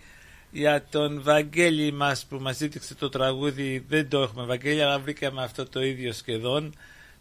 Για 0.51 0.85
τον 0.89 1.21
Βαγγέλη 1.23 1.91
μας 1.93 2.25
που 2.29 2.37
μας 2.41 2.55
ζήτησε 2.57 2.95
το 2.95 3.09
τραγούδι, 3.09 3.85
δεν 3.87 4.09
το 4.09 4.19
έχουμε 4.21 4.45
Βαγγέλη, 4.45 4.81
αλλά 4.81 4.99
βρήκαμε 4.99 5.43
αυτό 5.43 5.65
το 5.69 5.83
ίδιο 5.83 6.13
σχεδόν. 6.13 6.73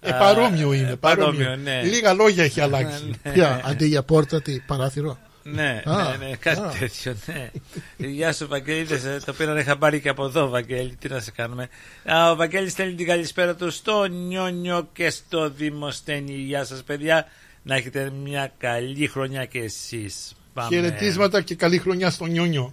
Ε, 0.07 0.11
Α, 0.11 0.19
παρόμοιο 0.19 0.73
ε, 0.73 0.77
είναι. 0.77 0.97
παρόμοιο, 0.97 1.57
ναι. 1.57 1.83
Λίγα 1.83 2.13
λόγια 2.13 2.45
έχει 2.45 2.61
αλλάξει. 2.61 3.11
Ναι. 3.23 3.33
Ποια, 3.33 3.61
αντί 3.65 3.87
για 3.87 4.03
πόρτα, 4.03 4.43
τι, 4.43 4.61
παράθυρο; 4.61 5.19
Ναι, 5.43 5.83
Α, 5.85 6.17
ναι, 6.19 6.27
ναι, 6.27 6.37
κάτι 6.37 6.61
α. 6.61 6.73
τέτοιο, 6.79 7.17
ναι. 7.27 7.51
Γεια 7.97 8.33
σου 8.33 8.47
Βαγγέλης, 8.49 8.89
δεν 8.89 8.99
σε- 9.01 9.25
το 9.25 9.33
πήρανε 9.33 9.63
χαμπάρι 9.63 10.01
και 10.01 10.09
από 10.09 10.25
εδώ 10.25 10.49
Βαγγέλη, 10.49 10.97
τι 10.99 11.09
να 11.09 11.21
σε 11.21 11.31
κάνουμε. 11.31 11.69
Α, 12.05 12.31
Ο 12.31 12.37
Βαγγέλης 12.37 12.73
στέλνει 12.73 12.95
την 12.95 13.07
καλησπέρα 13.07 13.55
του 13.55 13.71
στο 13.71 14.05
Νιόνιο 14.05 14.89
και 14.93 15.11
στο 15.11 15.51
Δημοσθένη. 15.51 16.33
Γεια 16.33 16.65
σας 16.65 16.83
παιδιά, 16.83 17.27
να 17.63 17.75
έχετε 17.77 18.11
μια 18.23 18.53
καλή 18.59 19.07
χρονιά 19.07 19.45
και 19.45 19.59
εσείς. 19.59 20.33
Πάμε. 20.55 20.69
Χαιρετίσματα 20.69 21.41
και 21.41 21.55
καλή 21.55 21.79
χρονιά 21.79 22.11
στο 22.11 22.25
Νιόνιο. 22.27 22.73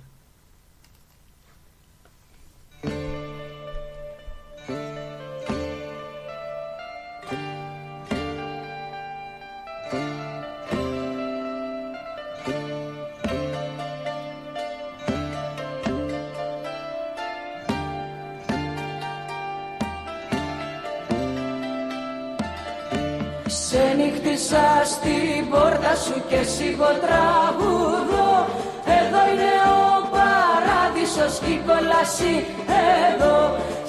Ξενύχτησα 23.76 24.66
στην 24.94 25.50
πόρτα 25.50 25.94
σου 26.04 26.18
και 26.30 26.42
σιγό 26.56 26.92
τραγουδώ. 27.06 28.32
Εδώ 29.00 29.22
είναι 29.32 29.54
ο 29.78 29.86
παράδεισος 30.16 31.34
και 31.44 31.52
η 31.58 31.62
κόλαση 31.68 32.34
εδώ. 33.02 33.38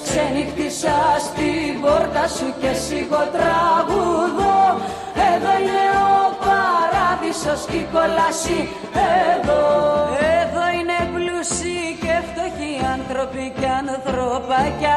Ξενύχτησα 0.05 0.97
στην 1.27 1.73
πόρτα 1.83 2.25
σου 2.37 2.49
και 2.61 2.73
σιγό 2.87 3.23
τραγουδώ. 3.37 4.61
Εδώ 5.31 5.53
είναι 5.61 5.83
ο 6.13 6.21
παράδεισος 6.47 7.61
και 7.71 7.79
η 7.85 7.87
κόλαση 7.95 8.59
εδώ. 9.33 9.65
Εδώ 10.41 10.65
είναι 10.79 10.99
πλούσιοι 11.15 11.83
και 12.03 12.15
φτωχοί 12.29 12.75
άνθρωποι 12.97 13.45
και 13.59 13.69
ανθρωπάκια. 13.83 14.97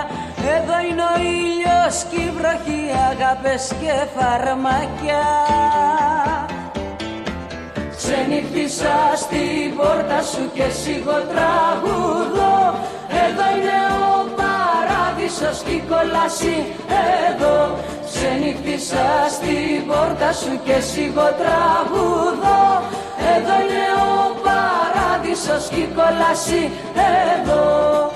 Εδώ 0.56 0.76
είναι 0.88 1.04
ο 1.14 1.16
ήλιος 1.36 1.67
και 1.88 2.22
η 2.22 2.32
βροχή, 2.38 2.84
αγάπες 3.12 3.72
και 3.82 3.94
φαρμάκια 4.16 5.24
Ξενύχτησα 7.96 8.96
στην 9.16 9.76
πόρτα 9.78 10.22
σου 10.22 10.52
και 10.54 10.70
σιγό 10.82 11.18
τραγουδώ 11.32 12.58
Εδώ 13.24 13.46
είναι 13.56 13.80
ο 14.12 14.16
παράδεισος 14.40 15.64
και 15.66 15.72
η 15.72 15.84
κόλαση. 15.90 16.56
Εδώ 17.30 17.78
Ξενύχτησα 18.06 19.08
στην 19.30 19.88
πόρτα 19.88 20.32
σου 20.34 20.60
και 20.66 20.80
σιγό 20.80 21.28
τραγουδώ 21.42 22.64
Εδώ 23.36 23.56
είναι 23.64 23.86
ο 24.10 24.20
παράδεισος 24.46 25.70
και 25.70 25.82
η 25.82 25.90
κόλαση. 25.96 26.72
Εδώ 27.34 28.07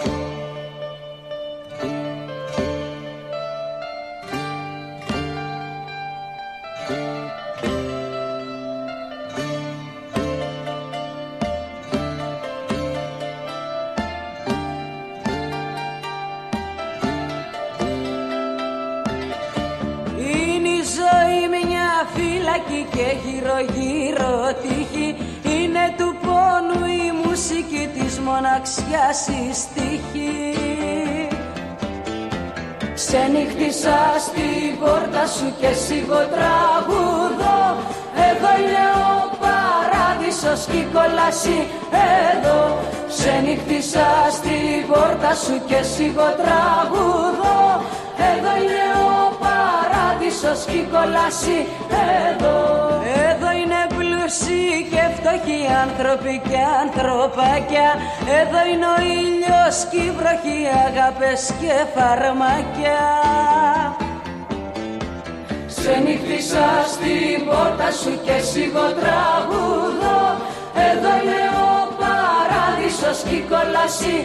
πόρτα 35.22 35.34
σου 35.38 35.54
και 35.60 35.74
σιγό 35.86 36.22
τραγουδώ 36.36 37.60
Εδώ 38.30 38.52
είναι 38.62 38.86
ο 39.08 39.14
παράδεισος 39.44 40.62
και 40.72 40.78
η 40.78 40.88
κόλαση. 40.96 41.58
Εδώ 42.32 42.60
Ξενύχτησα 43.10 44.08
στην 44.38 44.88
πόρτα 44.90 45.32
σου 45.44 45.56
και 45.70 45.80
σιγό 45.94 46.28
τραγουδώ 46.42 47.60
Εδώ 48.32 48.52
είναι 48.62 48.86
ο 49.10 49.16
παράδεισος 49.44 50.60
και 50.70 50.78
η 50.84 50.88
κόλαση. 50.94 51.58
Εδώ. 52.28 52.58
Εδώ 53.30 53.50
είναι 53.60 53.82
πλούσιοι 53.98 54.68
και 54.92 55.04
φτωχοί 55.18 55.62
άνθρωποι 55.84 56.42
και 56.50 56.60
ανθρωπάκια. 56.84 57.90
Εδώ 58.40 58.60
είναι 58.72 58.88
ο 58.96 58.98
ήλιος 59.20 59.76
και 59.92 60.02
η 60.08 60.12
βροχή, 60.18 60.62
αγάπες 60.86 61.42
και 61.60 61.74
φαρμάκια 61.94 63.00
Ξενύχτησα 65.84 66.68
στην 66.94 67.46
πόρτα 67.46 67.92
σου 68.02 68.14
και 68.26 68.38
σιγό 68.52 68.88
τραγουδώ 69.00 70.22
Εδώ 70.90 71.12
είναι 71.22 71.44
ο 71.68 71.74
παράδεισος 72.02 73.18
και 73.28 73.36
η 73.36 73.46
κόλαση. 73.52 74.16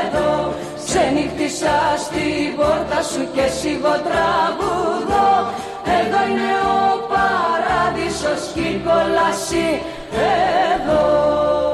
Εδώ. 0.00 0.54
Ξενύχτησα 0.84 1.76
στην 2.04 2.56
πόρτα 2.56 3.00
σου 3.10 3.22
και 3.34 3.46
σιγό 3.60 3.94
τραγουδώ 4.06 5.30
Εδώ 5.98 6.20
είναι 6.30 6.52
ο 6.78 6.80
παράδεισος 7.12 8.42
και 8.54 8.60
η 8.60 8.82
κόλαση. 8.86 9.66
Εδώ. 10.72 11.02
Ε, 11.62 11.65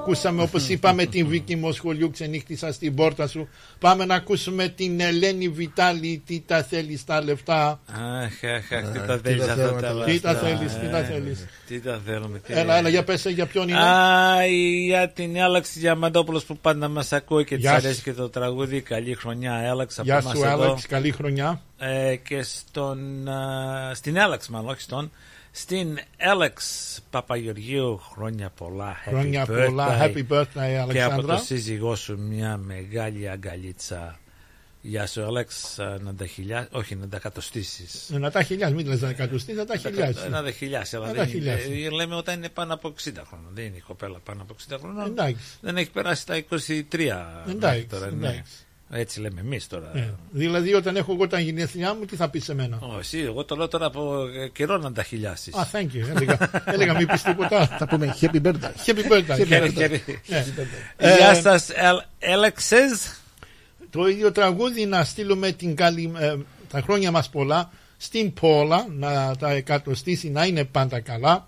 ακούσαμε 0.00 0.42
όπως 0.42 0.68
είπαμε 0.68 1.06
την 1.06 1.26
Βίκη 1.28 1.56
Μοσχολιού 1.56 2.10
ξενύχτησα 2.10 2.72
στην 2.72 2.94
πόρτα 2.94 3.26
σου 3.26 3.48
πάμε 3.78 4.04
να 4.04 4.14
ακούσουμε 4.14 4.68
την 4.68 5.00
Ελένη 5.00 5.48
Βιτάλη 5.48 6.22
τι 6.26 6.40
τα 6.46 6.62
θέλεις 6.62 7.04
τα 7.04 7.22
λεφτά 7.24 7.80
Αχ, 7.92 8.44
αχ, 8.44 8.72
αχ, 8.72 8.92
τι 8.92 8.98
Α, 8.98 9.04
τα 9.06 9.20
τι 9.20 9.28
θέλεις 9.28 9.46
τα 9.46 9.52
αυτά 9.52 9.62
θέλουμε 9.64 9.80
τα 9.80 9.94
τα- 9.94 10.04
τι 10.04 10.20
τα 10.20 10.32
λεφτά, 10.32 10.46
θέλεις, 10.46 10.72
τι 10.78 10.88
τα 10.90 10.98
ε, 10.98 11.04
θέλεις. 11.04 11.46
Τι 11.66 11.80
τα 11.80 12.00
θέλουμε, 12.06 12.38
τι- 12.38 12.52
έλα 12.52 12.76
έλα 12.76 12.88
για 12.88 13.04
πες 13.04 13.24
για 13.26 13.46
ποιον 13.46 13.68
είναι 13.68 13.78
Α, 13.78 14.46
για 14.86 15.08
την 15.08 15.40
Άλαξη 15.42 15.78
Διαμαντόπουλος 15.78 16.44
που 16.44 16.56
πάντα 16.58 16.88
μας 16.88 17.12
ακούει 17.12 17.44
και 17.44 17.54
της 17.54 17.64
Γεια 17.64 17.80
σου. 17.80 17.86
αρέσει 17.86 18.02
και 18.02 18.12
το 18.12 18.28
τραγούδι. 18.28 18.80
Καλή 18.80 19.14
χρονιά, 19.14 19.70
Άλαξ, 19.70 19.98
από 19.98 20.06
Γεια 20.06 20.16
εμάς 20.18 20.36
σου 20.38 20.44
εδώ. 20.44 20.62
Άλεξ 20.64 20.86
καλή 20.86 21.10
χρονιά 21.10 21.60
Ε, 21.78 22.16
και 22.16 22.42
στον, 22.42 23.28
α, 23.28 23.94
στην 23.94 24.18
Άλαξ 24.20 24.48
μάλλον, 24.48 24.68
όχι 24.70 24.80
στον, 24.80 25.10
στην 25.50 25.98
Άλεξ 26.20 26.64
Παπαγεωργίου 27.10 27.98
χρόνια 28.12 28.50
πολλά. 28.50 28.96
Happy 29.04 29.08
Χρόνια 29.08 29.44
birthday. 29.46 29.64
πολλά. 29.66 29.98
Happy 30.00 30.24
birthday, 30.28 30.44
Και 30.54 30.60
από 30.80 30.82
Αλεξάνδρα. 30.90 31.36
το 31.36 31.42
σύζυγό 31.44 31.94
σου 31.96 32.18
μια 32.18 32.56
μεγάλη 32.56 33.28
αγκαλίτσα. 33.28 34.18
Γεια 34.82 35.06
σου 35.06 35.22
Άλεξ, 35.24 35.78
α, 35.78 35.98
να 36.00 36.14
τα 36.14 36.26
χιλιά, 36.26 36.68
όχι 36.72 36.94
να 36.94 37.08
τα 37.08 37.18
κατοστήσεις. 37.18 38.10
Ε, 38.10 38.18
να 38.18 38.30
τα 38.30 38.42
χιλιάς 38.42 38.72
μην 38.72 38.86
λες 38.86 39.00
να 39.00 39.08
εκατοστείς 39.08 39.56
να 39.56 39.64
τα 39.64 39.76
χιλιάς 39.76 40.28
Να 40.30 40.42
τα 40.42 40.50
χιλιάσει, 40.50 40.96
αλλά 40.96 41.06
Να 41.06 41.12
δεν 41.12 41.22
τα 41.22 41.28
χιλιάσεις. 41.28 41.66
είναι, 41.66 41.86
ε, 41.86 41.90
λέμε 41.90 42.14
όταν 42.14 42.36
είναι 42.36 42.48
πάνω 42.48 42.74
από 42.74 42.88
60 42.88 43.22
χρόνια. 43.26 43.48
Δεν 43.52 43.64
είναι 43.64 43.76
η 43.76 43.80
κοπέλα 43.80 44.18
πάνω 44.18 44.42
από 44.42 44.54
60 44.54 44.78
χρόνια. 44.80 45.04
Εντάξει. 45.04 45.36
Δεν 45.60 45.76
έχει 45.76 45.90
περάσει 45.90 46.26
τα 46.26 46.36
23 46.36 46.44
μέχρι 47.46 47.56
Εντάξει, 47.56 47.84
τώρα, 47.86 48.10
ναι. 48.10 48.28
εντάξει. 48.28 48.42
Έτσι 48.92 49.20
λέμε 49.20 49.40
εμείς 49.40 49.66
τώρα. 49.66 49.90
Ε, 49.94 50.14
δηλαδή 50.30 50.74
όταν 50.74 50.96
έχω 50.96 51.12
εγώ 51.12 51.26
τα 51.26 51.40
γενέθλιά 51.40 51.94
μου 51.94 52.04
τι 52.04 52.16
θα 52.16 52.28
πεις 52.28 52.44
σε 52.44 52.54
μένα; 52.54 52.78
Ω, 52.80 52.98
εσύ, 52.98 53.18
εγώ 53.18 53.44
το 53.44 53.56
λέω 53.56 53.68
τώρα 53.68 53.86
από 53.86 54.26
ε, 54.26 54.48
καιρό 54.48 54.78
να 54.78 54.92
τα 54.92 55.02
χιλιάσεις. 55.02 55.54
Α, 55.54 55.68
thank 55.72 55.84
you. 55.96 56.16
Έλεγα, 56.16 56.62
έλεγα 56.64 56.94
μην 56.94 57.06
πεις 57.06 57.22
τίποτα. 57.22 57.66
Θα 57.78 57.86
πούμε 57.86 58.16
happy 58.20 58.40
birthday. 58.42 58.86
Happy 58.86 59.12
birthday. 59.12 59.46
Χαίρε, 59.46 59.68
χαίρε. 59.68 60.00
Ε, 60.96 61.16
Γεια 61.16 61.34
σας, 61.34 61.68
Έλεξες. 62.18 63.14
Το 63.90 64.06
ίδιο 64.06 64.32
τραγούδι 64.32 64.86
να 64.86 65.04
στείλουμε 65.04 65.52
την 65.52 65.76
καλή, 65.76 66.12
ε, 66.18 66.36
τα 66.70 66.80
χρόνια 66.80 67.10
μας 67.10 67.28
πολλά 67.28 67.70
στην 67.96 68.32
Πόλα 68.32 68.86
να 68.90 69.36
τα 69.36 69.50
εκατοστήσει 69.50 70.30
να 70.30 70.44
είναι 70.44 70.64
πάντα 70.64 71.00
καλά 71.00 71.46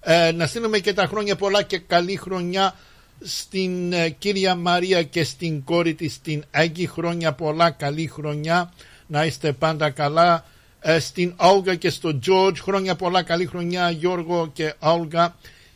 Ε, 0.00 0.32
να 0.32 0.46
στείλουμε 0.46 0.78
και 0.78 0.92
τα 0.92 1.06
χρόνια 1.06 1.36
πολλά 1.36 1.62
και 1.62 1.78
καλή 1.78 2.16
χρονιά 2.16 2.74
στην 3.20 3.92
ε, 3.92 4.08
κυρία 4.08 4.54
Μαρία 4.54 5.02
και 5.02 5.24
στην 5.24 5.64
κόρη 5.64 5.94
της 5.94 6.20
την 6.20 6.44
Άγγι 6.50 6.86
χρόνια 6.86 7.32
πολλά 7.32 7.70
καλή 7.70 8.06
χρονιά. 8.06 8.72
Να 9.06 9.24
είστε 9.24 9.52
πάντα 9.52 9.90
καλά. 9.90 10.44
Ε, 10.80 10.98
στην 10.98 11.34
Όλγα 11.36 11.74
και 11.74 11.90
στον 11.90 12.20
Τζόρτζ 12.20 12.60
χρόνια 12.60 12.96
πολλά 12.96 13.22
καλή 13.22 13.46
χρονιά 13.46 13.90
Γιώργο 13.90 14.50
και 14.52 14.74
Όλγα. 14.78 15.34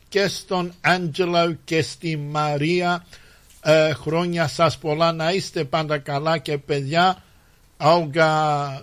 Και 0.09 0.29
στον 0.29 0.73
Άντζελο 0.81 1.57
και 1.65 1.83
στη 1.83 2.17
Μαρία. 2.17 3.07
Ε, 3.63 3.93
χρόνια 3.93 4.49
σας 4.49 4.79
πολλά 4.79 5.13
να 5.13 5.33
είστε 5.33 5.65
πάντα 5.65 5.99
καλά 5.99 6.39
και 6.39 6.59
παιδιά. 6.59 7.23
Όλγα, 7.83 8.33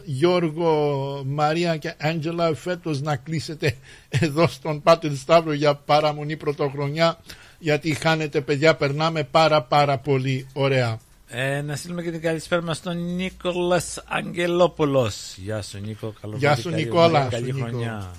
Γιώργο, 0.05 1.21
Μαρία 1.25 1.77
και 1.77 1.93
Άντζελα 1.97 2.55
φέτος 2.55 3.01
να 3.01 3.15
κλείσετε 3.15 3.75
εδώ 4.09 4.47
στον 4.47 4.81
Πάτερ 4.81 5.15
Σταύρο 5.15 5.53
για 5.53 5.75
παραμονή 5.75 6.37
πρωτοχρονιά 6.37 7.17
γιατί 7.59 7.93
χάνετε 7.93 8.41
παιδιά 8.41 8.75
περνάμε 8.75 9.23
πάρα 9.23 9.61
πάρα 9.63 9.97
πολύ 9.97 10.47
ωραία. 10.53 10.99
Ε, 11.29 11.61
να 11.61 11.75
στείλουμε 11.75 12.01
και 12.03 12.11
την 12.11 12.21
καλησπέρα 12.21 12.61
μας 12.61 12.77
στον 12.77 13.15
Νίκολας 13.15 14.03
Αγγελόπουλος. 14.07 15.35
Γεια 15.37 15.61
σου 15.61 15.79
Νίκο, 15.79 16.13
καλό 16.21 16.35
Γεια 16.37 16.47
βράδυ, 16.47 16.61
σου 16.61 16.69
καλή- 16.69 16.83
Νικόλα. 16.85 17.27
Καλή 17.31 17.47
σου, 17.49 17.53
Νίκο. 17.55 17.67
χρονιά. 17.67 18.11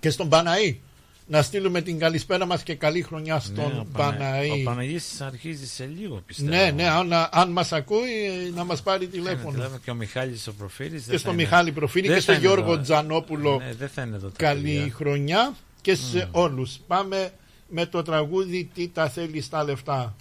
Και 0.00 0.10
στον 0.10 0.28
Παναή. 0.28 0.80
Να 1.28 1.42
στείλουμε 1.42 1.80
την 1.82 1.98
καλησπέρα 1.98 2.46
μας 2.46 2.62
και 2.62 2.74
καλή 2.74 3.02
χρονιά 3.02 3.34
Ναι, 3.34 3.40
στον 3.40 3.78
ο 3.78 3.86
Πανα- 3.92 4.16
Παναή. 4.16 4.50
Ο 4.50 4.62
Παναγής 4.64 5.20
αρχίζει 5.20 5.66
σε 5.66 5.90
λίγο 5.98 6.22
πιστεύω. 6.26 6.48
Ναι, 6.50 6.70
ναι, 6.70 6.88
αν, 6.88 7.12
αν 7.30 7.50
μας 7.52 7.72
ακούει 7.72 8.08
να 8.54 8.64
μας 8.64 8.82
πάρει 8.82 9.04
Ναι, 9.04 9.10
τηλέφωνο. 9.10 9.50
τηλέφωνο 9.50 9.78
Και 9.84 9.90
ο 9.90 9.94
Μιχάλης 9.94 10.46
ο 10.46 10.52
Προφύρης. 10.52 10.90
δεν 10.92 11.02
Και 11.04 11.10
θα 11.12 11.18
στον 11.18 11.32
είναι. 11.32 11.42
Μιχάλη 11.42 11.72
Προφύρη 11.72 12.06
Δεν 12.06 12.16
και 12.16 12.22
θα 12.22 12.32
στον 12.32 12.34
είναι 12.44 12.52
Γιώργο 12.54 12.72
εδώ. 12.72 12.82
Τζανόπουλο. 12.82 13.56
Ναι, 13.66 13.74
δεν 13.78 13.88
θα 13.88 14.02
είναι 14.02 14.16
εδώ 14.16 14.28
τα 14.28 14.44
Καλή 14.44 14.62
παιδιά. 14.62 14.92
χρονιά 14.94 15.54
και 15.80 15.94
σε 15.94 16.28
όλους. 16.32 16.78
Πάμε 16.86 17.30
με 17.68 17.86
το 17.86 18.02
τραγούδι 18.02 18.70
«Τι 18.74 18.88
τα 18.88 19.08
θέλεις 19.08 19.44
στα 19.44 19.64
λεφτά». 19.64 20.14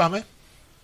Πάμε; 0.00 0.24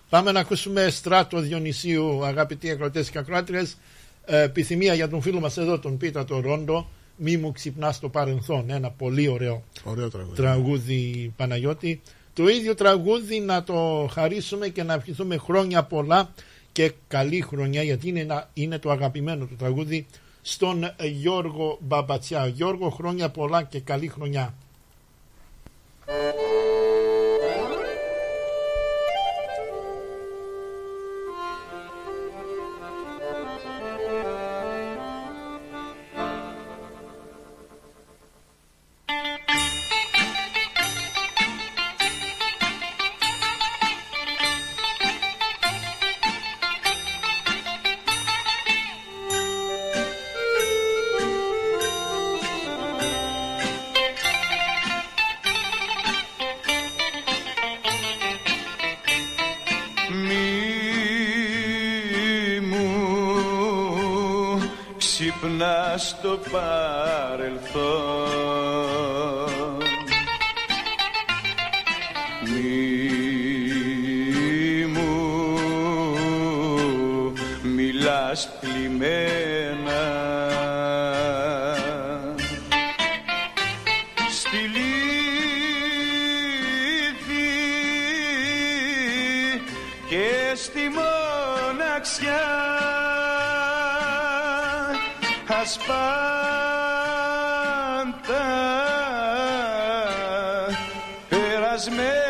Πάμε 0.09 0.31
να 0.31 0.39
ακούσουμε 0.39 0.89
στράτο 0.89 1.39
Διονυσίου, 1.39 2.25
αγαπητοί 2.25 2.69
ακροατές 2.69 3.09
και 3.09 3.17
ακροάτριες. 3.17 3.77
Ε, 4.25 4.41
επιθυμία 4.41 4.93
για 4.93 5.09
τον 5.09 5.21
φίλο 5.21 5.39
μας 5.39 5.57
εδώ, 5.57 5.79
τον 5.79 5.97
Πίτα 5.97 6.25
το 6.25 6.39
Ρόντο. 6.39 6.89
Μη 7.15 7.37
μου 7.37 7.51
ξυπνάς 7.51 7.99
το 7.99 8.09
παρελθόν. 8.09 8.69
Ένα 8.69 8.89
πολύ 8.91 9.27
ωραίο 9.27 9.63
Ωραίο 9.83 10.09
τραγούδι. 10.09 10.35
τραγούδι 10.35 11.33
Παναγιώτη. 11.35 12.01
Το 12.33 12.47
ίδιο 12.47 12.75
τραγούδι 12.75 13.39
να 13.39 13.63
το 13.63 14.09
χαρίσουμε 14.11 14.67
και 14.67 14.83
να 14.83 14.93
ευχηθούμε 14.93 15.37
χρόνια 15.37 15.83
πολλά 15.83 16.29
και 16.71 16.93
καλή 17.07 17.41
χρονιά 17.41 17.83
γιατί 17.83 18.09
είναι, 18.09 18.19
ένα, 18.19 18.49
είναι 18.53 18.79
το 18.79 18.91
αγαπημένο 18.91 19.45
του 19.45 19.55
τραγούδι 19.55 20.05
στον 20.41 20.83
ε, 20.83 21.07
Γιώργο 21.07 21.77
Μπαμπατσιά. 21.81 22.47
Γιώργο 22.47 22.89
χρόνια 22.89 23.29
πολλά 23.29 23.63
και 23.63 23.79
καλή 23.79 24.07
χρονιά. 24.07 24.53
Στο 66.27 66.39
παρελθόν. 66.51 67.87
Μη 72.53 72.85
μου 74.85 75.13
μιλάς 77.63 78.49
πλημμένα 78.59 78.76
ασπάντα 95.67 95.97
περασμένα 101.29 102.26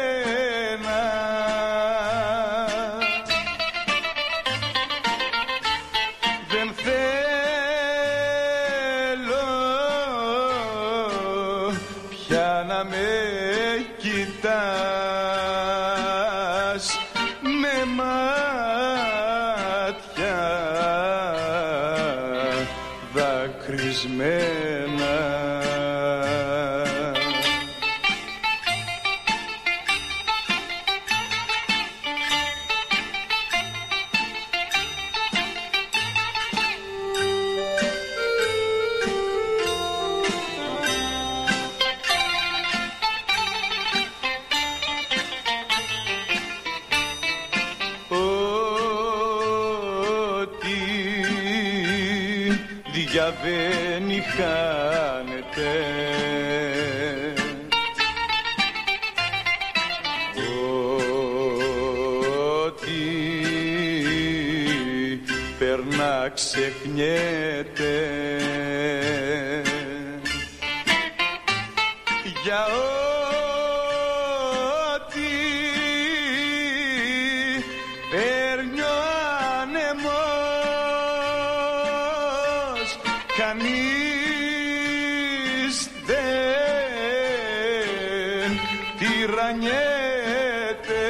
τυραννιέται 89.48 91.06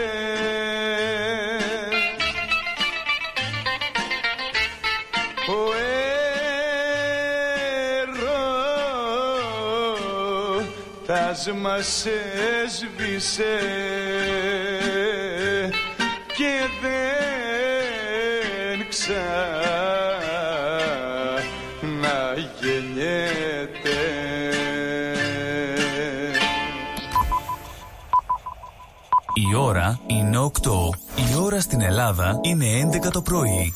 ο 5.48 5.74
έρωτας 11.08 11.52
μας 11.62 12.06
έσβησε 12.64 13.58
και 16.38 16.54
δεν 16.82 17.68
ξαναγεννιέται 18.90 20.17
είναι 30.38 30.52
8. 30.62 31.32
Η 31.32 31.36
ώρα 31.36 31.60
στην 31.60 31.82
Ελλάδα 31.82 32.40
είναι 32.42 32.90
11 33.06 33.12
το 33.12 33.22
πρωί. 33.22 33.74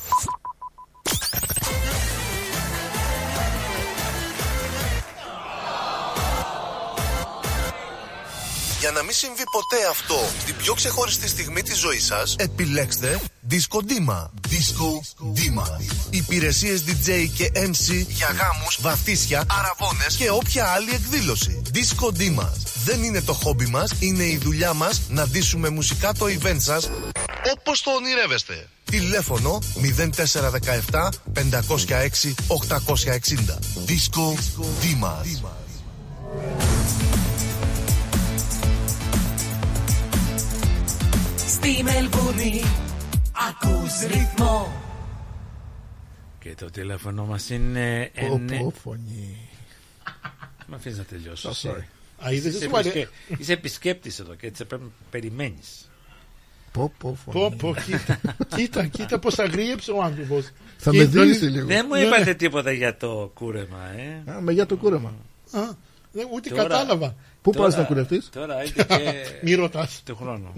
Για 8.80 8.92
να 8.92 9.04
μην 9.04 9.14
συμβεί 9.14 9.44
ποτέ 9.52 9.88
αυτό 9.90 10.16
στην 10.40 10.56
πιο 10.56 10.74
ξεχωριστή 10.74 11.28
στιγμή 11.28 11.62
της 11.62 11.78
ζωής 11.78 12.06
σας, 12.06 12.36
επιλέξτε 12.40 13.22
Disco 13.50 13.78
Dima. 13.78 14.30
Disco 14.50 14.90
Dima. 15.36 15.68
Υπηρεσίες 16.10 16.84
DJ 16.88 17.28
και 17.38 17.52
MC 17.56 18.06
για 18.08 18.28
γάμους, 18.28 18.78
βαθύσια, 18.82 19.44
αραβώνες 19.60 20.16
και 20.16 20.30
όποια 20.30 20.68
άλλη 20.68 20.94
εκδήλωση. 20.94 21.62
Disco 21.74 22.08
Dima. 22.20 22.50
Δεν 22.86 23.04
είναι 23.04 23.22
το 23.22 23.34
χόμπι 23.34 23.66
μας, 23.66 23.92
είναι 24.00 24.24
η 24.24 24.38
δουλειά 24.38 24.74
μας 24.74 25.02
να 25.10 25.28
ντύσουμε 25.28 25.70
μουσικά 25.70 26.14
το 26.14 26.26
event 26.26 26.58
σας 26.60 26.90
όπως 27.58 27.82
το 27.82 27.92
ονειρεύεστε. 27.92 28.68
Τηλέφωνο 28.84 29.60
0417 30.92 31.10
506 31.34 32.34
860. 32.48 33.60
Disco 33.88 34.36
Dimas. 34.82 35.40
Στη 41.48 41.84
Μελβούνι 41.84 42.62
ακούς 43.50 44.00
ρυθμό 44.08 44.72
Και 46.40 46.56
το 46.56 46.70
τηλέφωνο 46.70 47.26
μας 47.26 47.50
είναι. 47.50 48.12
Πω, 48.20 48.26
εννε- 48.36 48.60
πω, 48.62 48.74
φωνή. 48.84 49.38
Μ' 50.68 50.74
αφήνεις 50.74 50.98
να 50.98 51.04
τελειώσω. 51.04 51.50
Oh, 52.24 52.28
εσύ. 52.28 52.28
sorry. 52.28 52.28
Α, 52.28 52.32
είδες, 52.32 52.54
Είσαι, 52.54 52.66
εσύ, 52.66 52.76
επισκέ... 52.90 53.10
είσαι 53.38 53.54
επισκέπτης 53.54 54.20
εδώ 54.20 54.36
και 54.36 54.48
έτσι 54.48 54.66
πρέπει 54.66 54.84
να 54.84 54.90
περιμένεις. 55.10 55.90
Πω, 56.72 56.94
πω, 56.98 57.18
φωνή. 57.26 57.40
Πω, 57.40 57.56
πω, 57.58 57.76
κοίτα, 57.86 58.20
κοίτα, 58.56 58.86
κοίτα 58.86 59.20
πώς 59.20 59.40
αγρίεψε 59.40 59.92
ο 59.92 60.02
άνθρωπος. 60.04 60.50
Θα 60.78 60.92
Και 60.92 60.98
με 60.98 61.06
τον- 61.06 61.24
δίσει 61.28 61.46
λίγο. 61.46 61.66
Δεν 61.68 61.86
μου 61.90 61.96
Ναι, 61.96 62.02
είπατε 62.02 62.24
ναι. 62.24 62.34
τίποτα 62.34 62.72
για 62.72 62.98
το 62.98 63.32
κούρεμα, 63.34 63.80
ε. 63.98 64.32
Α, 64.32 64.42
με 64.42 64.52
για 64.52 64.66
το 64.66 64.76
κούρεμα. 64.76 65.14
Α, 65.52 65.60
δεν- 66.12 66.28
ούτε 66.34 66.50
Τώρα- 66.50 66.62
κατάλαβα. 66.62 67.16
Πού 67.42 67.52
Τώρα- 67.52 67.66
πας 67.66 67.76
να 67.78 67.84
κουρευτείς; 67.84 68.30
Τώρα 68.30 68.64
είναι 68.64 68.74
και 68.88 69.26
Μη 69.44 69.54
ρωτάς. 69.54 70.02
του 70.06 70.16
χρόνου. 70.16 70.54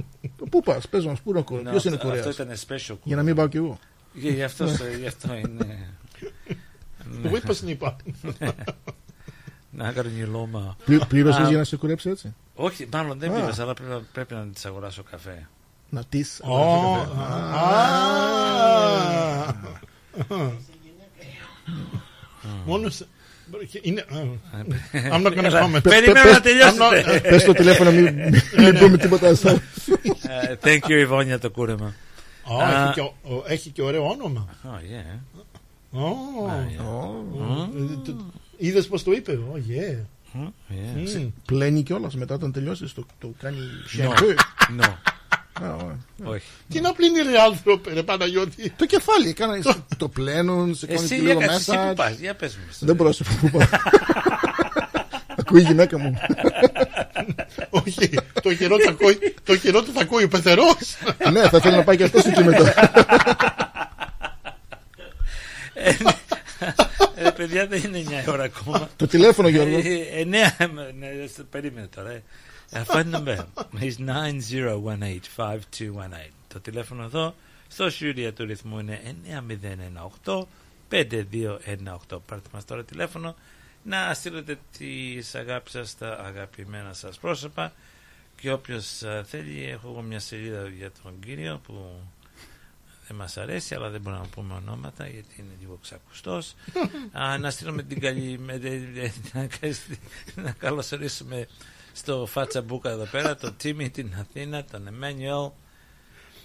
Πού 0.49 0.61
πας, 0.61 0.88
πες 0.88 1.05
μας, 1.05 1.22
πού 1.22 1.30
είναι 1.30 1.39
ο 1.39 1.43
κουρεμα. 1.43 1.64
Ναι, 1.64 1.70
Ποιος 1.72 1.86
είναι 1.86 1.95
αυτό- 1.95 2.07
Κορέας. 2.07 2.26
Αυτό 2.28 2.43
ήταν 2.43 2.55
special 2.68 2.97
Για 3.03 3.16
να 3.16 3.24
μην 3.24 3.36
πάω 3.36 3.47
κι 3.47 3.57
εγώ. 3.57 3.80
Για- 4.14 4.32
Γι' 4.32 4.43
αυτό, 4.43 4.66
γι' 4.99 5.07
αυτό 5.07 5.34
είναι. 5.34 5.66
Ναι. 5.66 7.28
Εγώ 7.28 7.36
είπα 7.38 7.53
στην 7.53 7.68
είπα. 7.68 7.95
Να 9.76 9.91
καρνιλώμα. 9.91 10.78
Πλη- 10.86 11.05
Πλήρωσες 11.05 11.45
Α, 11.45 11.47
για 11.49 11.57
να 11.57 11.63
σε 11.63 11.76
κουρέψει 11.76 12.09
έτσι; 12.09 12.34
Όχι, 12.55 12.88
μάλλον 12.93 13.19
δεν 13.19 13.30
Α. 13.32 13.34
πλήρωσα, 13.34 13.61
αλλά 13.63 13.74
πρέπει, 13.74 13.91
να- 13.91 14.01
πρέπει 14.11 14.34
να 14.34 14.45
της 14.53 14.65
αγοράσω 14.65 15.03
καφέ. 15.11 15.47
Να 15.89 16.03
τις 16.09 16.39
Ω, 16.43 16.57
α, 16.95 17.84
Μόνο 22.65 22.89
σε- 22.89 23.05
είναι- 23.82 24.01
α, 24.01 24.05
I'm 25.11 25.26
not 25.26 25.34
gonna 25.38 25.43
Έλα, 25.43 25.61
comment. 25.69 25.84
Περιμένω 25.84 26.32
να 26.32 26.41
τελειώσετε. 26.41 27.03
I'm 27.03 27.15
not- 27.15 27.21
Πες 27.21 27.43
το 27.43 27.53
τηλέφωνο, 27.53 27.91
μην 27.91 28.03
μην 28.57 28.78
πούμε 28.80 28.97
τίποτα 28.97 29.28
άλλο. 29.28 29.38
Ε, 29.47 30.55
Thank 30.63 30.80
you, 30.88 30.91
Ιβόνια, 30.99 31.39
το 31.39 31.49
κούρεμα. 31.51 31.93
Ω, 32.43 32.57
Α. 32.61 32.84
έχει 32.84 32.93
και 32.93 32.99
ο- 33.01 33.15
ο- 33.24 33.43
Έχει 33.47 33.69
και 33.69 33.82
ωραίο 33.82 34.07
όνομα. 34.09 34.47
Oh, 34.63 34.67
yeah. 34.67 35.19
Ω, 35.99 36.05
ε, 38.54 38.58
το- 38.58 38.68
Είδες 38.68 38.88
πως 38.88 39.04
το 39.04 39.12
είπε; 39.12 39.32
Ω, 39.32 39.54
yeah. 39.70 40.06
Mm, 40.36 40.47
yeah. 40.70 41.20
Μμ. 41.20 41.28
Πλένει 41.45 41.84
κιόλας 41.84 42.16
μετά 42.16 42.36
όταν 42.36 42.51
τελειώσει. 42.51 42.86
Το, 42.95 43.06
το 43.20 43.34
κάνει 43.41 43.58
No. 43.58 43.89
σιαμπέ. 43.89 44.36
No. 44.82 44.86
Α, 45.64 45.74
ωραία. 45.76 45.97
Όχι. 46.24 46.45
Τι 46.70 46.82
να 46.82 46.93
πλύνει 46.93 47.20
ρε 47.22 47.39
άνθρωπε 47.39 47.93
ρε 47.93 48.04
Παναγιώτη; 48.04 48.70
Το 48.70 48.86
κεφάλι. 48.86 49.34
Κάνα, 49.34 49.58
το 49.97 50.08
πλένουν, 50.10 50.76
σε 50.76 50.86
κάνουν 50.86 51.04
Εσύ, 51.04 51.16
και 51.16 51.22
για 51.22 51.28
λίγο 51.34 51.39
κάτσε, 51.39 51.56
εσύ 51.56 51.72
μέσα. 51.72 51.88
που 51.89 51.93
πας, 51.95 52.18
για 52.20 52.36
πες 52.36 52.56
μου. 52.56 52.64
Δεν 52.80 52.95
μπορώ 52.95 53.10
να 53.10 53.16
σου 53.16 53.24
πω 53.24 53.32
πού 53.41 53.49
πάω. 53.58 53.68
Ακούει 55.38 55.62
η 55.62 55.64
γυναίκα 55.64 55.97
μου. 55.99 56.18
Όχι, 57.70 58.10
το 58.41 58.54
καιρό, 58.56 58.76
θα 58.80 58.89
ακούει, 58.89 59.18
το 59.43 59.56
καιρό 59.58 59.82
του 59.84 59.91
θα 59.93 60.01
ακούει 60.01 60.24
ο 60.24 60.28
πεθερός. 60.28 60.76
ναι, 61.32 61.49
θα 61.49 61.60
θέλω 61.60 61.76
να 61.76 61.84
πάει 61.84 61.97
και 61.97 62.04
αυτός 62.04 62.26
εκεί 62.26 62.43
μετά. 62.43 62.74
Ε, 67.16 67.16
παιδί 67.16 67.32
παιδιά 67.36 67.68
δεν 67.68 67.84
είναι 67.84 68.24
9 68.28 68.32
ώρα 68.32 68.43
ακόμα. 68.43 68.89
Το 68.95 69.07
τηλέφωνο, 69.07 69.47
Γιώργο. 69.47 69.78
Ε, 69.78 70.20
ε, 70.20 70.24
ναι, 70.24 70.55
ναι, 70.97 71.28
στο- 71.28 71.43
περίμενε 71.43 71.88
τώρα. 71.88 72.09
ε. 72.11 72.24
Ε, 72.72 72.82
Phone 72.88 73.11
number 73.16 73.38
is 73.80 73.93
90185218. 74.05 76.30
Το 76.47 76.59
τηλέφωνο 76.59 77.03
εδώ 77.03 77.36
στο 77.68 77.89
σιουρία 77.89 78.34
του 78.34 78.45
ρυθμού 78.45 78.80
είναι 78.80 79.01
9018 80.26 80.47
5218. 80.89 82.20
Πάρτε 82.26 82.49
μας 82.53 82.66
τώρα 82.66 82.84
τηλέφωνο 82.84 83.36
να 83.84 84.14
στείλετε 84.14 84.57
τις 84.78 85.36
αγάπη 85.36 85.70
σας 85.70 85.89
στα 85.89 86.20
αγαπημένα 86.26 86.93
σας 86.93 87.18
πρόσωπα 87.18 87.74
και 88.41 88.51
όποιος 88.51 89.01
ε, 89.01 89.24
θέλει 89.28 89.70
έχω 89.70 89.89
εγώ 89.89 90.01
μια 90.01 90.20
σελίδα 90.20 90.68
για 90.78 90.91
τον 91.03 91.14
κύριο 91.26 91.61
που 91.66 92.01
δεν 93.14 93.22
μας 93.22 93.38
αρέσει 93.38 93.76
αλλά 93.76 93.89
δεν 93.89 94.01
μπορούμε 94.01 94.22
να 94.22 94.28
πούμε 94.28 94.53
ονόματα 94.53 95.07
γιατί 95.07 95.36
είναι 95.38 95.55
λίγο 95.59 95.80
ξακουστός 95.82 96.55
Α, 97.22 97.38
να 97.38 97.49
στείλουμε 97.49 97.84
την 97.84 97.99
καλή 97.99 98.39
με, 98.39 98.53
ε, 98.53 98.76
ε, 99.05 99.11
να, 99.34 99.47
να 100.43 100.51
καλωσορίσουμε 100.51 101.47
στο 101.93 102.26
Φάτσα 102.26 102.61
Μπούκα 102.61 102.89
εδώ 102.89 103.05
πέρα 103.05 103.36
τον 103.36 103.55
Τίμι, 103.57 103.89
την 103.89 104.14
Αθήνα, 104.20 104.64
τον 104.64 104.88
Εμμάνιουελ 104.88 105.51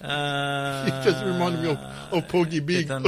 He 0.00 0.90
just 1.04 1.20
reminded 1.24 1.60
me 1.64 1.70
of, 1.74 1.80
of 2.16 2.22
Poggy 2.32 2.48
και 2.48 2.64
Big. 2.68 2.86
τον, 2.86 3.02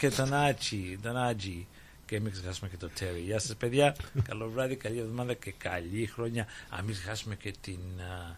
και 0.00 0.10
τον 0.10 0.34
Άτζι, 0.34 0.98
τον 1.02 1.16
Άτζι. 1.16 1.66
Και 2.06 2.20
μην 2.20 2.32
ξεχάσουμε 2.32 2.68
και 2.68 2.76
το 2.76 2.88
Τέρι. 2.98 3.20
Γεια 3.20 3.38
σας 3.38 3.56
παιδιά, 3.56 3.96
καλό 4.28 4.48
βράδυ, 4.48 4.76
καλή 4.76 4.98
εβδομάδα 4.98 5.34
και 5.34 5.52
καλή 5.58 6.06
χρονιά. 6.06 6.46
Α, 6.68 6.82
μην 6.82 6.94
ξεχάσουμε 6.94 7.34
και 7.34 7.52
την, 7.60 7.80
α, 8.00 8.14
α, 8.14 8.36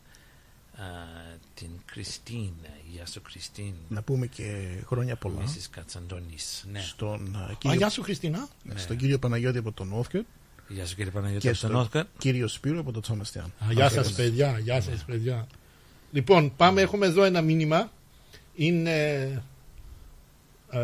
την 1.54 1.70
Κριστίν. 1.84 2.52
Γεια 2.92 3.06
σου 3.06 3.22
Κριστίν. 3.22 3.72
Να 3.88 4.02
πούμε 4.02 4.26
και 4.26 4.66
χρόνια 4.86 5.16
πολλά. 5.16 5.40
Mrs. 5.40 5.66
Κατσαντώνης. 5.70 6.64
Ναι. 6.72 6.80
Στον, 6.80 7.36
α, 7.36 7.40
Α, 7.40 7.54
κύριο, 7.58 7.76
γεια 7.76 7.88
σου 7.88 8.02
Χριστίνα. 8.02 8.48
ναι, 8.62 8.78
στον 8.78 8.96
κύριο 8.96 9.18
Παναγιώτη 9.18 9.58
από 9.58 9.72
τον 9.72 9.92
Όθκερ 9.92 10.22
Γεια 10.68 10.86
σου 10.86 10.94
κύριε 10.96 11.10
Παναγιώτη 11.10 11.40
και 11.42 11.48
από 11.48 11.58
τον 11.60 11.68
στον 11.70 11.80
Όθκαρ. 11.80 12.04
κύριο 12.18 12.48
Σπύρο 12.48 12.80
από 12.80 12.92
τον 12.92 13.02
Τσόμαστιάν. 13.02 13.44
Α, 13.68 13.72
Γεια 13.72 13.88
σας 13.88 14.12
παιδιά, 14.12 14.58
γεια 14.58 14.80
σας 14.80 15.04
παιδιά. 15.04 15.46
Λοιπόν, 16.12 16.56
πάμε, 16.56 16.80
έχουμε 16.80 17.06
εδώ 17.06 17.24
ένα 17.24 17.40
μήνυμα. 17.40 17.90
Είναι... 18.54 19.42
ε, 20.70 20.78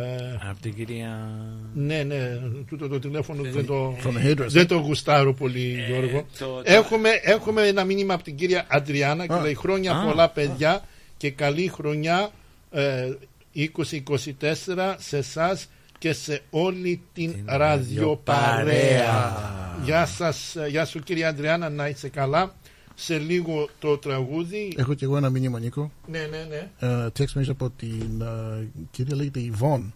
Από 0.50 0.60
την 0.60 0.74
κυρία... 0.74 1.28
ναι, 1.74 2.02
ναι, 2.02 2.38
τούτο 2.68 2.88
το 2.88 2.98
τηλέφωνο 2.98 3.42
δεν 3.42 3.66
το, 3.66 3.96
From 4.04 4.08
the 4.08 4.26
hairdresser. 4.30 4.46
δεν 4.48 4.66
το 4.66 4.76
γουστάρω 4.76 5.34
πολύ, 5.34 5.84
Γιώργο. 5.88 6.16
Ε, 6.18 6.24
το- 6.38 6.44
το- 6.46 6.62
Έχουμε, 6.64 7.08
έχουμε 7.22 7.62
ένα 7.66 7.84
μήνυμα 7.84 8.14
από 8.14 8.22
την 8.22 8.36
κυρία 8.36 8.64
Αντριάννα 8.68 9.26
και 9.26 9.32
Α. 9.34 9.40
λέει 9.40 9.54
χρόνια 9.54 9.92
Α. 9.96 10.04
πολλά 10.06 10.28
παιδιά 10.28 10.82
και 11.16 11.30
καλή 11.30 11.68
χρονιά 11.68 12.30
ε, 12.70 13.12
2024 13.54 14.94
σε 14.98 15.16
εσάς 15.16 15.66
και 15.98 16.12
σε 16.12 16.40
όλη 16.50 17.00
την, 17.14 17.32
Την 17.32 17.44
ραδιοπαρέα. 17.46 18.56
ραδιοπαρέα. 18.56 19.78
Γεια 19.84 20.06
σας, 20.06 20.56
ε, 20.56 20.66
γεια 20.68 20.84
σου 20.84 20.98
κυρία 21.00 21.28
Αντριάννα, 21.28 21.68
να 21.70 21.88
είσαι 21.88 22.08
καλά. 22.08 22.54
Σε 22.94 23.18
λίγο 23.18 23.68
το 23.78 23.98
τραγούδι. 23.98 24.72
Έχω 24.76 24.94
και 24.94 25.04
εγώ 25.04 25.16
ένα 25.16 25.30
μήνυμα, 25.30 25.58
Νίκο. 25.58 25.90
Ναι, 26.06 26.18
ναι, 26.30 26.46
ναι. 26.48 26.88
Ε, 26.88 27.08
text 27.18 27.38
message 27.38 27.48
από 27.48 27.70
την 27.70 28.20
ε, 28.20 28.68
κυρία 28.90 29.16
λέγεται 29.16 29.40
Ιβόν 29.40 29.94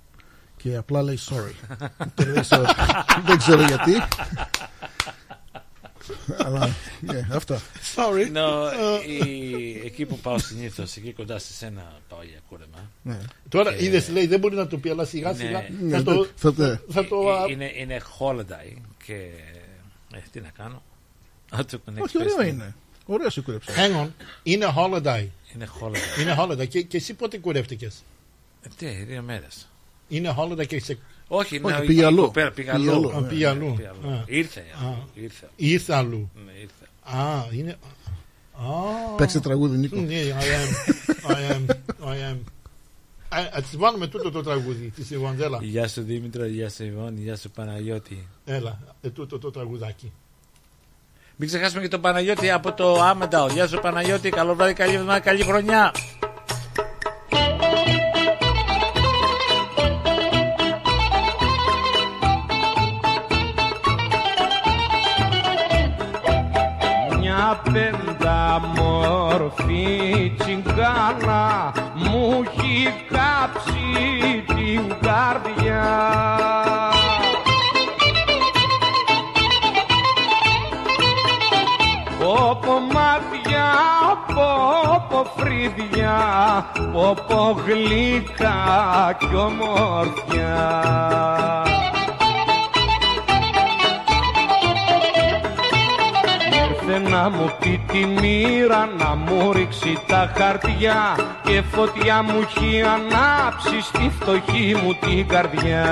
και 0.56 0.76
απλά 0.76 1.02
λέει 1.02 1.18
sorry. 1.28 1.76
Δεν 2.14 2.28
λέει 2.32 2.42
sorry. 2.48 2.66
Δεν 3.26 3.38
ξέρω 3.38 3.62
γιατί. 3.64 3.92
Αλλά 6.38 6.68
ναι, 7.00 7.26
αυτά. 7.32 7.60
Sorry. 7.96 8.36
No, 8.36 8.70
Ε, 9.06 9.12
η- 9.12 9.82
εκεί 9.84 10.04
που 10.06 10.18
πάω 10.18 10.38
συνήθως, 10.38 10.96
εκεί 10.96 11.12
κοντά 11.12 11.38
σε 11.38 11.52
σένα 11.52 11.92
πάω 12.08 12.22
για 12.22 12.38
κούρεμα. 12.48 12.90
Ναι. 13.02 13.18
Τώρα 13.48 13.74
Και- 13.74 13.84
είδες 13.84 14.08
λέει 14.08 14.26
δεν 14.26 14.38
μπορεί 14.40 14.54
να 14.56 14.66
το 14.66 14.78
πει 14.78 14.88
αλλά 14.90 15.04
σιγά 15.04 15.30
Ναι. 15.32 15.36
σιγά 15.36 15.64
Ναι, 15.80 15.96
θα 15.96 16.02
το, 16.02 16.26
θα 16.36 16.54
το- 16.54 16.78
θα 16.90 17.06
το 17.06 17.32
α, 17.32 17.44
Ε, 17.48 17.52
είναι, 17.52 17.72
είναι 17.76 18.00
holiday 18.18 18.76
και 19.04 19.14
ε, 20.14 20.18
τι 20.32 20.40
να 20.40 20.48
κάνω. 20.56 20.82
I 21.52 21.58
took 21.58 21.60
the 21.62 21.98
next 21.98 22.02
Όχι, 22.02 22.18
ωραίο 22.18 22.34
best 22.38 22.42
thing. 22.42 22.48
είναι. 22.48 22.74
Ωραίος 23.10 23.32
σου 23.32 23.42
κούρεψε. 23.42 23.72
hang 23.76 24.04
on 24.04 24.08
είναι 24.42 24.66
holiday 24.76 25.26
Είναι 25.54 25.68
holiday. 25.80 26.20
είναι 26.20 26.36
holiday 26.38 26.68
και, 26.68 26.82
και 26.82 26.96
εσύ 26.96 27.14
πότε 27.14 27.38
κουρεύτηκες; 27.38 28.02
Ε, 28.62 28.68
Τι, 28.76 28.86
δύο 28.86 29.22
μέρες. 29.22 29.68
είναι 30.08 30.34
holiday 30.38 30.66
και 30.66 30.80
σε 30.80 30.98
Όχι, 31.28 31.60
Όχι, 31.62 31.74
να, 31.74 31.80
πήγε 31.80 32.00
η 32.00 32.04
αλλού. 32.04 32.22
κοπέλα 32.22 32.50
πήγε 32.52 32.70
Πήγε 32.72 32.90
αλλού. 32.90 33.08
αλλού. 33.10 33.16
Α, 33.16 33.28
πήγε 33.28 33.46
αλλού. 33.46 33.74
Πήγε 33.76 33.88
αλλού. 33.88 34.14
Α. 34.14 34.22
Ήρθε. 34.26 34.60
Α. 34.60 34.94
Ήρθε. 35.14 35.48
ήρθε 35.56 35.94
αλλού 35.94 36.30
Ναι, 36.46 36.52
ήρθε. 36.52 37.16
α 37.18 37.46
είναι 37.52 37.76
α 38.52 39.14
Παίξε 39.16 39.40
τραγούδι, 39.40 39.76
Νίκο. 39.76 39.96
ναι 39.96 40.22
I 40.22 40.42
am 40.42 41.30
I 41.30 41.52
am 41.52 41.70
I 42.08 42.32
am 42.32 42.36
Α, 43.28 43.38
ας, 43.52 43.62
της 43.62 43.76
βάλουμε 43.76 44.06
τούτο 44.06 44.30
το 44.30 44.42
τραγούδι 44.42 44.90
της 44.96 45.10
Ιβαντέλα 45.10 45.58
Γεια 45.62 45.88
σου 45.88 46.02
Δήμητρα, 46.02 46.46
γεια 46.46 46.70
σου 46.70 46.84
Ιβόν, 46.84 47.18
γεια 47.18 47.36
σου 47.36 47.50
Παναγιώτη. 47.50 48.26
έλα 48.44 48.78
ε, 49.00 49.10
τούτο 49.10 49.38
το 49.38 49.50
τραγουδάκι 49.50 50.12
Μην 51.40 51.48
ξεχάσουμε 51.48 51.82
και 51.82 51.88
τον 51.88 52.00
Παναγιώτη 52.00 52.50
από 52.50 52.72
το 52.72 53.02
Άμενταλ. 53.02 53.50
Γεια 53.50 53.66
σου 53.66 53.78
Παναγιώτη, 53.80 54.28
καλό 54.28 54.54
βράδυ, 54.54 54.72
καλή 54.72 54.94
εβδομάδα, 54.94 55.20
καλή 55.20 55.42
χρονιά. 55.42 55.92
Μια 67.18 67.62
πενταμόρφη 67.72 68.72
τσιγκάνα 70.38 71.72
μου 71.94 72.42
έχει 72.42 72.94
κάψει 73.08 74.44
την 74.46 74.96
καρδιά 75.00 75.86
Πόπο 82.48 82.78
μάτια, 82.80 83.66
πόπο 84.26 85.30
φρύδια, 85.36 86.16
πόπο 86.92 87.60
γλυκά 87.66 89.16
κι 89.18 89.34
ομορφιά. 89.34 90.56
Ήρθε 96.70 96.98
να 97.10 97.30
μου 97.30 97.50
πει 97.60 97.80
τη 97.92 98.04
μοίρα 98.06 98.88
να 98.98 99.14
μου 99.14 99.52
ρίξει 99.52 99.98
τα 100.06 100.32
χαρτιά 100.36 101.16
και 101.42 101.62
φωτιά 101.62 102.22
μου 102.22 102.46
έχει 102.48 102.82
ανάψει 102.82 103.80
στη 103.80 104.12
φτωχή 104.20 104.76
μου 104.82 104.94
την 105.00 105.28
καρδιά. 105.28 105.86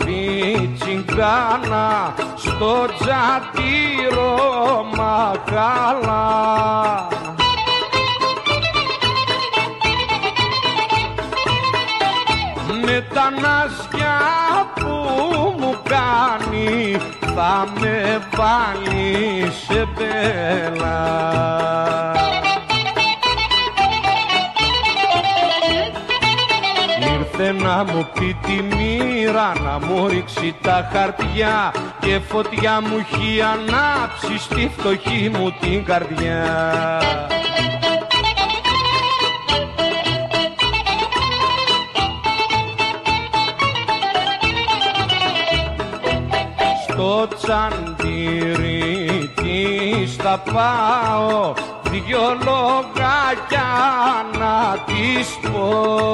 Μορφή 0.00 0.70
τσιγκάνα 0.78 2.14
στο 2.36 2.86
τζατήρο 2.98 4.36
μαγάλα. 4.96 6.28
Με 12.84 13.06
τα 13.14 13.30
νάσια 13.30 14.18
που 14.74 14.88
μου 15.58 15.74
κάνει 15.88 16.96
θα 17.34 17.66
με 17.80 18.28
βάλει 18.36 19.50
σε 19.66 19.88
μπέλα. 19.94 21.30
Ήρθε 27.40 27.52
να 27.52 27.84
μου 27.84 28.08
πει 28.14 28.36
τη 28.46 28.62
μοίρα 28.62 29.52
να 29.64 29.86
μου 29.86 30.08
ρίξει 30.08 30.54
τα 30.62 30.90
χαρτιά 30.92 31.72
και 32.00 32.18
φωτιά 32.28 32.80
μου 32.80 32.96
έχει 32.98 33.40
ανάψει 33.40 34.38
στη 34.38 34.70
φτωχή 34.76 35.30
μου 35.34 35.52
την 35.60 35.84
καρδιά. 35.84 37.00
Στο 46.88 47.28
τσαντήρι 47.36 49.30
της 49.34 50.16
θα 50.16 50.42
πάω 50.52 51.52
δυο 51.90 52.38
λογάκια 52.44 53.68
να 54.38 54.76
της 54.86 55.38
πω. 55.50 56.10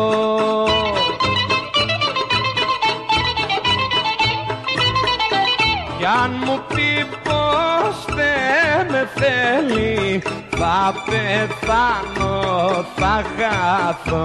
Κι 6.06 6.12
αν 6.12 6.42
μου 6.44 6.60
πει 6.68 7.06
πως 7.22 8.04
δεν 8.14 8.86
με 8.90 9.08
θέλει 9.14 10.22
θα 10.50 10.94
πεθάνω, 11.04 12.84
θα 12.96 13.22
χαθώ. 13.36 14.24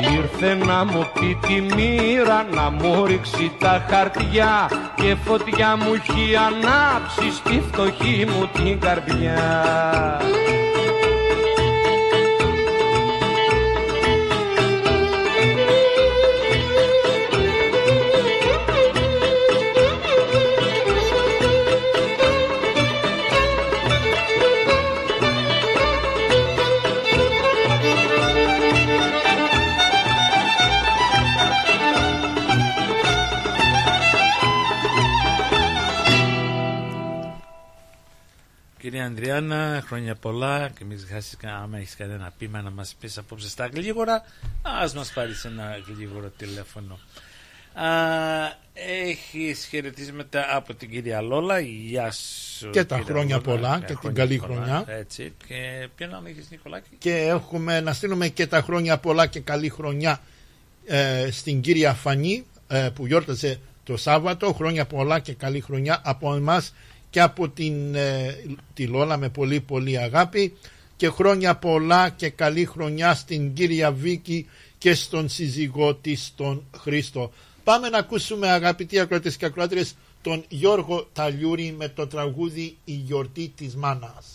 Ήρθε 0.00 0.46
ήρθε 0.46 0.54
να 0.54 0.84
μου 0.84 1.10
πει 1.14 1.38
τη 1.46 1.60
μοίρα 1.60 2.46
να 2.54 2.70
μου 2.70 3.04
ρίξει 3.06 3.52
τα 3.58 3.86
χαρτιά 3.90 4.70
και 4.94 5.16
φωτιά 5.24 5.76
μου 5.76 5.94
έχει 5.94 6.36
ανάψει 6.36 7.30
στη 7.32 7.62
φτωχή 7.72 8.26
μου 8.28 8.48
την 8.52 8.80
καρδιά. 8.80 9.42
Κυρία 38.94 39.08
Ανδριάννα, 39.08 39.82
χρόνια 39.86 40.14
πολλά 40.14 40.70
και 40.78 40.84
μην 40.84 40.96
ξεχάσεις 40.96 41.36
άμα 41.62 41.78
έχεις 41.78 41.96
κανένα 41.96 42.32
πείμα 42.38 42.62
να 42.62 42.70
μας 42.70 42.94
πεις 43.00 43.18
απόψε 43.18 43.48
στα 43.48 43.66
γλίγορα, 43.66 44.24
ας 44.62 44.94
μας 44.94 45.12
πάρεις 45.12 45.44
ένα 45.44 45.78
γλίγορο 45.86 46.28
τηλέφωνο. 46.36 46.98
Έχεις 48.72 49.64
χαιρετίσματα 49.64 50.56
από 50.56 50.74
την 50.74 50.90
κυρία 50.90 51.20
Λόλα. 51.20 51.58
Γεια 51.60 52.10
σου. 52.12 52.70
Και 52.70 52.84
τα 52.84 52.96
κυρία 52.98 53.12
χρόνια 53.12 53.40
Λόλα. 53.44 53.56
πολλά 53.58 53.78
Ναι, 53.78 53.84
και 53.84 53.86
την 53.86 53.96
χρόνια 53.96 54.24
καλή 54.24 54.38
πολλά. 54.38 54.54
χρονιά. 54.54 54.84
Έτσι. 54.86 55.32
Και 55.46 55.88
ποιον 55.96 56.14
άλλο 56.14 56.28
έχεις 56.28 56.50
Νικολάκη; 56.50 56.88
Και 56.98 57.16
έχουμε 57.16 57.80
να 57.80 57.92
στείλουμε 57.92 58.28
και 58.28 58.46
τα 58.46 58.60
χρόνια 58.62 58.98
πολλά 58.98 59.26
και 59.26 59.40
καλή 59.40 59.68
χρονιά 59.68 60.20
ε, 60.86 61.28
στην 61.30 61.60
κυρία 61.60 61.92
Φανή 61.92 62.44
ε, 62.68 62.88
που 62.94 63.06
γιόρτασε 63.06 63.60
το 63.84 63.96
Σάββατο. 63.96 64.52
Χρόνια 64.52 64.86
πολλά 64.86 65.18
και 65.18 65.32
καλή 65.32 65.60
χρονιά 65.60 66.00
από 66.04 66.34
εμάς 66.34 66.72
και 67.14 67.20
από 67.20 67.48
την, 67.48 67.94
ε, 67.94 68.36
τη 68.74 68.86
Λόλα 68.86 69.16
με 69.16 69.28
πολύ 69.28 69.60
πολύ 69.60 69.98
αγάπη 69.98 70.56
και 70.96 71.08
χρόνια 71.08 71.56
πολλά 71.56 72.08
και 72.08 72.28
καλή 72.28 72.64
χρονιά 72.64 73.14
στην 73.14 73.52
κυρία 73.52 73.92
Βίκη 73.92 74.48
και 74.78 74.94
στον 74.94 75.28
σύζυγό 75.28 75.94
της 75.94 76.32
τον 76.36 76.64
Χρήστο. 76.78 77.32
Πάμε 77.64 77.88
να 77.88 77.98
ακούσουμε 77.98 78.48
αγαπητοί 78.48 78.98
ακροατές 78.98 79.36
και 79.36 79.44
ακροάτριες 79.44 79.94
τον 80.22 80.44
Γιώργο 80.48 81.08
Ταλιούρη 81.12 81.74
με 81.78 81.88
το 81.88 82.06
τραγούδι 82.06 82.76
«Η 82.84 82.92
γιορτή 82.92 83.52
της 83.56 83.76
μάνας». 83.76 84.33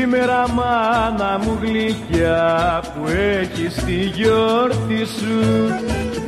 Σήμερα 0.00 0.48
μάνα 0.48 1.38
μου 1.42 1.58
γλυκιά 1.60 2.82
που 2.94 3.08
έχεις 3.08 3.74
τη 3.74 3.94
γιορτή 3.94 5.04
σου 5.04 5.68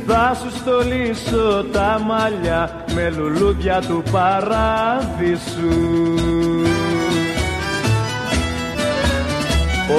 Θα 0.07 0.37
σου 0.41 0.57
στολίσω 0.57 1.65
τα 1.71 2.01
μαλλιά 2.05 2.85
με 2.93 3.13
λουλούδια 3.17 3.81
του 3.81 4.03
παράδεισου. 4.11 5.73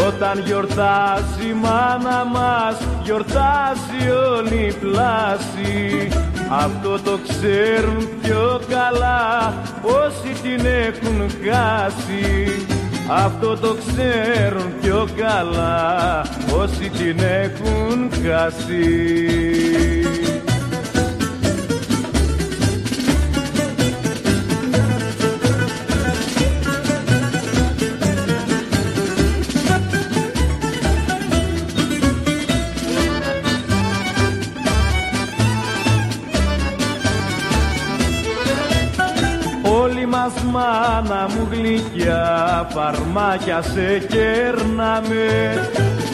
Όταν 0.07 0.43
γιορτάζει 0.45 1.49
η 1.51 1.53
μάνα 1.53 2.25
μας, 2.25 2.77
γιορτάζει 3.03 4.11
όλη 4.37 4.67
η 4.67 4.73
πλάση. 4.73 6.09
Αυτό 6.51 7.01
το 7.01 7.19
ξέρουν 7.29 8.09
πιο 8.23 8.61
καλά 8.69 9.55
όσοι 9.83 10.43
την 10.43 10.67
έχουν 10.67 11.31
χάσει 11.31 12.83
Αυτό 13.09 13.57
το 13.57 13.77
ξέρουν 13.87 14.73
πιο 14.81 15.09
καλά 15.17 16.21
όσοι 16.57 16.91
την 16.91 17.19
έχουν 17.19 18.11
χάσει 18.25 20.04
μας 40.25 40.43
μάνα 40.43 41.29
μου 41.29 41.49
γλυκιά 41.51 42.69
φαρμάκια 42.71 43.63
σε 43.63 43.99
κέρναμε. 43.99 45.27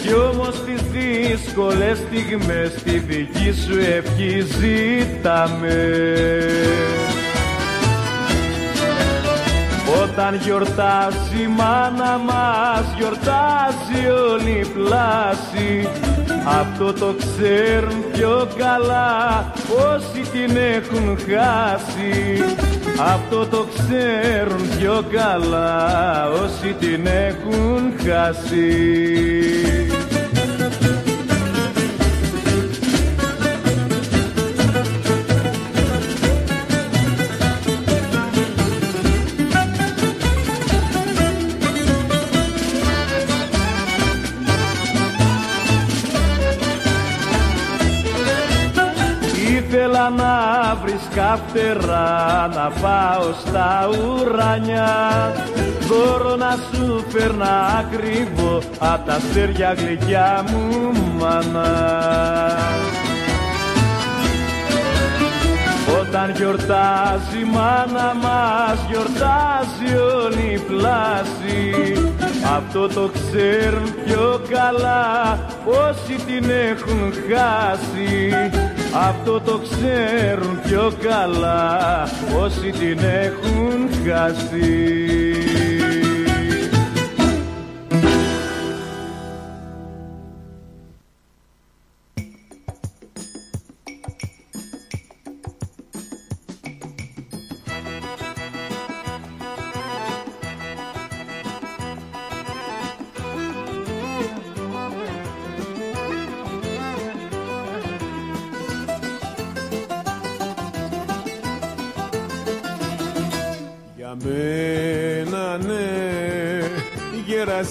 Κι 0.02 0.14
όμως 0.14 0.64
τις 0.64 0.82
δύσκολες 0.82 1.98
στιγμές 1.98 2.82
τη 2.84 2.98
δική 2.98 3.52
σου 3.52 3.78
ευχή 3.78 4.40
ζήταμε. 4.40 5.88
Όταν 10.02 10.34
γιορτάζει 10.34 11.42
η 11.42 11.46
μάνα 11.46 12.18
μας 12.18 12.94
γιορτάζει 12.96 14.08
όλη 14.30 14.50
η 14.50 14.66
πλάση. 14.66 15.88
Αυτό 16.61 16.92
το 16.92 17.14
ξέρουν 17.18 18.04
πιο 18.12 18.48
καλά 18.58 19.52
όσοι 19.68 20.30
την 20.30 20.56
έχουν 20.56 21.18
χάσει 21.18 22.70
Αυτό 23.03 23.46
το 23.46 23.66
ξέρουν 23.74 24.68
πιο 24.78 25.05
καλά 25.12 26.28
όσοι 26.30 26.74
την 26.80 27.07
έχουν 27.07 27.92
χάσει 28.05 29.80
βρίσκα 51.31 51.37
φτερά 51.37 52.49
να 52.55 52.70
πάω 52.81 53.33
στα 53.47 53.89
ουρανιά 53.89 55.35
Δώρο 55.89 56.37
να 56.37 56.51
σου 56.51 57.05
φέρνα 57.09 57.66
ακριβό 57.78 58.59
απ' 58.78 59.07
τα 59.07 59.14
αστέρια 59.14 59.72
γλυκιά 59.72 60.45
μου 60.51 60.93
μάνα. 61.18 62.57
Όταν 66.01 66.33
γιορτάζει 66.37 67.39
η 67.41 67.45
μάνα 67.45 68.14
μας 68.22 68.78
γιορτάζει 68.89 69.97
όλη 70.24 70.55
η 70.55 70.59
πλάση. 70.59 71.93
Αυτό 72.57 72.89
το 72.89 73.11
ξέρουν 73.14 73.95
πιο 74.05 74.41
καλά 74.49 75.39
όσοι 75.64 76.24
την 76.26 76.51
έχουν 76.51 77.12
χάσει 77.12 78.35
Αυτό 78.95 79.41
το 79.41 79.61
ξέρουν 79.70 80.61
πιο 80.62 80.93
καλά 81.03 82.03
όσοι 82.43 82.70
την 82.70 82.99
έχουν 82.99 83.88
χάσει 84.05 85.49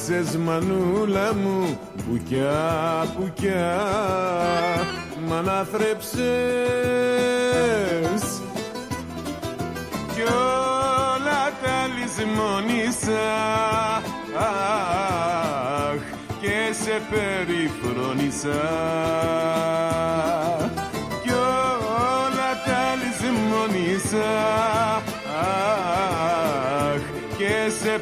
Σε 0.09 0.37
μανούλα 0.37 1.33
μου 1.33 1.79
Πουκιά, 2.09 3.05
πουκιά. 3.17 3.77
Μ' 5.27 5.33
αναθρέψες. 5.33 6.21
Κι 10.13 10.21
όλα 10.21 11.41
τα 11.63 11.87
λησμονήσα 11.95 13.29
Αχ, 14.37 16.01
και 16.41 16.73
σε 16.83 17.01
περιφρόνησα. 17.09 18.59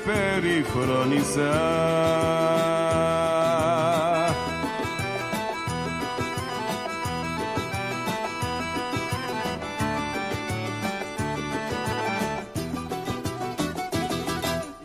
Περιφρόνησα 0.08 1.56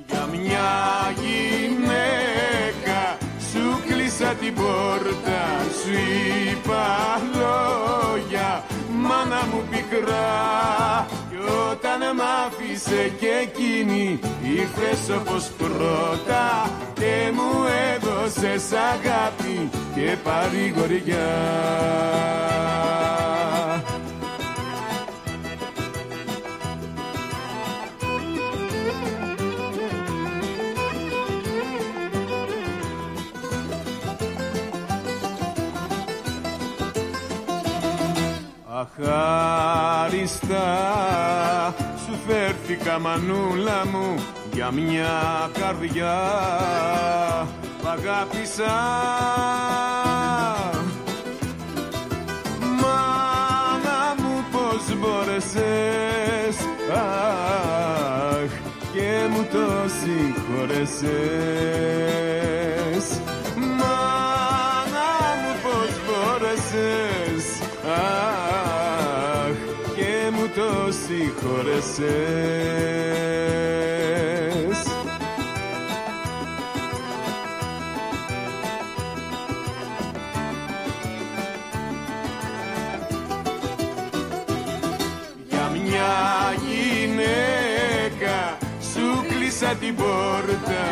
Για 0.07 0.29
μια 0.33 0.71
γυναίκα 1.21 3.01
σου 3.51 3.81
κλείσα 3.87 4.35
την 4.35 4.55
πόρτα 4.55 5.43
Σου 5.83 5.93
είπα 6.51 6.87
λόγια 7.35 8.65
μάνα 8.93 9.47
μου 9.51 9.63
πικρά. 9.71 11.07
Κι 11.09 11.22
όταν 11.71 12.01
μ' 12.17 12.21
άφησε 12.47 13.13
και 13.21 13.31
εκείνη 13.43 14.19
ήρθες 14.43 15.17
όπως 15.21 15.51
πρώτα 15.59 16.71
Και 16.95 17.33
μου 17.33 17.51
έδωσες 17.95 18.65
αγάπη 18.73 19.71
και 19.95 20.17
παρηγοριά 20.25 21.31
Αχάριστα 39.01 40.65
σου 42.07 42.19
φέρθηκα 42.27 42.99
μανούλα 42.99 43.87
μου 43.93 44.25
για 44.53 44.71
μια 44.71 45.51
καρδιά. 45.59 46.21
Που 47.81 47.89
αγάπησα. 47.89 48.75
Μάνα 52.81 54.15
μου 54.19 54.45
πως 54.53 54.97
μπόρεσες 54.99 56.57
Αχ 56.95 58.53
και 58.93 59.11
μου 59.31 59.43
το 59.53 59.67
συγχωρέσες. 60.01 61.07
Μάνα 63.57 65.11
μου 65.43 65.53
πως 65.63 65.93
μπόρεσες 66.07 67.45
Αχ 67.87 68.52
συγχωρέσες 71.53 72.01
Για 85.49 85.71
μια 85.73 86.13
γυναίκα 86.67 88.39
σου 88.93 89.27
κλείσα 89.29 89.75
την 89.75 89.95
πόρτα 89.95 90.85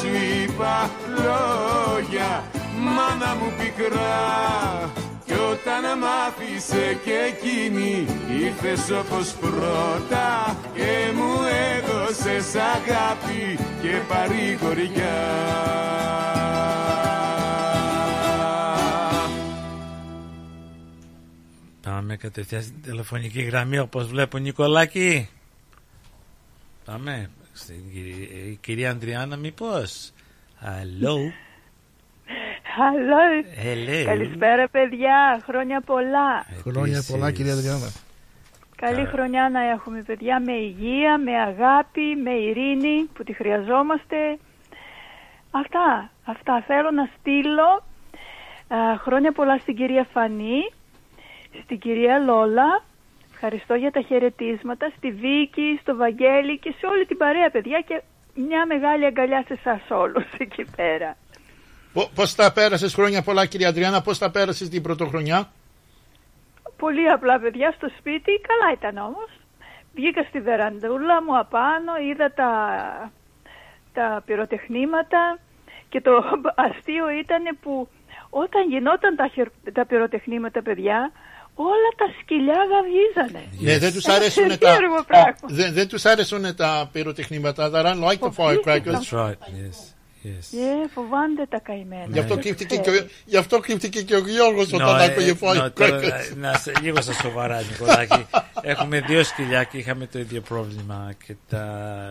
Σου 0.00 0.08
είπα 0.42 0.90
λόγια 1.08 2.44
μάνα 2.78 3.34
μου 3.34 3.52
πικρά. 3.58 4.90
Κι 5.26 5.32
όταν 5.32 5.98
μ' 5.98 6.04
άφησε 6.56 6.98
και 7.04 7.12
εκείνη 7.12 8.06
ήρθες 8.40 8.90
όπως 8.90 9.32
πρώτα 9.32 10.56
Και 10.74 11.12
μου 11.14 11.32
έδωσες 11.76 12.54
αγάπη 12.54 13.58
και 13.82 14.00
παρηγοριά 14.08 15.14
Πάμε 21.82 22.16
κατευθείαν 22.16 22.62
στην 22.62 22.82
τηλεφωνική 22.82 23.42
γραμμή 23.42 23.78
όπως 23.78 24.06
βλέπω 24.06 24.38
Νικολάκη. 24.38 25.28
Πάμε 26.84 27.30
στην 27.52 27.92
κυρία, 27.92 28.44
η 28.50 28.58
κυρία 28.60 28.90
Ανδριάννα 28.90 29.36
μήπως. 29.36 30.12
Hello. 30.60 31.45
Hello. 32.78 33.22
Hello. 33.64 34.04
Καλησπέρα 34.04 34.68
παιδιά, 34.68 35.42
χρόνια 35.46 35.80
πολλά. 35.80 36.46
Χρόνια 36.62 37.04
πολλά 37.10 37.30
κυρία 37.32 37.52
Αδριάννα. 37.52 37.90
Καλή 38.76 39.04
χρονιά 39.06 39.48
να 39.48 39.62
έχουμε 39.62 40.02
παιδιά 40.06 40.40
με 40.40 40.52
υγεία, 40.52 41.18
με 41.18 41.40
αγάπη, 41.40 42.16
με 42.22 42.30
ειρήνη 42.30 43.08
που 43.14 43.24
τη 43.24 43.32
χρειαζόμαστε. 43.32 44.38
Αυτά, 45.50 46.10
αυτά 46.24 46.64
θέλω 46.66 46.90
να 46.90 47.08
στείλω 47.18 47.84
α, 48.68 48.96
χρόνια 48.98 49.32
πολλά 49.32 49.58
στην 49.58 49.76
κυρία 49.76 50.06
Φανή, 50.12 50.72
στην 51.62 51.78
κυρία 51.78 52.18
Λόλα, 52.18 52.82
ευχαριστώ 53.32 53.74
για 53.74 53.90
τα 53.90 54.00
χαιρετίσματα, 54.00 54.92
στη 54.96 55.10
Βίκη, 55.10 55.78
στο 55.80 55.96
Βαγγέλη 55.96 56.58
και 56.58 56.74
σε 56.78 56.86
όλη 56.86 57.06
την 57.06 57.16
παρέα 57.16 57.50
παιδιά 57.50 57.80
και 57.80 58.02
μια 58.34 58.66
μεγάλη 58.66 59.04
αγκαλιά 59.04 59.44
σε 59.46 59.52
εσάς 59.52 59.80
όλους 59.90 60.26
εκεί 60.38 60.64
πέρα. 60.76 61.16
Πώς 62.14 62.34
τα 62.34 62.52
πέρασες 62.52 62.94
χρόνια 62.94 63.22
πολλά, 63.22 63.46
κυρία 63.46 63.68
Αντριάννα, 63.68 64.02
πώς 64.02 64.18
τα 64.18 64.30
πέρασες 64.30 64.68
την 64.68 64.82
πρωτοχρονιά; 64.82 65.50
Πολύ 66.76 67.08
απλά 67.10 67.38
παιδιά 67.40 67.72
στο 67.76 67.88
σπίτι, 67.98 68.30
καλά 68.48 68.72
ήταν 68.72 68.96
όμως. 69.04 69.30
Βγήκα 69.94 70.22
στη 70.28 70.40
βεραντούλα 70.40 71.22
μου 71.22 71.38
απάνω, 71.38 71.92
είδα 72.10 72.32
τα, 72.32 72.50
τα 73.92 74.22
πυροτεχνήματα 74.26 75.38
και 75.88 76.00
το 76.00 76.10
αστείο 76.68 77.10
ήταν 77.10 77.42
που 77.62 77.88
όταν 78.30 78.68
γινόταν 78.68 79.16
τα, 79.16 79.28
χερ- 79.34 79.72
τα 79.72 79.86
πυροτεχνήματα 79.86 80.62
παιδιά, 80.62 81.10
όλα 81.54 81.90
τα 81.96 82.06
σκυλιά 82.20 82.60
γαβγίζανε. 82.72 83.44
Ναι, 83.60 83.78
δεν 83.78 83.92
τους 83.92 84.04
Ένα 84.04 84.14
αρέσουν 84.14 84.48
τα. 84.48 84.56
περίεργο 84.58 85.04
πράγμα. 85.06 85.34
Δεν, 85.42 85.72
δεν 85.72 85.88
τους 85.88 86.04
αρέσουν 86.04 86.56
τα 86.56 86.88
πυροτεχνήματα. 86.92 87.70
They 87.70 87.84
don't 87.84 88.02
like 88.10 88.20
the 88.28 88.32
firecrackers. 88.42 88.94
That's 88.94 89.12
right, 89.12 89.38
yes. 89.60 89.95
Yes. 90.26 90.58
Ε, 90.58 90.88
φοβάνται 90.94 91.46
τα 91.48 91.58
καημένα. 91.60 92.04
Γι' 92.08 92.18
αυτό 92.18 92.34
Δεν 92.34 92.42
κρύφτηκε 92.42 92.74
και, 92.76 92.80
ξέρει. 92.80 92.98
ο- 92.98 93.08
γι' 93.24 93.36
αυτό 93.36 93.58
κρύφτηκε 93.60 94.02
και 94.02 94.14
ο 94.14 94.18
Γιώργος 94.18 94.72
όταν 94.72 94.86
No, 94.96 95.00
άκουγε 95.10 95.30
ε, 95.30 95.34
no, 95.34 95.38
τώρα, 95.40 95.72
firecrackers. 95.76 96.36
να 96.36 96.52
σε- 96.52 96.72
λίγο 96.82 97.00
στα 97.00 97.12
σοβαρά, 97.12 97.62
Νικολάκη. 97.70 98.26
Έχουμε 98.72 99.00
δύο 99.00 99.24
σκυλιά 99.24 99.64
και 99.64 99.78
είχαμε 99.78 100.06
το 100.06 100.18
ίδιο 100.18 100.40
πρόβλημα 100.40 101.12
και 101.26 101.34
τα, 101.48 101.64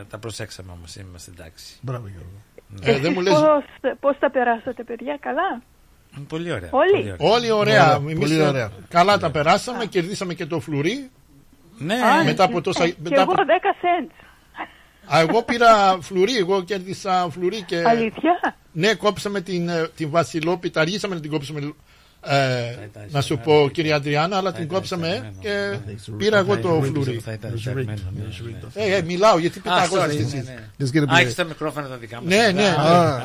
τα 0.10 0.18
προσέξαμε 0.18 0.72
όμως, 0.78 0.96
είμαστε 0.96 1.32
εντάξει. 1.38 1.66
Μπράβο 1.82 2.08
Γιώργο. 2.08 2.42
Ε, 2.82 3.00
δεν 3.00 3.12
μου 3.16 3.22
λες- 3.22 3.34
Πώς, 3.34 3.64
πώς 4.00 4.18
τα 4.20 4.32
περάσατε 4.32 4.84
παιδιά, 4.84 5.18
καλά; 5.22 5.62
Πολύ 6.28 6.52
ωραία. 6.52 6.70
Όλοι; 6.72 7.14
πολύ 7.18 7.32
Όλοι 7.34 7.52
ωραία. 7.52 7.84
Ωραία, 7.84 7.96
Εμείς, 7.96 8.20
πολύ 8.20 8.40
ε, 8.40 8.42
ωραία. 8.48 8.72
Καλά 8.90 9.18
τα 9.18 9.32
περάσαμε, 9.32 9.86
κερδίσαμε 9.86 10.34
και 10.34 10.46
το 10.46 10.60
φλουρί. 10.60 11.10
Ναι, 11.78 11.96
μετά 12.26 12.44
από 12.44 12.62
τόσα. 12.62 12.88
Και 12.88 12.96
Μετά 13.04 13.22
εγώ 13.22 13.32
από... 13.32 13.42
10 13.42 13.46
cents. 13.46 14.25
Α, 15.06 15.20
εγώ 15.20 15.44
πήρα 15.44 15.98
φλουρί, 16.02 16.38
εγώ 16.38 16.64
κέρδισα 16.64 17.28
φλουρί 17.32 17.62
και. 17.62 17.84
Αλήθεια; 17.88 18.32
Ναι, 18.72 18.94
κόψαμε 18.94 19.42
την, 19.42 19.70
ε, 19.70 19.90
την 19.96 20.10
Βασιλόπιτα, 20.10 20.82
αργήσαμε 20.82 21.16
να 21.16 21.22
την 21.22 21.32
κόψουμε. 21.32 21.74
Ε, 22.28 22.70
ήταν 22.72 23.08
να 23.12 23.22
σου 23.22 23.34
εισαγμένο 23.34 23.60
πω, 23.60 23.66
και- 23.68 23.72
κυρία 23.74 23.96
Αντριάννα, 23.96 24.38
αλλά 24.38 24.50
θα 24.50 24.56
την 24.56 24.66
ήταν 24.66 24.78
κόψαμε 24.78 25.08
εισαγμένο, 25.08 25.36
και 25.40 25.78
ναι. 26.12 26.18
πήρα 26.18 26.38
εγώ 26.38 26.54
Θα 26.54 26.60
το 26.60 26.68
ήταν- 26.76 26.84
φλουρί. 26.92 27.20
Θα 27.20 27.32
ήταν 27.34 27.52
It 27.52 27.54
was 27.54 27.58
εισαγμένο, 27.58 27.92
rigged. 27.92 28.14
ναι, 28.16 28.24
It 28.24 28.28
was 28.28 28.46
ναι. 28.46 28.58
rigged. 28.60 28.70
Ε, 28.74 28.96
ε, 28.96 29.02
μιλάω, 29.02 29.38
γιατί 29.38 29.60
Α, 29.60 29.62
πετάγονται 29.62 30.06
sorry, 30.06 30.10
εσείς. 30.10 30.34
ναι, 30.34 30.40
ναι. 30.42 30.58
There's 30.80 30.96
gonna 30.98 31.08
be 31.10 31.14
Α, 31.14 31.16
a- 31.18 31.20
έχεις 31.22 31.36
τα 31.36 31.44
μικρόφωνα 31.44 31.88
τα 31.88 31.96
δικά 31.98 32.22
μας. 32.22 32.26
Ναι, 32.36 32.36
ναι, 32.36 32.48
Α, 32.50 32.54
ναι. 32.54 32.64
α, 32.64 33.22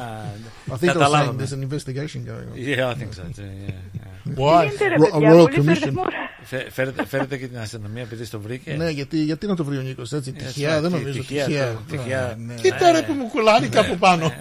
I 0.69 0.73
think 0.73 0.73
I 0.73 0.73
was 0.73 0.79
saying 0.79 0.87
Καταλάβαμε. 0.93 1.43
there's 1.45 1.53
an 1.59 1.63
investigation 1.73 2.21
going 2.31 2.49
on. 2.53 2.79
Yeah, 2.79 2.89
I 2.89 2.95
think 3.01 3.13
so 3.19 3.23
too, 3.23 3.49
yeah, 3.67 4.10
yeah. 4.27 4.39
Why? 4.41 4.69
Τι 4.79 4.85
ρε 4.89 4.95
Ro- 4.99 5.11
παιδιά, 5.13 5.33
Royal 5.33 5.37
πολύ 5.37 5.55
Commission. 5.57 5.63
μπερδεμόρα. 5.65 6.11
Φε- 6.43 6.71
Φέρετε, 6.73 7.07
φέρετε 7.07 7.37
και 7.37 7.47
την 7.47 7.59
αστυνομία 7.59 8.03
επειδή 8.03 8.25
στο 8.25 8.41
βρήκε. 8.41 8.73
Ναι, 8.73 8.91
γιατί, 8.91 9.17
γιατί 9.19 9.47
να 9.47 9.57
το 9.57 9.65
βρει 9.65 9.77
ο 9.79 9.81
Νίκος 9.81 10.13
έτσι, 10.13 10.33
Yes, 10.37 10.43
τυχαία, 10.43 10.79
right, 10.79 10.81
δεν 10.83 10.91
τι- 10.93 10.97
νομίζω, 10.99 11.19
τυχαία, 11.19 11.45
τυχαία. 11.47 11.67
το- 11.73 11.79
τυχαία. 11.97 12.25
Α, 12.25 12.35
ναι. 12.39 12.55
Κοίτα 12.55 12.93
ρε 12.93 13.03
που 13.03 13.13
μου 13.13 13.29
κουλάρει 13.29 13.69
κάπου 13.69 13.97
πάνω. 13.99 14.33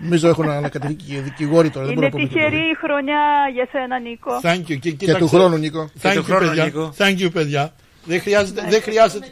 Νομίζω 0.00 0.28
έχουν 0.28 0.48
ανακατευθεί 0.50 0.94
και 0.94 1.20
δικηγόροι 1.20 1.70
τώρα, 1.70 1.86
δεν 1.86 1.94
μπορώ 1.94 2.06
Είναι 2.06 2.16
να 2.16 2.22
πω 2.22 2.28
τίποτα. 2.32 2.48
τυχερή 2.48 2.70
η 2.70 2.74
χρονιά 2.84 3.20
για 3.54 3.66
σένα 3.72 3.98
Νίκο. 4.00 4.30
Thank 4.42 4.58
you. 4.58 4.62
Και, 4.64 4.74
Και 4.76 4.90
κοίταξε. 4.90 5.20
του 5.20 5.28
χρόνου, 5.28 5.56
Νίκο. 5.56 5.90
Thank 6.02 6.12
του 6.14 6.20
you, 6.20 6.24
χρόνου, 6.24 6.46
παιδιά. 6.46 6.64
Νίκο. 6.64 6.94
Thank 6.98 7.18
you, 7.18 7.32
παιδιά. 7.32 7.72
Δεν 8.04 8.20
χρειάζεται. 8.20 8.62
Δεν 8.68 8.82
χρειάζεται. 8.82 9.26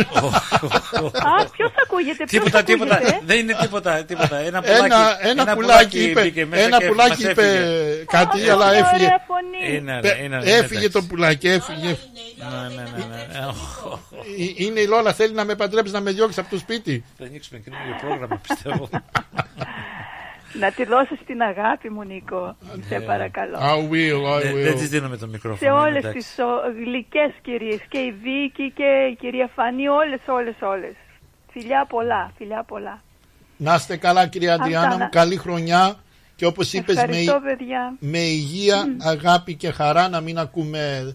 Α, 0.00 1.44
ποιος 1.52 1.72
ακούγεται, 1.84 2.24
ποιος 2.24 2.30
Τίποτα, 2.30 2.62
τίποτα. 2.62 2.94
ακούγεται. 2.94 3.20
Δεν 3.26 3.38
είναι 3.38 3.54
τίποτα, 3.60 4.04
τίποτα. 4.04 4.36
Ένα 4.38 4.60
πουλάκι, 4.62 4.84
Ένα, 4.84 5.18
ένα 5.42 5.54
πουλάκι 5.54 6.02
είπε, 6.04 6.20
μπήκε 6.22 6.46
μέσα 6.46 6.62
ένα 6.62 6.78
και 6.78 6.86
πουλάκι 6.86 7.10
μας 7.22 7.32
είπε 7.32 7.42
έφυγε. 7.42 8.04
κάτι, 8.10 8.48
Α, 8.48 8.52
αλλά 8.52 8.70
τι 8.70 8.76
έφυγε. 8.76 9.04
ωραία 9.04 9.20
φωνή. 9.26 9.76
Είναι, 9.76 9.98
Πε- 10.00 10.16
ρε, 10.18 10.24
είναι, 10.24 10.36
ρε, 10.42 10.50
Έφυγε 10.56 10.78
εντάξει. 10.78 10.90
το 10.90 11.02
πουλάκι, 11.02 11.48
έφυγε. 11.48 11.96
Ναι, 12.38 12.74
ναι, 12.76 12.82
ναι, 12.82 13.04
ναι. 13.38 13.46
Οχ, 13.46 13.84
οχ, 13.84 13.92
οχ. 13.92 13.98
Ε, 14.58 14.64
Είναι 14.64 14.80
η 14.80 14.86
Λόλα, 14.86 15.12
θέλει 15.12 15.32
να 15.34 15.44
με 15.44 15.54
παντρέψει 15.54 15.92
να 15.92 16.00
με 16.00 16.10
διώξει 16.10 16.40
από 16.40 16.50
το 16.50 16.58
σπίτι. 16.58 17.04
Θα 17.18 17.24
ανοίξουμε 17.24 17.58
καινούργιο 17.64 17.96
πρόγραμμα, 18.00 18.40
πιστεύω. 18.48 18.88
Να 20.52 20.70
τη 20.72 20.84
δώσεις 20.84 21.18
την 21.26 21.42
αγάπη 21.42 21.90
μου, 21.90 22.02
Νίκο. 22.04 22.56
Σε 22.88 23.00
παρακαλώ. 23.00 23.58
I 23.58 23.90
will, 23.92 24.38
I 24.38 24.42
Δεν- 24.42 24.54
will. 24.54 24.62
Δεν 24.62 24.74
της 24.74 24.88
δίνουμε 24.88 25.16
το 25.16 25.24
Σε 25.24 25.30
μικρόφωνο. 25.32 25.80
όλες 25.80 25.96
εντάξει. 26.04 26.18
τις 26.18 26.38
ο, 26.38 26.72
γλυκές 26.84 27.32
κυρίες 27.42 27.80
και 27.88 27.98
η 27.98 28.12
Βίκη 28.22 28.72
και 28.74 29.08
η 29.12 29.16
κυρία 29.20 29.50
Φανή, 29.54 29.88
όλες, 29.88 30.20
όλες, 30.26 30.54
όλες. 30.60 30.94
Φιλιά 31.50 31.86
πολλά, 31.88 32.32
φιλιά 32.36 32.62
πολλά. 32.62 33.02
Να 33.56 33.74
είστε 33.74 33.96
καλά 33.96 34.26
κυρία 34.26 34.52
Αυτά, 34.52 34.64
Αντριάννα 34.64 34.92
μου, 34.92 34.98
να- 34.98 35.06
καλή 35.08 35.36
χρονιά 35.36 35.94
και 36.36 36.46
όπως 36.46 36.72
είπες 36.72 36.94
με, 36.94 37.02
Ευχαριστώ, 37.02 37.40
παιδιά. 37.44 37.94
με 37.98 38.18
υγεία, 38.18 38.84
αγάπη 39.00 39.54
και 39.54 39.70
χαρά 39.70 40.08
να 40.08 40.20
μην 40.20 40.38
ακούμε 40.38 41.14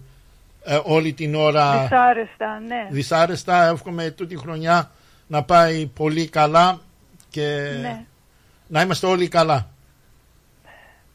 ε, 0.66 0.80
όλη 0.84 1.14
την 1.14 1.36
ώρα 1.36 1.82
Δυσάρεστα, 1.82 2.60
ναι. 2.68 2.88
δυσάρεστα. 2.92 3.68
Εύχομαι 3.68 4.10
τούτη 4.12 4.38
χρονιά 4.38 4.92
να 5.28 5.44
πάει 5.44 5.86
πολύ 5.86 6.28
καλά 6.30 6.80
και 7.30 7.48
ναι. 7.82 8.06
Να 8.74 8.82
είμαστε 8.82 9.08
όλοι 9.08 9.28
καλά. 9.28 9.68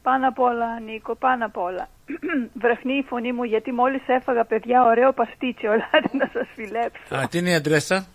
Πάνω 0.01 0.27
απ' 0.27 0.39
όλα, 0.39 0.79
Νίκο, 0.79 1.15
πάνω 1.15 1.45
απ' 1.45 1.57
όλα. 1.57 1.89
Βρεχνεί 2.63 2.93
η 2.93 3.05
φωνή 3.09 3.31
μου 3.33 3.43
γιατί 3.43 3.71
μόλις 3.71 4.01
έφαγα, 4.07 4.45
παιδιά, 4.45 4.83
ωραίο 4.83 5.13
παστίτσιο. 5.13 5.71
Ελάτε 5.71 6.09
να 6.21 6.29
σας 6.33 6.47
φιλέψω. 6.55 7.15
Α, 7.15 7.27
τι 7.27 7.37
είναι 7.37 7.49
η 7.49 7.53
αντρέσα. 7.53 8.05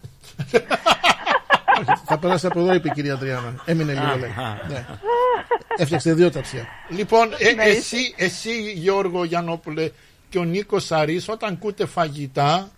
Θα 2.07 2.19
περάσει 2.19 2.47
από 2.47 2.61
εδώ, 2.61 2.75
είπε 2.75 2.89
η 2.89 2.93
κυρία 2.93 3.15
Αντριάννα. 3.15 3.55
Έμεινε 3.65 3.93
λίγο, 3.93 4.05
Α, 4.05 4.17
λέει. 4.17 4.31
α. 4.31 4.59
Ναι. 4.69 4.85
Έφτιαξε 5.77 6.13
δύο 6.15 6.31
ταψιά. 6.31 6.67
Λοιπόν, 6.89 7.29
ε, 7.39 7.53
Ναι, 7.53 7.63
εσύ, 7.63 8.15
εσύ 8.17 8.73
Γιώργο 8.73 9.25
Γιαννόπουλε 9.25 9.91
και 10.29 10.39
ο 10.39 10.45
Νίκος 10.45 10.85
Σαρής 10.85 11.29
όταν 11.29 11.53
ακούτε 11.53 11.87
φαγητά 11.87 12.71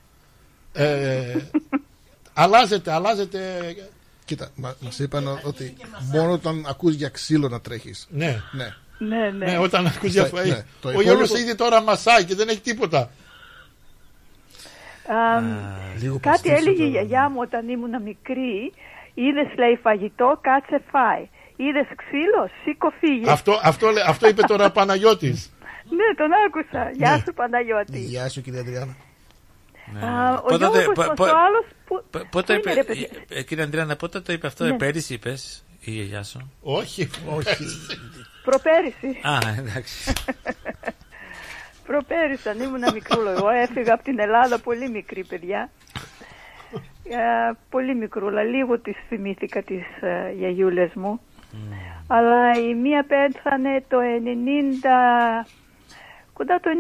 ε, 0.72 1.36
αλλάζετε, 2.42 2.92
αλλάζετε 2.92 3.38
Κοίτα, 4.26 4.48
μα 4.54 4.74
μας 4.80 4.98
είπαν 4.98 5.40
ότι 5.44 5.76
μόνο 6.12 6.32
όταν 6.32 6.64
ακούς 6.68 6.94
για 6.94 7.08
ξύλο 7.08 7.48
να 7.48 7.60
τρέχεις. 7.60 8.06
ναι. 8.10 8.40
Ναι. 8.52 8.74
Ναι, 8.98 9.30
ναι. 9.30 9.46
Ναι, 9.46 9.58
όταν 9.58 9.86
ακούς 9.86 10.12
για 10.12 10.24
φαΐ. 10.24 10.46
Ναι, 10.46 10.64
το 10.80 10.88
Ο 10.88 10.90
υπόλοιπο- 10.90 11.00
Γιώργος 11.02 11.38
ήδη 11.40 11.54
τώρα 11.54 11.82
μασάει 11.82 12.24
και 12.24 12.34
δεν 12.34 12.48
έχει 12.48 12.60
τίποτα. 12.60 12.98
Α, 12.98 13.10
Λίγο 16.00 16.18
κάτι 16.18 16.28
παστίτσιο 16.28 16.56
έλεγε 16.56 16.72
η 16.72 16.76
τώρα. 16.76 16.90
γιαγιά 16.90 17.28
μου 17.28 17.36
όταν 17.40 17.68
ήμουν 17.68 18.02
μικρή. 18.02 18.72
Είδες, 19.14 19.46
λέει, 19.58 19.78
φαγητό, 19.82 20.38
κάτσε 20.40 20.82
φάει. 20.90 21.28
Είδες 21.56 21.86
ξύλο, 21.96 22.50
σήκω 22.64 22.92
φύγε. 23.00 23.30
αυτό, 23.30 23.60
αυτό, 23.62 23.90
λέ- 23.90 24.08
αυτό 24.08 24.28
είπε 24.28 24.42
τώρα 24.42 24.66
ο 24.66 24.70
Παναγιώτης. 24.78 25.50
Ναι, 25.90 26.14
τον 26.16 26.30
άκουσα. 26.46 26.90
Γεια 26.96 27.22
σου, 27.26 27.34
Παναγιώτη. 27.34 27.98
Γεια 27.98 28.28
σου, 28.28 28.40
κυρία 28.42 28.96
Αντριάννα. 29.94 30.28
Α, 30.30 30.34
ο 30.38 30.42
Πότε 30.42 30.56
Γιώργος 30.56 30.84
το- 30.84 30.92
μας, 30.96 31.06
πο- 31.06 31.12
ο 31.12 31.14
πο- 31.14 31.24
άλλος 31.24 31.64
που, 31.86 32.04
Π- 32.10 32.16
που 32.18 32.26
Πότε 32.30 32.52
είναι, 32.52 32.62
είπε, 32.62 32.72
ρε 32.74 32.84
παιδιά. 32.84 33.08
ε, 33.28 33.42
κύριε 33.42 33.64
Αντριάννα, 33.64 33.96
πότε 33.96 34.20
το 34.20 34.32
είπε 34.32 34.46
αυτό, 34.46 34.64
Ναι. 34.64 34.70
ε, 34.70 34.76
πέρυσι 34.76 35.14
είπες, 35.14 35.64
η 35.80 35.90
γιαγιά 35.90 36.22
σου; 36.22 36.52
Όχι. 36.62 37.10
Όχι. 37.36 37.64
Προπέρυσι. 38.44 39.20
Α, 39.22 39.38
εντάξει. 39.58 40.12
Προπέρυσι, 41.86 42.48
αν 42.48 42.60
ήμουν 42.60 42.82
μικρούλο. 42.92 43.30
Εγώ 43.30 43.48
έφυγα 43.48 43.94
από 43.94 44.02
την 44.02 44.18
Ελλάδα 44.20 44.58
πολύ 44.58 44.88
μικρή, 44.90 45.24
παιδιά. 45.24 45.70
Ε, 47.08 47.50
πολύ 47.70 47.94
μικρούλα. 47.94 48.42
Λίγο 48.42 48.78
τις 48.78 48.96
θυμήθηκα 49.08 49.62
τις 49.62 49.84
ε, 50.00 50.32
γιαγιούλες 50.38 50.90
μου. 50.94 51.20
Αλλά 52.06 52.52
η 52.58 52.74
μία 52.74 53.04
πέθανε 53.08 53.84
το 53.88 53.96
90... 54.00 55.46
Κοντά 56.32 56.60
το 56.60 56.70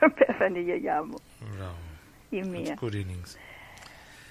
99 0.00 0.10
πέθανε 0.18 0.58
η 0.58 0.62
γιαγιά 0.62 1.02
μου. 1.04 1.14
Μπράβο. 1.56 1.74
Η 2.30 2.42
μία. 2.42 2.78
Good 2.80 2.92
innings. 2.94 3.34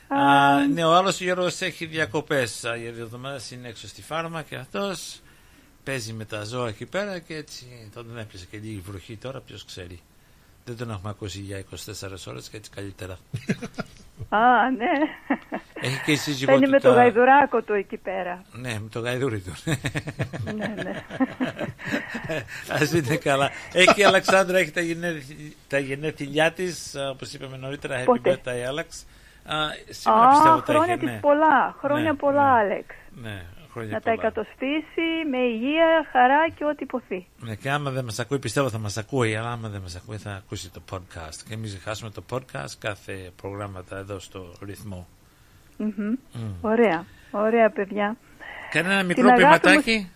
Α, 0.07 0.17
Α, 0.17 0.67
ναι, 0.67 0.84
ο 0.85 0.93
άλλος 0.95 1.22
Γιώργος 1.22 1.61
έχει 1.61 1.85
διακοπές. 1.85 2.65
Α, 2.65 2.76
Για 2.76 2.91
δύο 2.91 3.03
εβδομάδες 3.03 3.51
είναι 3.51 3.67
έξω 3.67 3.88
στη 3.88 4.01
φάρμα 4.01 4.41
και 4.41 4.55
αυτός 4.55 5.22
παίζει 5.84 6.13
με 6.13 6.26
τα 6.26 6.43
ζώα 6.43 6.67
εκεί 6.67 6.85
πέρα 6.85 7.19
και 7.19 7.35
έτσι 7.35 7.89
τον 7.93 8.17
έπιασε 8.17 8.45
και 8.51 8.57
λίγη 8.57 8.80
βροχή 8.80 9.17
τώρα, 9.17 9.39
ποιος 9.41 9.65
ξέρει. 9.65 9.99
Δεν 10.65 10.77
τον 10.77 10.89
έχουμε 10.89 11.09
ακούσει 11.09 11.39
για 11.39 11.59
24 11.59 11.63
ώρες 12.27 12.49
και 12.49 12.57
έτσι 12.57 12.69
καλύτερα. 12.75 13.17
Α, 14.29 14.69
ναι. 14.77 14.85
Έχει 15.73 16.01
και 16.05 16.11
η 16.11 16.15
σύζυγό 16.15 16.51
Θα 16.51 16.57
είναι 16.57 16.65
του 16.65 16.71
με 16.71 16.79
το 16.79 16.89
τα- 16.89 16.95
γαϊδουράκο 16.95 17.61
του 17.61 17.73
εκεί 17.73 17.97
πέρα. 17.97 18.41
Ναι, 18.51 18.73
με 18.79 18.89
το 18.91 18.99
γαϊδούρι 18.99 19.39
του. 19.39 19.53
ναι, 20.55 20.73
ναι. 20.83 21.03
Ας 22.79 22.91
είναι 22.91 23.15
καλά. 23.15 23.51
Έχει 23.73 23.93
και 23.93 24.01
η 24.01 24.03
Αλεξάνδρα, 24.03 24.57
έχει 24.57 24.71
τα, 24.71 24.81
γενέθλι- 24.81 25.53
τα 25.67 25.79
γενέθλιά 25.79 26.51
της, 26.51 26.95
όπως 27.11 27.33
είπαμε 27.33 27.57
νωρίτερα. 27.57 27.99
Happy 28.01 28.05
Πότε; 28.05 28.41
birthday, 28.43 28.49
Alex. 28.79 28.85
Α, 29.47 29.55
σήμερα 29.89 30.19
Α, 30.27 30.29
πιστεύω 30.29 30.55
τα 30.61 30.63
χρόνια 30.65 30.93
είχε, 30.93 31.03
της 31.05 31.13
ναι. 31.13 31.19
πολλά. 31.19 31.75
Χρόνια 31.79 32.11
Ναι, 32.11 32.17
πολλά, 32.17 32.53
ναι. 32.53 32.59
Άλεξ. 32.59 32.95
Ναι, 33.21 33.45
χρόνια 33.76 33.91
Να 33.91 33.99
τα 34.02 34.10
πολλά. 34.11 34.22
εκατοστήσει 34.22 35.07
με 35.31 35.38
υγεία, 35.38 35.89
χαρά 36.11 36.49
και 36.56 36.64
ό,τι 36.65 36.84
υποθεί. 36.84 37.27
Ναι, 37.39 37.56
και 37.56 37.69
άμα 37.69 37.89
δεν 37.91 38.03
μας 38.03 38.19
ακούει, 38.19 38.39
πιστεύω 38.39 38.69
θα 38.69 38.77
μας 38.77 38.97
ακούει, 38.97 39.35
αλλά 39.35 39.52
άμα 39.52 39.68
δεν 39.69 39.81
μας 39.81 39.95
ακούει, 39.95 40.18
θα 40.18 40.31
ακούσει 40.31 40.72
το 40.72 40.81
podcast. 40.91 41.38
Και 41.47 41.53
εμείς 41.53 41.80
χάσουμε 41.84 42.10
το 42.10 42.23
podcast 42.31 42.73
κάθε 42.80 43.31
προγράμματα 43.41 43.97
εδώ 43.97 44.19
στο 44.19 44.53
ρυθμό. 44.65 45.07
Μμμ. 45.77 46.14
Μμ. 46.34 46.53
Ωραία, 46.61 47.06
ωραία 47.31 47.69
παιδιά. 47.69 48.18
Κανένα 48.72 48.97
Την 48.97 49.07
μικρό 49.07 49.27
αγάπη 49.27 49.41
ποιηματάκι; 49.41 50.11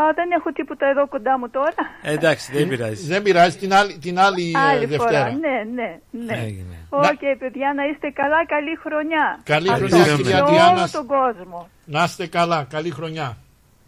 Α, 0.00 0.12
δεν 0.14 0.30
έχω 0.38 0.52
τίποτα 0.52 0.86
εδώ 0.86 1.08
κοντά 1.08 1.38
μου 1.38 1.50
τώρα. 1.50 1.74
Ε, 2.02 2.12
εντάξει, 2.12 2.52
δεν 2.52 2.68
πειράζει. 2.68 3.06
Δεν 3.06 3.22
πειράζει 3.22 3.56
την 3.56 3.72
άλλη, 3.74 3.98
την 3.98 4.18
άλλη, 4.18 4.52
ε, 4.56 4.58
Άλλη 4.58 4.86
Δευτέρα. 4.86 5.18
φορά. 5.18 5.32
Ναι, 5.32 5.56
ναι, 5.74 5.98
ναι. 6.24 6.42
Έγινε. 6.42 6.76
Οκ, 6.88 7.18
παιδιά, 7.38 7.72
να 7.74 7.84
είστε 7.86 8.10
καλά. 8.10 8.46
Καλή 8.46 8.76
χρονιά. 8.84 9.40
Καλή 9.44 9.70
Αυτό 9.72 9.86
χρονιά, 9.86 10.04
σε 10.04 10.16
κυρία 10.16 10.44
όλο 10.44 10.52
Διάννα. 10.54 10.88
τον 10.90 11.06
κόσμο. 11.06 11.68
Να 11.84 12.02
είστε 12.04 12.26
καλά. 12.26 12.64
Καλή 12.70 12.90
χρονιά. 12.90 13.36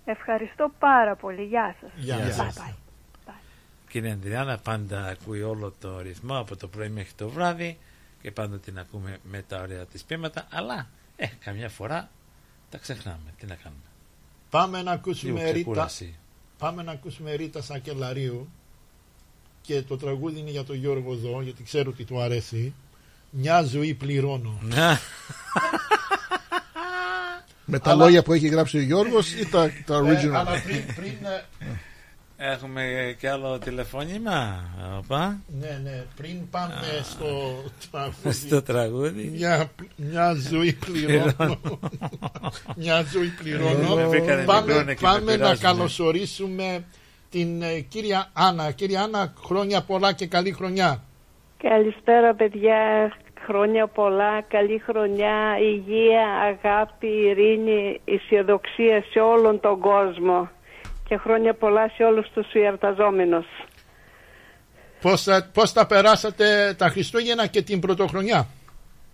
Ευχαριστώ 0.05 0.73
πάρα 0.79 1.17
πολύ. 1.17 1.43
Γεια 1.43 1.75
σας. 1.81 1.91
Γεια 1.97 2.17
Γεια 2.17 2.33
σας. 2.33 2.55
σας. 2.55 2.75
Κυρία 3.89 4.13
Αντριάννα, 4.13 4.59
πάντα 4.59 5.07
ακούει 5.07 5.43
όλο 5.43 5.75
το 5.81 6.01
ρυθμό 6.01 6.39
από 6.39 6.57
το 6.57 6.67
πρωί 6.69 6.89
μέχρι 6.89 7.13
το 7.17 7.29
βράδυ 7.29 7.79
και 8.23 8.31
πάντα 8.31 8.59
την 8.59 8.79
ακούμε 8.79 9.17
με 9.23 9.45
τα 9.49 9.61
ωραία 9.61 9.85
της 9.87 10.03
πείματα, 10.05 10.47
αλλά 10.53 10.87
ε, 11.17 11.27
καμιά 11.45 11.69
φορά 11.69 12.09
τα 12.71 12.79
ξεχνάμε. 12.79 13.35
Τι 13.39 13.47
να 13.47 13.55
κάνουμε. 13.55 13.83
Πάμε 14.55 14.83
να 14.83 14.91
ακούσουμε 14.91 15.31
Λίγο 15.33 15.41
Ρίτα. 15.45 15.53
ξεκούραση. 15.53 16.15
Πάμε 16.59 16.83
να 16.83 16.93
ακούσουμε 16.93 17.35
Ρίτα 17.35 17.63
Σακελαρίου 17.63 18.49
και 19.63 19.83
το 19.83 19.97
τραγούδι 19.97 20.39
είναι 20.41 20.51
για 20.51 20.65
τον 20.65 20.77
Γιώργο 20.77 21.13
εδώ 21.13 21.43
γιατί 21.43 21.63
ξέρω 21.63 21.91
ότι 21.91 22.05
του 22.05 22.21
αρέσει. 22.21 22.75
Μια 23.31 23.63
ζωή 23.63 23.95
πληρώνω. 23.95 24.59
Ναι. 24.63 24.99
Με 27.65 27.79
τα 27.79 27.91
Αλλά- 27.91 28.05
λόγια 28.05 28.23
που 28.23 28.33
έχει 28.33 28.49
γράψει 28.49 28.77
ο 28.77 28.81
Γιώργος 28.81 29.33
ή 29.33 29.47
τα, 29.47 29.71
τα 29.87 29.97
Ε, 29.97 30.01
original; 30.01 30.33
αλλά 30.35 30.63
πριν, 30.63 30.95
πριν, 30.95 31.15
ε, 31.25 31.45
Έχουμε 32.53 33.15
και 33.19 33.29
άλλο 33.29 33.59
τηλεφώνημα. 33.59 34.65
Οπα. 34.99 35.41
ναι, 35.61 35.81
ναι, 35.83 36.05
πριν 36.17 36.51
πάμε 36.51 36.75
στο 37.03 37.27
τραγούδι. 37.91 38.33
Στο 38.33 38.63
τραγούδι. 38.63 39.31
Μια, 39.35 39.71
μια 39.97 40.35
ζωή 40.51 40.73
πληρώνω. 40.73 41.59
μια 42.77 43.03
ζωή 43.13 43.29
πληρώνω. 43.43 43.95
Με 43.95 44.07
βρήκανε 44.07 44.45
πάμε 44.45 44.75
μικρό 44.75 44.95
και 44.95 45.01
πάμε 45.01 45.21
με 45.21 45.31
να 45.31 45.37
πειράζουνε. 45.37 45.57
καλωσορίσουμε 45.61 46.85
την 47.31 47.63
ε, 47.63 47.81
κυρία 47.81 48.31
Άννα. 48.33 48.71
Κυρία 48.71 49.03
Άννα, 49.03 49.33
χρόνια 49.45 49.83
πολλά 49.83 50.13
και 50.13 50.27
καλή 50.27 50.53
χρονιά. 50.53 51.03
Καλησπέρα 51.63 52.35
παιδιά, 52.35 53.13
χρόνια 53.47 53.87
πολλά, 53.87 54.41
καλή 54.49 54.79
χρονιά, 54.79 55.59
υγεία, 55.61 56.27
αγάπη, 56.29 57.07
ειρήνη, 57.07 58.01
αισιοδοξία 58.05 59.05
σε 59.11 59.21
όλον 59.21 59.61
τον 59.61 59.81
κόσμο 59.81 60.49
και 61.09 61.17
χρόνια 61.17 61.55
πολλά 61.55 61.89
σε 61.97 62.03
όλους 62.05 62.29
τους 62.35 62.53
ιερταζόμενους. 62.55 63.47
Πώς, 65.01 65.23
θα- 65.23 65.51
πώς 65.55 65.73
τα 65.73 65.87
περάσατε 65.87 66.75
τα 66.79 66.89
Χριστούγεννα 66.89 67.47
και 67.47 67.63
την 67.63 67.81
Πρωτοχρονιά; 67.81 68.47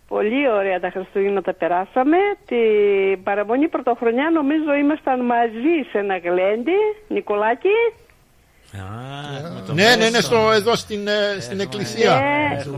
Πολύ 0.09 0.49
ωραία 0.51 0.81
τα 0.81 0.91
Χριστούγεννα 0.91 1.43
τα 1.43 1.55
περάσαμε. 1.55 2.17
Την 2.47 3.23
παραμονή 3.23 3.69
πρωτοχρονιά 3.69 4.31
νομίζω 4.31 4.75
ήμασταν 4.75 5.25
μαζί 5.25 5.75
σε 5.91 5.99
ένα 5.99 6.17
γλέντι, 6.19 6.79
Νικολάκη. 7.09 7.69
Ναι, 9.75 9.97
ναι, 9.97 10.09
ναι, 10.11 10.21
στο, 10.21 10.51
εδώ 10.53 10.75
στην, 10.75 11.09
ε, 11.09 11.41
στην 11.41 11.61
εκκλησία. 11.61 12.15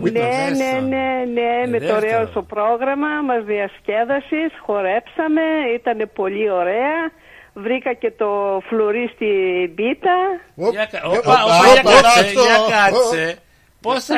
Ναι, 0.03 0.11
ναι, 0.11 0.21
ναι, 0.57 0.81
ναι, 0.81 1.25
ναι, 1.41 1.67
με 1.67 1.79
το 1.79 1.87
δεύτερο. 1.87 1.97
ωραίο 1.97 2.27
σου 2.33 2.45
πρόγραμμα, 2.49 3.23
μας 3.23 3.45
διασκέδασες, 3.45 4.53
χορέψαμε, 4.67 5.43
ήταν 5.75 6.11
πολύ 6.15 6.51
ωραία. 6.51 7.11
Βρήκα 7.55 7.93
και 7.93 8.11
το 8.19 8.61
φλουρί 8.69 9.11
στην 9.15 9.75
πίτα. 9.75 10.15
Για 10.55 10.85
κα- 10.85 10.99
Ε, 10.99 11.07
Όπα, 11.07 11.19
οπα, 11.19 11.45
όπα, 11.45 11.57
για 11.73 11.81
όπα, 11.85 11.93
κάτσε, 11.93 12.21
αυτό. 12.21 12.43
για 12.43 12.57
κάτσε. 12.77 13.39
Πόσα, 13.81 14.15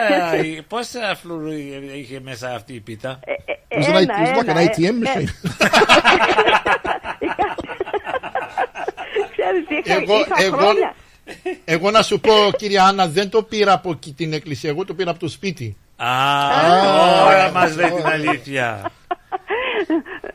πόσα 0.69 1.15
φλουρού 1.23 1.51
είχε 1.97 2.21
μέσα 2.21 2.55
αυτή 2.55 2.73
η 2.75 2.81
πίτα; 2.81 3.21
It 3.69 3.79
was 3.79 3.89
an 3.89 3.95
ένα, 3.95 4.15
it 4.23 4.37
was 4.37 4.39
like 4.39 4.49
an 4.49 4.57
ένα, 4.57 4.61
ATM 4.63 4.83
ε, 4.83 4.91
machine. 5.05 5.29
Ξέρεις, 9.37 9.65
είχα, 9.87 9.95
Εγώ, 10.03 10.19
είχα 10.19 10.43
εγώ, 10.45 10.57
χρόνια. 10.57 10.95
εγώ 11.65 11.91
να 11.91 12.03
σου 12.03 12.21
πω 12.21 12.33
κυρία 12.57 12.85
Άννα 12.85 13.07
δεν 13.09 13.31
το 13.31 13.43
πήρα 13.43 13.73
από 13.73 13.91
εκεί 13.91 14.13
την 14.13 14.33
εκκλησία 14.33 14.71
Εγώ 14.71 14.85
το 14.85 14.95
πήρα 14.95 15.11
από 15.11 15.19
το 15.21 15.29
σπίτι 15.29 15.77
Α, 15.97 16.07
τώρα 17.25 17.51
μας 17.55 17.77
λέει 17.77 17.91
την 17.91 18.07
αλήθεια. 18.07 18.91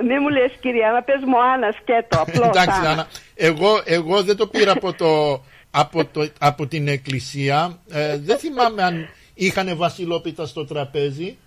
Μη 0.07 0.19
μου 0.19 0.29
λες 0.29 0.51
κυρία, 0.61 0.91
να 0.91 1.01
πες 1.03 1.21
μου 1.25 1.41
Άννα 1.53 1.71
σκέτο, 1.81 2.21
απλό. 2.21 2.45
Εντάξει, 2.45 2.77
Άννα. 2.77 2.89
Άννα, 2.89 3.07
εγώ, 3.35 3.81
εγώ 3.85 4.23
δεν 4.23 4.35
το 4.37 4.47
πήρα 4.47 4.71
από, 4.71 4.93
το, 4.93 5.41
από, 5.71 6.05
το, 6.05 6.27
από 6.39 6.67
την 6.67 6.87
εκκλησία. 6.87 7.79
Ε, 7.91 8.17
δεν 8.17 8.37
θυμάμαι 8.37 8.83
αν 8.83 9.09
είχαν 9.33 9.77
βασιλόπιτα 9.77 10.45
στο 10.45 10.65
τραπέζι. 10.65 11.37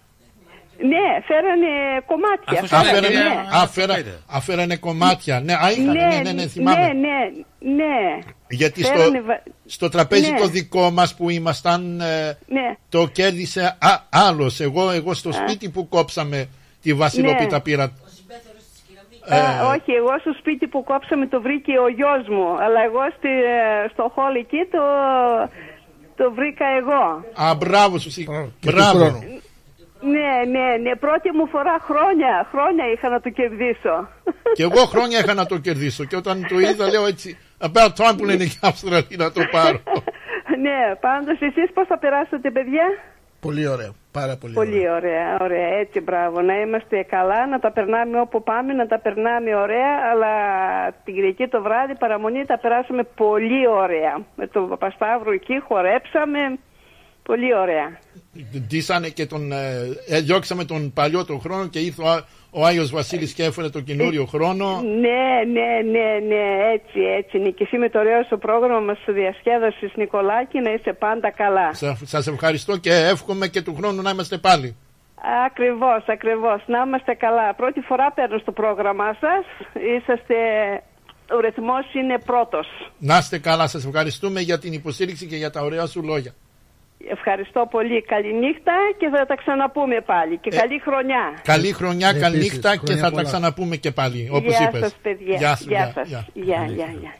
Ναι, 0.78 1.24
φέρανε 1.27 1.69
κομμάτια. 2.06 2.59
Αφού 2.59 2.66
φέρανε, 2.66 3.06
Αφέρανε, 3.06 3.28
ναι. 3.28 3.47
αφέρα, 3.52 3.94
αφέρανε 4.27 4.77
κομμάτια. 4.77 5.40
Ναι, 5.40 5.52
α, 5.52 5.70
είχαν, 5.70 5.85
ναι, 5.97 6.20
ναι, 6.23 6.32
ναι, 6.32 6.47
θυμάμαι. 6.47 6.86
ναι, 6.86 6.93
ναι, 6.93 7.74
ναι. 7.74 8.19
Γιατί 8.48 8.85
στο, 8.85 8.93
Φέρανε 8.97 9.20
βα- 9.20 9.43
στο 9.66 9.89
τραπέζι 9.89 10.31
Ναι. 10.31 10.39
το 10.39 10.47
δικό 10.47 10.90
μας 10.90 11.14
που 11.14 11.31
ήμασταν 11.31 12.01
ε, 12.01 12.39
Ναι. 12.47 12.77
το 12.89 13.06
κέρδισε 13.06 13.77
α, 13.81 13.98
άλλος. 14.10 14.60
Εγώ, 14.60 14.90
εγώ 14.90 15.14
στο 15.14 15.32
σπίτι 15.32 15.69
που 15.69 15.89
κόψαμε 15.89 16.48
τη 16.82 16.94
βασιλόπιτα 16.94 17.56
Ναι. 17.56 17.62
πήρα. 17.62 17.82
Α, 17.84 19.36
Ε, 19.36 19.64
όχι, 19.74 19.92
εγώ 19.92 20.18
στο 20.20 20.32
σπίτι 20.38 20.66
που 20.66 20.84
κόψαμε 20.84 21.26
το 21.26 21.40
βρήκε 21.40 21.78
ο 21.78 21.88
γιος 21.88 22.28
μου, 22.28 22.46
αλλά 22.64 22.80
εγώ 22.88 23.00
στη, 23.16 23.28
ε, 23.28 23.88
στο 23.92 24.12
χόλ 24.14 24.34
εκεί 24.34 24.62
το, 24.70 24.82
το 26.16 26.32
βρήκα 26.32 26.66
εγώ. 26.80 27.24
Α, 27.48 27.54
μπράβο 27.54 27.98
σου. 27.98 28.10
Σι- 28.10 28.26
Και 28.26 28.32
του 28.66 28.72
Μπράβο. 28.72 28.98
χρόνου. 28.98 29.18
Ναι, 30.14 30.30
ναι, 30.59 30.76
ναι, 30.76 30.96
πρώτη 30.96 31.30
μου 31.36 31.46
φορά 31.48 31.76
χρόνια, 31.88 32.48
χρόνια 32.52 32.84
είχα 32.92 33.09
να 33.09 33.20
το 33.20 33.30
κερδίσω. 33.30 34.09
Και 34.54 34.62
εγώ 34.62 34.84
χρόνια 34.84 35.18
είχα 35.18 35.34
να 35.34 35.46
το 35.46 35.59
κερδίσω. 35.59 36.04
Και 36.04 36.16
όταν 36.16 36.46
το 36.48 36.59
είδα, 36.59 36.90
λέω 36.90 37.06
έτσι. 37.06 37.38
About 37.60 37.92
time 37.96 38.14
που 38.18 38.24
λένε 38.24 38.44
και 38.44 38.56
οι 38.62 38.68
Αυστραλοί 38.70 39.16
να 39.16 39.32
το 39.32 39.40
πάρω. 39.50 39.78
ναι, 40.64 40.78
πάντως 41.00 41.40
εσείς 41.40 41.72
πώς 41.74 41.86
θα 41.86 41.98
περάσετε 41.98 42.50
παιδιά; 42.50 42.86
Πολύ 43.47 43.66
ωραίο. 43.66 43.93
Πάρα 44.10 44.36
πολύ, 44.36 44.55
Πολύ 44.55 44.90
ωραία, 44.90 45.39
ωραία, 45.40 45.69
έτσι 45.82 46.01
μπράβο. 46.01 46.40
Να 46.40 46.60
είμαστε 46.60 47.02
καλά, 47.02 47.47
να 47.47 47.59
τα 47.59 47.73
περνάμε 47.73 48.20
όπου 48.20 48.43
πάμε, 48.43 48.73
να 48.73 48.86
τα 48.86 48.98
περνάμε 48.98 49.55
ωραία, 49.55 49.93
αλλά 50.12 50.32
την 51.05 51.14
Κυριακή 51.14 51.47
το 51.48 51.62
βράδυ 51.62 51.94
παραμονή 51.97 52.44
τα 52.44 52.59
περάσαμε 52.59 53.02
πολύ 53.02 53.69
ωραία. 53.69 54.14
Με 54.36 54.47
τον 54.47 54.69
Παπασταύρο 54.69 55.32
εκεί 55.32 55.60
χορέψαμε, 55.69 56.39
πολύ 57.23 57.55
ωραία. 57.55 57.98
Ντύσανε 58.66 59.09
και 59.09 59.27
τον. 59.27 59.52
Ε, 59.52 59.56
ε, 60.09 60.20
διώξαμε 60.20 60.64
τον 60.64 60.93
παλιό 60.93 61.24
τον 61.24 61.40
χρόνο 61.40 61.66
και 61.66 61.78
ήρθε 61.78 62.02
ο, 62.55 62.61
Ά- 62.61 62.62
ο 62.62 62.66
Άγιος 62.66 62.91
Βασίλης 62.91 63.33
και 63.33 63.45
έφερε 63.45 63.69
τον 63.70 63.85
καινούριο 63.85 64.24
χρόνο. 64.24 64.81
Ναι, 64.83 65.33
ναι, 65.53 65.91
ναι, 65.91 66.27
ναι, 66.29 66.73
έτσι, 66.73 67.01
έτσι 67.19 67.37
είναι. 67.39 67.49
Και 67.51 67.62
εσύ 67.65 67.77
με 67.79 67.89
το 67.91 67.99
ωραίο 67.99 68.23
σου 68.29 68.39
πρόγραμμα 68.39 68.81
μας 68.81 68.99
διασκέδασες 69.07 69.93
Νικολάκη 69.95 70.59
να 70.61 70.73
είσαι 70.73 70.93
πάντα 70.93 71.31
καλά. 71.31 71.74
Σα- 71.74 72.07
Σας 72.07 72.27
ευχαριστώ 72.27 72.77
και 72.77 72.93
εύχομαι 72.95 73.49
και 73.49 73.62
του 73.62 73.74
χρόνου 73.74 74.03
να 74.03 74.11
είμαστε 74.11 74.39
πάλι. 74.39 74.77
Ακριβώς, 75.47 76.05
ακριβώς. 76.07 76.62
Να 76.66 76.79
είμαστε 76.87 77.15
καλά. 77.15 77.55
Πρώτη 77.55 77.81
φορά 77.81 78.12
παίρνω 78.12 78.39
στο 78.39 78.53
πρόγραμμά 78.53 79.16
σας. 79.20 79.45
Είσαστε... 79.97 80.35
Ο 81.37 81.41
ρυθμός 81.41 81.95
είναι 81.95 82.19
πρώτος. 82.24 82.66
Να 82.99 83.16
είστε 83.19 83.39
καλά, 83.39 83.66
σας 83.66 83.85
ευχαριστούμε 83.87 84.41
για 84.41 84.59
την 84.59 84.73
υποστήριξη 84.73 85.27
και 85.27 85.37
για 85.37 85.51
τα 85.51 85.61
ωραία 85.61 85.87
σου 85.87 86.03
λόγια. 86.03 86.35
Ευχαριστώ 87.11 87.69
πολύ. 87.70 88.03
Καληνύχτα 88.03 88.73
και 88.99 89.09
θα 89.09 89.27
τα 89.27 89.35
ξαναπούμε 89.35 90.01
πάλι. 90.01 90.35
Ε, 90.35 90.37
Και 90.37 90.51
καλή 90.51 90.79
χρονιά. 90.81 91.39
Καλή 91.43 91.73
χρονιά, 91.73 92.09
Επίσης, 92.09 92.23
καλή 92.24 92.39
νύχτα 92.39 92.70
και 92.73 92.79
χρόνια 92.79 93.03
θα 93.03 93.09
τα 93.09 93.11
πολλά. 93.11 93.23
ξαναπούμε 93.29 93.77
και 93.77 93.91
πάλι, 93.91 94.29
όπως 94.33 94.57
γεια 94.57 94.69
είπες. 94.69 94.81
σας, 94.81 94.95
παιδιά. 95.03 95.37
Γεια 95.37 95.57
σου, 95.57 95.69
γεια 95.69 95.79
γεια, 95.85 95.93
σας. 95.95 96.09
γεια. 96.09 96.27
Γεια, 96.35 96.65
γεια, 96.66 96.87
γεια. 97.01 97.15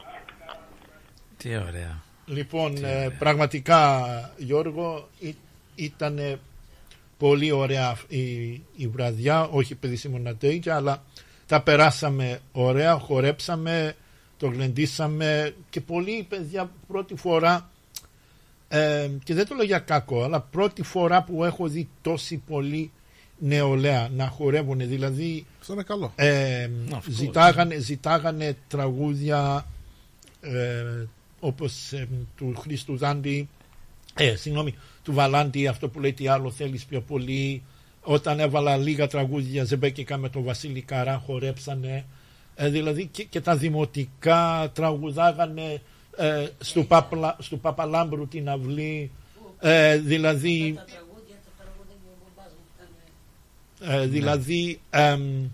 Τι 1.37 1.49
ωραία. 1.49 2.01
Λοιπόν, 2.25 2.75
ε, 2.85 3.09
πραγματικά 3.19 4.01
Γιώργο 4.37 5.07
ήταν 5.75 6.39
πολύ 7.17 7.51
ωραία 7.51 7.95
η, 8.07 8.21
η 8.75 8.87
βραδιά, 8.87 9.43
όχι 9.51 9.73
επειδή 9.73 9.99
ήμουν 10.07 10.37
τέτοια, 10.37 10.75
αλλά 10.75 11.03
τα 11.47 11.61
περάσαμε 11.61 12.39
ωραία, 12.51 12.93
χορέψαμε, 12.93 13.93
το 14.37 14.47
γλεντήσαμε 14.47 15.53
και 15.69 15.81
πολλοί 15.81 16.25
παιδιά 16.29 16.69
πρώτη 16.87 17.15
φορά 17.15 17.69
ε, 18.75 19.09
και 19.23 19.33
δεν 19.33 19.47
το 19.47 19.55
λέω 19.55 19.65
για 19.65 19.79
κακό, 19.79 20.23
αλλά 20.23 20.41
πρώτη 20.41 20.83
φορά 20.83 21.23
που 21.23 21.43
έχω 21.43 21.67
δει 21.67 21.89
τόση 22.01 22.37
πολύ 22.47 22.91
νεολαία 23.37 24.09
να 24.15 24.27
χορεύουν, 24.27 24.77
δηλαδή 24.77 25.45
Αυτό 25.59 25.73
είναι 25.73 25.83
καλό. 25.83 26.11
ε, 26.15 26.69
ζητάγανε, 27.09 27.77
ζητάγανε 27.77 28.57
τραγούδια 28.67 29.65
ε, 30.41 30.83
όπως 31.39 31.91
ε, 31.91 32.07
του 32.37 32.55
Χρήστου 32.57 32.97
Δάντη 32.97 33.49
ε, 34.15 34.35
συγγνώμη, 34.35 34.75
του 35.03 35.13
Βαλάντη 35.13 35.67
αυτό 35.67 35.89
που 35.89 35.99
λέει 35.99 36.13
τι 36.13 36.27
άλλο 36.27 36.51
θέλεις 36.51 36.85
πιο 36.85 37.01
πολύ. 37.01 37.63
Όταν 38.01 38.39
έβαλα 38.39 38.77
λίγα 38.77 39.07
τραγούδια 39.07 39.63
ζεμπέκικα 39.63 40.17
με 40.17 40.29
τον 40.29 40.43
Βασίλη 40.43 40.81
Καρά 40.81 41.17
χορέψανε. 41.25 42.05
Ε, 42.55 42.69
δηλαδή 42.69 43.05
και, 43.05 43.23
και 43.23 43.41
τα 43.41 43.55
δημοτικά 43.55 44.71
τραγουδάγανε 44.73 45.81
ε, 46.17 46.47
στο, 46.59 46.83
Παπλα, 46.83 47.35
στο 47.39 47.57
Παπαλάμπρου 47.57 48.27
την 48.27 48.49
αυλή 48.49 49.11
ε, 49.59 49.97
δηλαδή 49.97 50.79
ε, 53.87 54.05
δηλαδή 54.05 54.79
εμ, 54.89 55.49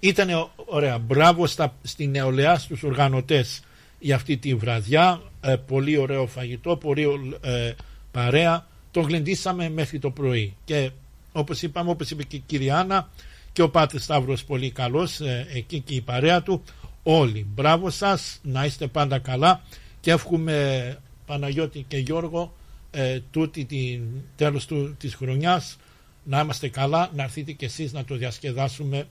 ήταν 0.00 0.50
ωραία. 0.54 0.98
Μπράβο 0.98 1.46
στα, 1.46 1.74
στην 1.82 2.10
νεολαία, 2.10 2.58
στους 2.58 2.82
οργανωτές 2.82 3.62
για 3.98 4.14
αυτή 4.14 4.36
τη 4.36 4.54
βραδιά. 4.54 5.20
Ε, 5.40 5.56
πολύ 5.66 5.96
ωραίο 5.96 6.26
φαγητό, 6.26 6.76
πολύ 6.76 7.36
ε, 7.40 7.72
παρέα. 8.10 8.66
Το 8.90 9.00
γλεντήσαμε 9.00 9.68
μέχρι 9.68 9.98
το 9.98 10.10
πρωί. 10.10 10.56
Και 10.64 10.90
όπως 11.32 11.62
είπαμε, 11.62 11.90
όπως 11.90 12.10
είπε 12.10 12.22
και 12.22 12.36
η 12.36 12.42
κυρία 12.46 12.78
Άννα, 12.78 13.08
και 13.52 13.62
ο 13.62 13.70
Πάτρης 13.70 14.04
Σταύρος 14.04 14.44
πολύ 14.44 14.70
καλός, 14.70 15.20
ε, 15.20 15.46
εκεί 15.54 15.80
και 15.80 15.94
η 15.94 16.00
παρέα 16.00 16.42
του. 16.42 16.62
Όλοι. 17.02 17.46
Μπράβο 17.54 17.90
σας, 17.90 18.38
να 18.42 18.64
είστε 18.64 18.86
πάντα 18.86 19.18
καλά 19.18 19.62
και 20.00 20.10
εύχομαι 20.10 20.98
Παναγιώτη 21.26 21.84
και 21.88 21.96
Γιώργο 21.96 22.52
ε, 22.90 23.20
τούτη 23.30 23.64
την 23.64 24.02
τέλος 24.36 24.66
του, 24.66 24.94
της 24.98 25.14
χρονιάς 25.14 25.76
να 26.24 26.40
είμαστε 26.40 26.68
καλά, 26.68 27.10
να 27.14 27.22
έρθετε 27.22 27.52
και 27.52 27.64
εσείς 27.64 27.92
να 27.92 28.04
το 28.04 28.16
διασκεδάσουμε 28.16 29.08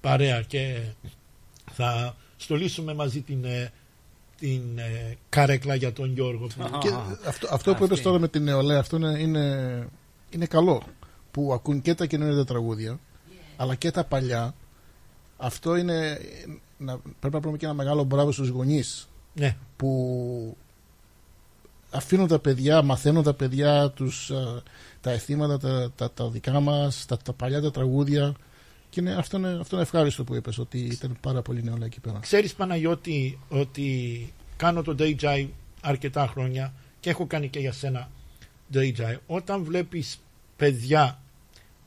παρέα 0.00 0.42
και 0.42 0.78
θα 1.72 2.16
στολίσουμε 2.36 2.94
μαζί 2.94 3.20
την, 3.20 3.44
ε, 3.44 3.72
την 4.38 4.78
ε, 4.78 5.16
καρέκλα 5.28 5.74
για 5.74 5.92
τον 5.92 6.12
Γιώργο. 6.12 6.46
που- 6.46 6.78
Και 6.78 6.88
αυτό, 7.26 7.48
αυτό 7.50 7.74
που 7.74 7.84
είπες 7.84 8.00
τώρα 8.02 8.18
με 8.18 8.28
την 8.28 8.42
νεολαία, 8.42 8.78
αυτό 8.78 8.96
είναι, 8.96 9.18
είναι, 9.18 9.88
είναι 10.30 10.46
καλό. 10.46 10.82
Που 11.30 11.52
ακούν 11.52 11.82
και 11.82 11.94
τα 11.94 12.06
καινούργια 12.06 12.44
τραγούδια, 12.44 12.98
αλλά 13.56 13.74
και 13.74 13.90
τα 13.90 14.04
παλιά. 14.04 14.54
Αυτό 15.36 15.76
είναι. 15.76 16.18
Να, 16.78 16.98
πρέπει 17.20 17.34
να 17.34 17.40
πούμε 17.40 17.56
και 17.56 17.64
ένα 17.64 17.74
μεγάλο 17.74 18.04
μπράβο 18.04 18.32
στους 18.32 18.48
γονείς 18.48 19.08
Ναι. 19.34 19.56
που 19.76 20.56
αφήνουν 21.90 22.26
τα 22.26 22.38
παιδιά, 22.38 22.82
μαθαίνουν 22.82 23.22
τα 23.22 23.34
παιδιά 23.34 23.90
τους, 23.90 24.30
α, 24.30 24.62
τα 25.00 25.10
αισθήματα 25.10 25.58
τα, 25.58 25.90
τα, 25.96 26.10
τα 26.10 26.28
δικά 26.28 26.60
μας, 26.60 27.06
τα, 27.06 27.16
τα 27.16 27.32
παλιά 27.32 27.60
τα 27.60 27.70
τραγούδια 27.70 28.34
και 28.90 29.00
είναι, 29.00 29.14
αυτό, 29.14 29.36
είναι, 29.36 29.48
αυτό 29.60 29.74
είναι 29.76 29.84
ευχάριστο 29.84 30.24
που 30.24 30.34
είπες 30.34 30.58
ότι 30.58 30.78
ήταν 30.78 31.16
πάρα 31.20 31.42
πολύ 31.42 31.62
νεολαία 31.62 31.86
εκεί 31.86 32.00
πέρα. 32.00 32.18
Ξέρεις 32.18 32.54
Παναγιώτη 32.54 33.38
ότι 33.48 34.32
κάνω 34.56 34.82
το 34.82 34.94
DJ 34.98 35.48
αρκετά 35.80 36.26
χρόνια 36.26 36.72
και 37.00 37.10
έχω 37.10 37.26
κάνει 37.26 37.48
και 37.48 37.58
για 37.58 37.72
σένα 37.72 38.10
DJ. 38.74 39.16
Όταν 39.26 39.64
βλέπεις 39.64 40.18
παιδιά 40.56 41.18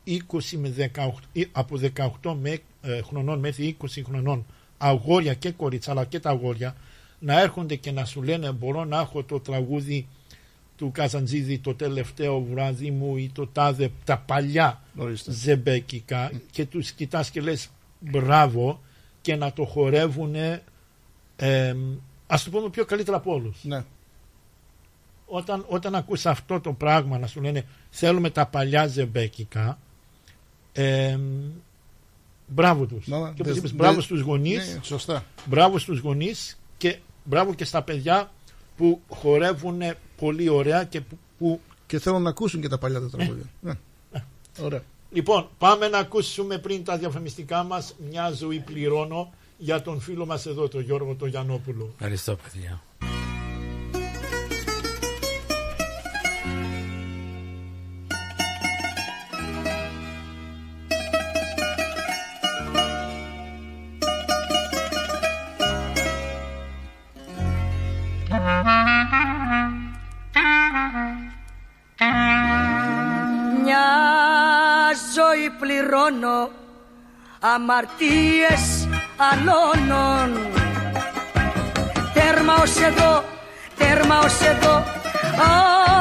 20 0.06 0.18
με 0.58 0.92
18, 0.96 1.10
ή 1.32 1.48
από 1.52 1.80
18 2.22 2.36
με, 2.42 2.60
ε, 2.82 3.02
χρονών 3.02 3.40
μέχρι 3.40 3.78
20 3.82 3.86
χρονών 4.06 4.46
αγόρια 4.82 5.34
και 5.34 5.52
κορίτσια 5.52 5.92
αλλά 5.92 6.06
και 6.06 6.20
τα 6.20 6.30
αγόρια 6.30 6.76
να 7.20 7.42
έρχονται 7.42 7.76
και 7.76 7.92
να 7.92 8.06
σου 8.06 8.22
λένε 8.22 8.52
μπορώ 8.52 8.86
να 8.86 9.00
έχω 9.00 9.24
το 9.24 9.40
τραγούδι 9.40 10.08
του 10.76 10.92
Καζαντζίδη 10.92 11.60
το 11.60 11.76
τελευταίο 11.76 12.42
βράδυ 12.42 12.92
μου 12.92 13.18
ή 13.18 13.32
το 13.34 13.48
τάδε 13.48 13.92
τα 14.04 14.18
παλιά 14.18 14.82
Ορίστε. 14.96 15.32
ζεμπέκικα 15.32 16.32
και 16.52 16.66
τους 16.66 16.92
κοιτάς 16.92 17.30
και 17.30 17.42
λες 17.42 17.70
μπράβο 18.00 18.82
και 19.22 19.36
να 19.36 19.54
το 19.54 19.66
χορεύουν 19.66 20.36
ε, 21.36 21.76
ας 22.28 22.44
το 22.44 22.50
πούμε 22.50 22.70
πιο 22.70 22.86
καλύτερα 22.86 23.18
από 23.18 23.34
όλους. 23.34 23.64
Ναι. 23.64 23.84
Όταν, 25.26 25.66
όταν 25.68 25.96
ακούς 25.96 26.26
αυτό 26.26 26.60
το 26.60 26.74
πράγμα 26.74 27.18
να 27.18 27.28
σου 27.28 27.42
λένε 27.42 27.66
θέλουμε 27.90 28.30
τα 28.30 28.46
παλιά 28.46 28.88
ζεμπέκικα 28.88 29.80
ε, 30.74 31.18
μπράβο 32.50 32.86
τους. 32.86 33.08
Να, 33.08 33.18
και 33.18 33.24
όπως 33.24 33.36
δες- 33.46 33.58
είπες, 33.58 33.74
μπράβο 33.74 33.96
δε- 33.96 34.02
στους 34.02 34.22
γονείς 34.22 34.74
Ναι, 34.74 34.80
σωστά. 34.84 35.26
μπράβο 35.46 35.78
στους 35.80 36.00
γονείς 36.00 36.60
και 36.78 36.98
μπράβο 37.24 37.54
και 37.54 37.66
στα 37.66 37.82
παιδιά 37.82 38.32
που 38.78 39.02
χορεύουν 39.10 39.82
πολύ 40.18 40.50
ωραία 40.50 40.84
και 40.84 41.02
που, 41.02 41.18
που 41.38 41.60
Και 41.88 42.00
θέλουν 42.00 42.22
να 42.22 42.30
ακούσουν 42.30 42.62
και 42.62 42.68
τα 42.68 42.78
παλιά 42.78 43.00
τα 43.00 43.10
τραγούδια. 43.10 43.44
Ναι. 43.62 43.74
Ωραία. 44.62 44.84
Λοιπόν, 45.12 45.48
πάμε 45.58 45.88
να 45.88 45.98
ακούσουμε 45.98 46.58
πριν 46.58 46.84
τα 46.84 46.98
διαφημιστικά 46.98 47.64
μας 47.64 47.96
μια 48.10 48.32
ζωή 48.32 48.60
πληρώνω 48.60 49.34
για 49.58 49.82
τον 49.82 50.00
φίλο 50.00 50.26
μας 50.26 50.46
εδώ, 50.46 50.68
τον 50.68 50.82
Γιώργο 50.82 51.16
τον 51.16 51.30
Γιαννόπουλο. 51.30 51.94
Ευχαριστώ, 52.00 52.36
παιδιά. 52.36 52.82
Αμαρτίες 77.40 78.88
αλώνων 79.18 80.38
Τέρμα 82.14 82.56
ως 82.62 82.82
εδώ, 82.82 83.24
τέρμα 83.78 84.20
ως 84.20 84.42
εδώ, 84.42 84.84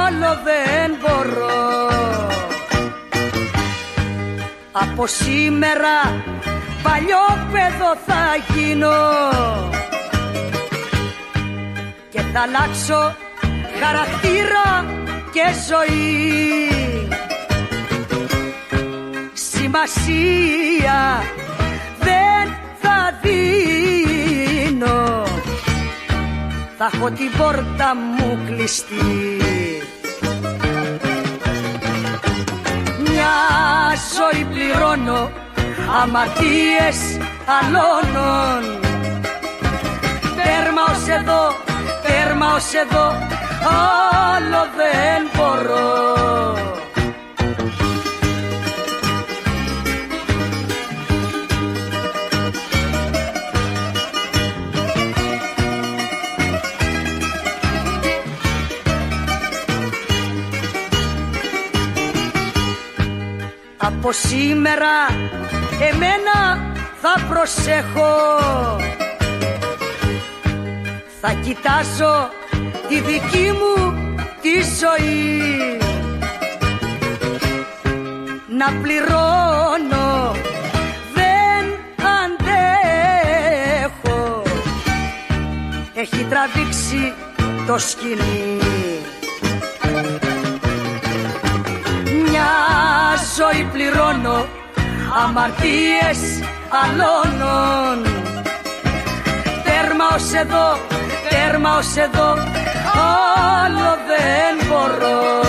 άλλο 0.07 0.39
δεν 0.45 0.97
μπορώ. 1.01 1.89
Από 4.73 5.07
σήμερα 5.07 6.23
παλιό 6.83 7.49
παιδό 7.53 7.97
θα 8.07 8.55
γίνω. 8.55 8.97
Και 12.11 12.21
θα 12.21 12.41
αλλάξω 12.41 13.17
χαρακτήρα 13.81 14.85
και 15.33 15.45
ζωή 15.69 16.78
Σημασία 19.71 21.23
δεν 21.99 22.55
θα 22.81 23.19
δίνω. 23.23 25.23
Θα 26.79 26.91
έχω 26.95 27.11
την 27.11 27.31
πόρτα 27.39 27.95
μου 27.95 28.39
κλειστή. 28.47 29.41
Μια 32.99 33.35
ζωή 34.17 34.45
πληρώνω 34.45 35.31
αμαρτίες 36.03 37.19
αλώνων. 37.61 38.63
Τέρμα 40.37 40.83
ως 40.91 41.09
εδώ, 41.09 41.55
τέρμα 42.03 42.55
ως 42.55 42.75
εδώ, 42.75 43.07
άλλο 44.41 44.67
δεν 44.77 45.31
μπορώ 45.35 46.29
Από 63.89 64.13
σήμερα 64.13 65.07
εμένα 65.81 66.73
θα 67.01 67.27
προσέχω. 67.29 68.17
Θα 71.21 71.33
κοιτάζω 71.33 72.29
τη 72.89 73.01
δική 73.01 73.53
μου 73.53 73.95
τη 74.41 74.55
ζωή. 74.81 75.79
Να 78.59 78.67
πληρώνω 78.83 80.37
δεν 81.15 81.65
αντέχω. 82.23 83.23
Έχει 85.95 86.25
τραβήξει 86.25 87.13
το 87.67 87.79
σκηνή 87.79 88.88
ζωή 93.37 93.65
πληρώνω 93.73 94.47
αμαρτίες 95.25 96.21
αλώνων 96.83 98.03
Τέρμα 99.65 100.05
ως 100.15 100.33
εδώ, 100.33 100.79
τέρμα 101.29 101.77
ως 101.77 101.97
εδώ, 101.97 102.31
άλλο 103.65 103.89
δεν 104.09 104.67
μπορώ 104.69 105.47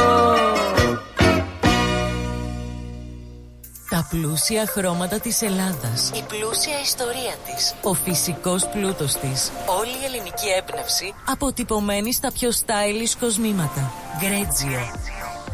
Τα 3.89 4.07
πλούσια 4.09 4.65
χρώματα 4.67 5.19
της 5.19 5.41
Ελλάδας. 5.41 6.11
Η 6.15 6.23
πλούσια 6.27 6.79
ιστορία 6.83 7.35
της. 7.45 7.75
Ο 7.83 7.93
φυσικός 7.93 8.67
πλούτος 8.67 9.13
της. 9.13 9.51
Όλη 9.79 9.89
η 9.89 10.05
ελληνική 10.05 10.47
έμπνευση 10.57 11.13
αποτυπωμένη 11.29 12.13
στα 12.13 12.31
πιο 12.31 12.49
stylish 12.49 13.15
κοσμήματα. 13.19 13.91
Γκρέτζιο. 14.19 14.79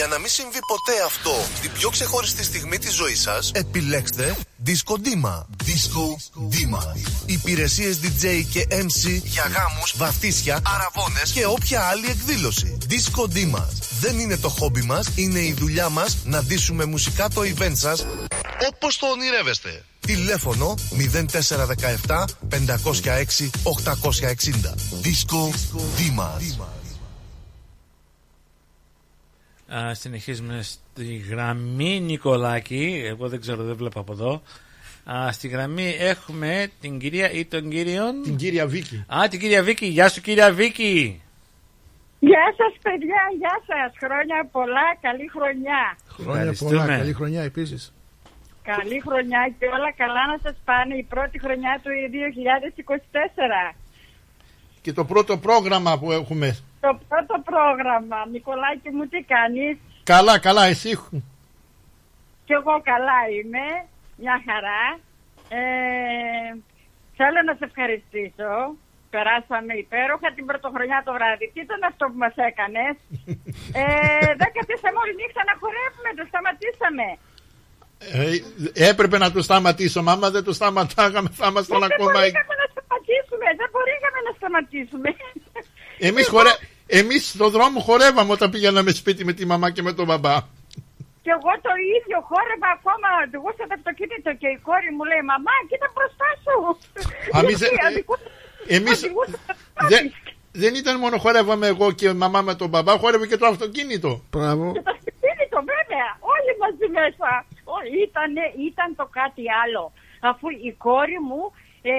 Για 0.00 0.08
να 0.08 0.18
μην 0.18 0.28
συμβεί 0.28 0.58
ποτέ 0.66 1.02
αυτό 1.06 1.30
την 1.60 1.72
πιο 1.72 1.90
ξεχωριστή 1.90 2.44
στιγμή 2.44 2.78
της 2.78 2.94
ζωής 2.94 3.20
σας, 3.20 3.50
επιλέξτε 3.54 4.36
Disco 4.66 4.94
Dima. 4.94 5.44
Disco 5.66 6.04
Dima. 6.50 6.82
Υπηρεσίες 7.26 8.00
DJ 8.02 8.44
και 8.50 8.66
MC 8.70 9.20
για 9.24 9.42
γάμους, 9.42 9.94
βαφτίσια, 9.96 10.60
αραβώνες 10.74 11.32
και 11.32 11.46
όποια 11.46 11.82
άλλη 11.82 12.06
εκδήλωση. 12.06 12.78
Disco 12.90 13.22
Dima. 13.36 13.64
Δεν 14.00 14.18
είναι 14.18 14.36
το 14.36 14.48
χόμπι 14.48 14.82
μας, 14.82 15.08
είναι 15.14 15.38
η 15.38 15.52
δουλειά 15.52 15.88
μας 15.88 16.16
να 16.24 16.42
ντύσουμε 16.42 16.84
μουσικά 16.84 17.28
το 17.28 17.40
event 17.40 17.74
σας 17.74 18.06
όπως 18.72 18.98
το 18.98 19.06
ονειρεύεστε. 19.06 19.84
Τηλέφωνο 20.00 20.74
0417 22.06 22.24
506 22.48 23.50
860. 23.62 24.74
Disco 25.02 25.50
Dima. 25.98 26.79
Α, 29.74 29.94
συνεχίζουμε 29.94 30.62
στη 30.62 31.16
γραμμή 31.30 32.00
Νικολάκη. 32.00 33.02
Εγώ 33.06 33.28
δεν 33.28 33.40
ξέρω, 33.40 33.62
δεν 33.62 33.76
βλέπω 33.76 34.00
από 34.00 34.12
εδώ. 34.12 34.42
Α, 35.12 35.32
στη 35.32 35.48
γραμμή 35.48 35.96
έχουμε 35.98 36.70
την 36.80 36.98
κυρία 36.98 37.30
ή 37.30 37.44
τον 37.44 37.70
κύριο. 37.70 38.04
Την 38.24 38.36
κυρία 38.36 38.66
Βίκη. 38.66 39.04
Α, 39.14 39.28
την 39.28 39.40
κυρία 39.40 39.62
Βίκη. 39.62 39.86
Γεια 39.86 40.08
σου, 40.08 40.20
κυρία 40.20 40.52
Βίκη. 40.52 41.22
Γεια 42.18 42.54
σας 42.56 42.72
παιδιά, 42.82 43.20
γεια 43.38 43.56
σας. 43.66 43.96
Χρόνια 43.98 44.48
πολλά, 44.52 44.86
καλή 45.00 45.28
χρονιά. 45.34 45.96
Χρόνια 46.06 46.40
Ευχαριστούμε. 46.40 46.70
πολλά, 46.70 46.96
καλή 46.98 47.12
χρονιά 47.12 47.42
επίσης. 47.42 47.92
Καλή 48.62 49.00
χρονιά 49.06 49.54
και 49.58 49.66
όλα 49.66 49.92
καλά 49.92 50.26
να 50.32 50.38
σας 50.42 50.56
πάνε 50.64 50.94
η 50.94 51.06
πρώτη 51.08 51.38
χρονιά 51.40 51.80
του 51.82 51.90
2024. 51.90 53.74
Και 54.82 54.92
το 54.92 55.04
πρώτο 55.04 55.38
πρόγραμμα 55.38 55.98
που 55.98 56.12
έχουμε. 56.12 56.56
Το 56.80 56.90
πρώτο 57.08 57.34
πρόγραμμα. 57.50 58.18
Νικολάκη 58.34 58.90
μου 58.96 59.04
τι 59.12 59.20
κάνεις; 59.34 59.76
Καλά, 60.12 60.34
καλά, 60.46 60.64
εσύ. 60.72 60.92
Κι 62.46 62.52
εγώ 62.60 62.74
καλά 62.90 63.18
είμαι. 63.36 63.64
Μια 64.22 64.36
χαρά. 64.46 64.82
Ε, 65.58 65.60
θέλω 67.18 67.40
να 67.48 67.54
σε 67.58 67.64
ευχαριστήσω. 67.70 68.50
Περάσαμε 69.14 69.72
υπέροχα 69.84 70.28
την 70.36 70.44
πρωτοχρονιά 70.50 70.98
το 71.06 71.12
βράδυ. 71.16 71.46
Τι 71.52 71.60
ήταν 71.66 71.80
αυτό 71.90 72.04
που 72.10 72.18
μας 72.24 72.34
έκανες; 72.50 72.94
Ε, 73.80 73.84
δεν 74.40 74.50
καθίσαμε 74.56 74.98
όλη 75.02 75.12
νύχτα 75.20 75.42
να 75.50 75.54
χορεύουμε. 75.60 76.10
Το 76.18 76.24
σταματήσαμε. 76.30 77.06
Ε, 78.18 78.88
έπρεπε 78.90 79.16
να 79.24 79.28
το 79.34 79.40
σταματήσω. 79.48 80.00
Μα 80.06 80.12
άμα 80.12 80.28
δεν 80.36 80.44
το 80.48 80.52
σταματάγαμε 80.58 81.28
θα 81.38 81.46
ήμασταν 81.50 81.80
δεν 81.80 81.88
ακόμα 81.92 82.18
εκεί. 82.26 82.32
μπορήκαμε 82.32 82.54
να 82.62 82.66
σταματήσουμε. 82.74 83.46
Δεν 83.60 83.68
μπορήκαμε 83.74 84.18
να 84.26 84.32
σταματήσουμε. 84.38 85.08
Εμείς, 86.08 86.28
χορε... 86.28 86.50
Εμείς 86.86 87.28
στο 87.28 87.48
δρόμο 87.50 87.80
χορεύαμε 87.80 88.32
όταν 88.32 88.50
πήγαμε 88.50 88.90
σπίτι 88.90 89.24
με 89.24 89.32
τη 89.32 89.46
μαμά 89.46 89.70
και 89.70 89.82
με 89.82 89.92
τον 89.92 90.06
μπαμπά. 90.06 90.36
Και 91.24 91.30
εγώ 91.38 91.52
το 91.66 91.72
ίδιο 91.96 92.18
χόρευα 92.30 92.68
ακόμα, 92.78 93.08
οδηγούσα 93.26 93.64
το 93.70 93.74
αυτοκίνητο 93.78 94.30
και 94.40 94.48
η 94.56 94.58
κόρη 94.68 94.90
μου 94.96 95.04
λέει 95.10 95.22
«Μαμά, 95.32 95.54
κοίτα 95.68 95.88
μπροστά 95.94 96.28
σου». 96.44 96.54
Αμείς, 97.38 97.58
Γιατί 97.58 97.76
ε, 97.84 97.88
οδηγούσα- 97.90 98.30
Εμείς 98.76 98.98
οδηγούσα 99.02 99.38
το 99.78 99.86
δεν, 99.92 100.02
δεν 100.62 100.72
ήταν 100.80 100.94
μόνο 101.04 101.16
χορεύαμε 101.24 101.66
εγώ 101.74 101.86
και 101.98 102.08
η 102.08 102.12
μαμά 102.24 102.40
με 102.48 102.54
τον 102.60 102.68
μπαμπά, 102.68 102.92
χόρευε 103.02 103.26
και 103.30 103.36
το 103.42 103.46
αυτοκίνητο. 103.46 104.10
Μπράβο. 104.30 104.64
Και 104.76 104.82
το 104.88 104.92
αυτοκίνητο 104.98 105.58
βέβαια, 105.74 106.08
όλοι 106.34 106.52
μαζί 106.62 106.86
μέσα. 107.00 107.28
Ό, 107.74 107.76
Ήτανε, 108.04 108.44
ήταν 108.68 108.88
το 109.00 109.06
κάτι 109.18 109.44
άλλο. 109.62 109.82
Αφού 110.30 110.46
η 110.68 110.70
κόρη 110.86 111.18
μου 111.28 111.42
ε, 111.82 111.92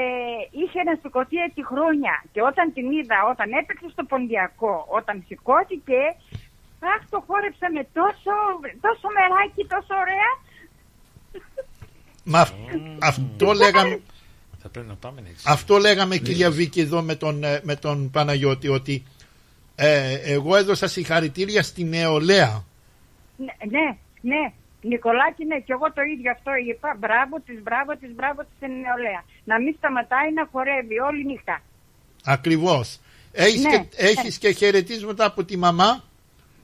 είχε 0.61 0.79
να 0.83 0.93
σηκωθεί 1.01 1.37
έτσι 1.47 1.61
χρόνια. 1.65 2.23
Και 2.33 2.41
όταν 2.49 2.73
την 2.73 2.91
είδα, 2.91 3.17
όταν 3.33 3.47
έπαιξε 3.61 3.87
στο 3.91 4.03
Ποντιακό, 4.03 4.85
όταν 4.89 5.23
σηκώθηκε, 5.27 6.01
αχ, 6.93 7.01
το 7.09 7.23
χόρεψα 7.27 7.67
με 7.75 7.83
τόσο, 7.97 8.33
τόσο 8.85 9.07
μεράκι, 9.15 9.63
τόσο 9.73 9.93
ωραία. 10.03 10.31
Μα 12.23 12.39
αυ- 12.39 12.53
αυτό 13.01 13.53
λέγαμε, 13.53 14.01
Θα 14.61 14.69
πρέπει 14.69 14.87
να 14.87 14.95
πάμε 14.95 15.21
έτσι. 15.29 15.43
αυτό 15.47 15.77
λέγαμε 15.77 16.17
κυρία 16.17 16.51
Βίκη 16.51 16.79
εδώ 16.81 17.01
με 17.01 17.15
τον, 17.15 17.43
ε, 17.43 17.59
με 17.63 17.75
τον 17.75 18.11
Παναγιώτη 18.11 18.67
ότι 18.67 19.03
ε, 19.75 20.13
εγώ 20.33 20.55
έδωσα 20.55 20.87
συγχαρητήρια 20.87 21.63
στη 21.63 21.83
νεολαία. 21.83 22.63
Ναι, 23.37 23.53
ναι, 23.69 23.97
ναι. 24.21 24.51
Νικολάκη, 24.81 25.45
ναι, 25.45 25.59
και 25.59 25.73
εγώ 25.73 25.91
το 25.93 26.01
ίδιο 26.01 26.31
αυτό 26.31 26.51
είπα. 26.69 26.95
Μπράβο 26.99 27.35
της, 27.45 27.61
μπράβο 27.63 27.91
της, 28.01 28.11
μπράβο 28.15 28.39
της 28.41 28.51
στην 28.57 28.71
νεολαία. 28.71 29.21
Να 29.43 29.59
μην 29.61 29.73
σταματάει 29.77 30.33
να 30.33 30.47
χορεύει 30.51 30.99
όλη 30.99 31.25
νύχτα. 31.25 31.61
Ακριβώς. 32.25 32.99
Έχεις, 33.31 33.63
Ναι, 33.63 33.69
και, 33.69 33.77
ναι. 33.77 33.87
έχεις 34.09 34.37
και 34.37 34.51
χαιρετίσματα 34.51 35.25
από 35.25 35.43
τη 35.43 35.57
μαμά 35.57 36.03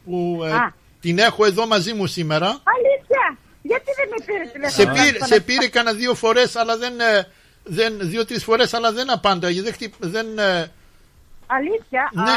που 0.06 0.41
ε, 0.44 0.52
Α. 0.53 0.73
την 1.02 1.18
έχω 1.19 1.45
εδώ 1.45 1.68
μαζί 1.68 1.94
μου 1.94 2.06
σήμερα. 2.06 2.48
Αλήθεια! 2.48 3.38
Γιατί 3.61 3.91
δεν 3.98 4.07
με 4.10 4.26
πήρε 4.26 4.44
τηλέφωνο; 4.53 4.69
Σε 4.69 4.84
να 4.84 4.94
πήρε, 4.94 5.18
τον 5.18 5.27
σε 5.27 5.39
πήρε 5.41 5.68
κανένα 5.68 5.98
δύο 5.98 6.14
φορές 6.15 6.56
αλλά 6.56 6.77
δεν, 6.77 6.99
ε, 6.99 7.27
δεν 7.64 7.98
δύο-τρεις 7.99 8.44
φορές 8.44 8.73
αλλά 8.73 8.91
δεν 8.91 9.11
απάντα. 9.11 9.49
Δεν, 9.64 9.73
χτυ- 9.73 9.94
δεν, 9.99 10.38
ε, 10.39 10.72
Αλήθεια; 11.48 12.10
Ναι. 12.14 12.31
Α, 12.31 12.35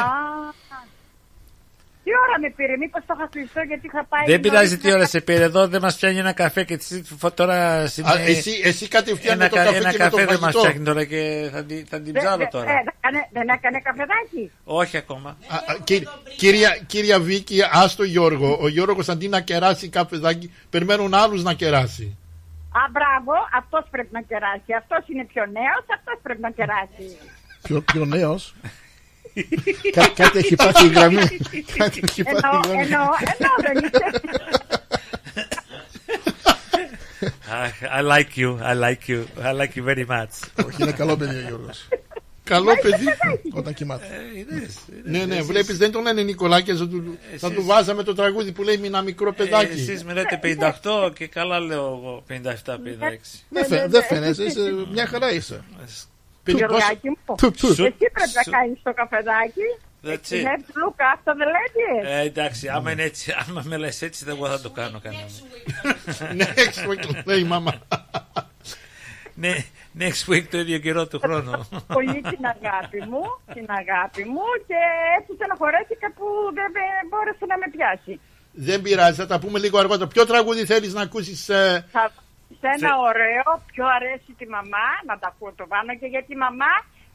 τι 2.10 2.16
ώρα 2.24 2.36
με 2.40 2.50
πήρε, 2.56 2.76
μήπως 2.76 3.02
το 3.06 3.14
είχα 3.16 3.28
κλειστό 3.34 3.60
γιατί 3.60 3.86
είχα 3.86 4.04
πάει. 4.04 4.24
Δεν 4.26 4.40
πειράζει 4.40 4.64
νωρίς 4.74 4.82
τι 4.82 4.88
να- 4.88 4.94
ώρα 4.94 5.06
σε 5.06 5.20
πήρε 5.20 5.44
εδώ, 5.44 5.68
δεν 5.68 5.80
μας 5.80 5.96
πιάνει 5.96 6.18
ένα 6.18 6.32
καφέ 6.32 6.64
και 6.64 6.76
τη 6.76 6.86
τώρα. 7.34 7.56
Α, 7.72 7.82
εσύ- 8.26 8.60
εσύ 8.64 8.88
κατευθείαν 8.88 9.34
ένα, 9.34 9.42
με 9.44 9.48
το 9.50 9.56
κα- 9.56 9.64
καφέ 9.64 9.76
ένα 9.76 9.90
και 9.92 9.98
με 9.98 10.08
το 10.08 10.16
καφέ 10.16 10.26
δεν 10.30 10.38
μας 10.40 10.52
φαγητό. 10.52 10.60
πιάνει 10.70 10.84
τώρα 10.84 11.04
και 11.04 11.48
θα, 11.52 11.64
την- 11.64 11.86
θα 11.90 11.96
την 12.00 12.12
Δεν- 12.12 12.22
ψάλω 12.22 12.36
δεν- 12.36 12.50
τώρα. 12.50 12.70
ε, 12.70 12.74
δεν 12.74 12.86
έκανε- 13.00 13.28
Δεν 13.32 13.48
έκανε 13.48 13.80
καφεδάκι. 13.88 14.50
Όχι 14.64 14.96
ακόμα. 14.96 15.30
Α, 15.48 15.56
α, 15.56 15.76
κύ- 15.84 16.08
Κυρία, 16.36 16.78
κυρία 16.86 17.20
Βίκη, 17.20 17.58
άστο 17.70 18.04
Γιώργο. 18.04 18.58
Ο 18.60 18.68
Γιώργος 18.68 19.08
αντί 19.08 19.28
να 19.28 19.40
κεράσει 19.40 19.88
καφεδάκι, 19.88 20.52
περιμένουν 20.70 21.14
άλλους 21.14 21.42
να 21.42 21.52
κεράσει. 21.54 22.16
Α, 22.72 22.80
μπράβο, 22.90 23.32
αυτός 23.58 23.84
πρέπει 23.90 24.08
να 24.12 24.20
κεράσει. 24.20 24.70
Αυτός 24.78 25.08
είναι 25.08 25.24
πιο 25.32 25.42
νέος, 25.46 25.84
αυτός 25.96 26.16
πρέπει 26.22 26.40
να 26.40 26.50
κεράσει. 26.50 27.16
Πιο, 27.62 27.80
πιο 27.80 28.04
νέος. 28.04 28.54
Κά, 29.96 30.08
κάτι 30.14 30.38
έχει 30.38 30.54
πάθει 30.54 30.86
η 30.86 30.88
γραμμή. 30.88 31.16
κάτι 31.78 32.00
έχει 32.08 32.22
πάθει 32.22 32.36
Εννοώ, 32.46 32.60
η 32.62 32.66
γραμμή. 32.66 32.82
εννοώ, 32.82 33.06
εννοώ, 33.38 33.54
δεν 33.62 33.76
είσαι. 33.84 34.20
I, 37.20 37.70
I 37.98 38.02
like 38.02 38.36
you, 38.36 38.50
I 38.62 38.74
like 38.74 39.08
you, 39.08 39.20
I 39.48 39.52
like 39.52 39.74
you 39.76 39.84
very 39.84 40.06
much. 40.06 40.64
Όχι, 40.66 40.82
είναι 40.82 40.92
καλό 40.92 41.16
παιδί 41.16 41.36
ο 41.36 41.40
Γιώργος. 41.40 41.88
Καλό 42.44 42.72
παιδί. 42.82 43.04
Όταν 43.52 43.74
κοιμάται. 43.74 44.06
Ναι, 45.04 45.24
ναι, 45.24 45.42
βλέπεις 45.42 45.78
δεν 45.78 45.92
τον 45.92 46.02
λένε 46.02 46.22
Νικολάκη, 46.22 46.74
θα 46.74 46.88
του, 46.88 47.18
θα 47.36 47.52
του 47.52 47.64
βάζαμε 47.64 48.02
το 48.02 48.14
τραγούδι 48.14 48.52
που 48.52 48.62
λέει 48.62 48.76
Μήνα 48.76 49.02
μικρό 49.02 49.32
παιδάκι. 49.32 49.72
Εσείς 49.80 50.04
με 50.04 50.12
λέτε 50.12 50.40
58 50.82 51.10
και 51.14 51.26
καλά 51.26 51.60
λέω 51.60 51.84
εγώ 51.84 52.24
57-56. 52.28 52.32
Δεν 53.48 53.64
φαι- 53.66 53.88
δεν 53.88 54.02
φαίνεσαι, 54.02 54.42
είσαι- 54.44 54.72
μια 54.92 55.06
χαρά 55.06 55.32
είσαι. 55.32 55.64
Γιωργάκη 56.56 57.09
μου, 57.09 57.35
Του, 57.36 57.51
του. 57.51 57.66
εσύ 57.66 57.82
πρέπει 57.82 58.32
να 58.35 58.43
Σου- 58.43 58.51
κάνεις 58.51 58.78
το 58.82 58.93
καφεδάκι. 58.94 59.68
That's 60.05 60.09
You 60.32 60.36
it. 60.36 60.44
have 60.51 60.62
to 60.70 60.74
look 60.82 60.98
after 61.14 61.32
the 61.40 61.47
ladies. 61.56 62.05
Ε, 62.05 62.20
εντάξει, 62.20 62.68
άμα, 62.68 62.90
είναι 62.90 63.02
έτσι, 63.02 63.35
άμα 63.48 63.62
με 63.64 63.77
λες 63.77 64.02
έτσι, 64.02 64.24
δεν 64.24 64.35
εγώ 64.36 64.48
θα 64.48 64.60
το 64.60 64.70
κάνω 64.70 65.01
κανένα. 65.02 65.27
Next 66.44 66.89
week, 66.90 67.14
λέει 67.28 67.40
η 67.40 67.44
μάμα. 67.44 67.72
ναι, 69.35 69.56
next 69.98 70.32
week 70.32 70.44
το 70.51 70.59
ίδιο 70.59 70.78
καιρό 70.78 71.06
του 71.06 71.18
χρόνου. 71.20 71.68
πολύ 71.86 72.20
την 72.20 72.44
αγάπη 72.44 72.98
μου, 73.10 73.22
την 73.55 73.66
αγάπη 73.68 74.24
μου 74.24 74.43
και 74.66 74.74
έτσι 75.20 75.32
στεναχωρέθηκα 75.35 76.12
που 76.12 76.24
δεν 76.55 76.70
με- 76.74 77.06
μπόρεσε 77.10 77.47
να 77.47 77.56
με 77.59 77.66
πιάσει. 77.70 78.20
Δεν 78.52 78.82
πειράζει, 78.82 79.16
θα 79.16 79.27
τα 79.27 79.39
πούμε 79.39 79.59
λίγο 79.59 79.78
αργότερα. 79.78 80.06
Ποιο 80.06 80.27
τραγούδι 80.27 80.64
θέλεις 80.64 80.93
να 80.94 81.02
ακούσεις 81.02 81.48
ε, 81.48 81.86
Θα 81.93 82.10
σε 82.14 82.30
ένα 82.68 82.92
ωραίο, 83.10 83.48
πιο 83.72 83.84
αρέσει 83.96 84.30
τη 84.38 84.46
μαμά, 84.48 84.88
να 85.08 85.14
τα 85.18 85.26
ακούω 85.32 85.52
το 85.56 85.66
πάνω 85.72 85.90
και 86.00 86.06
για 86.14 86.22
τη 86.28 86.34
μαμά 86.36 86.74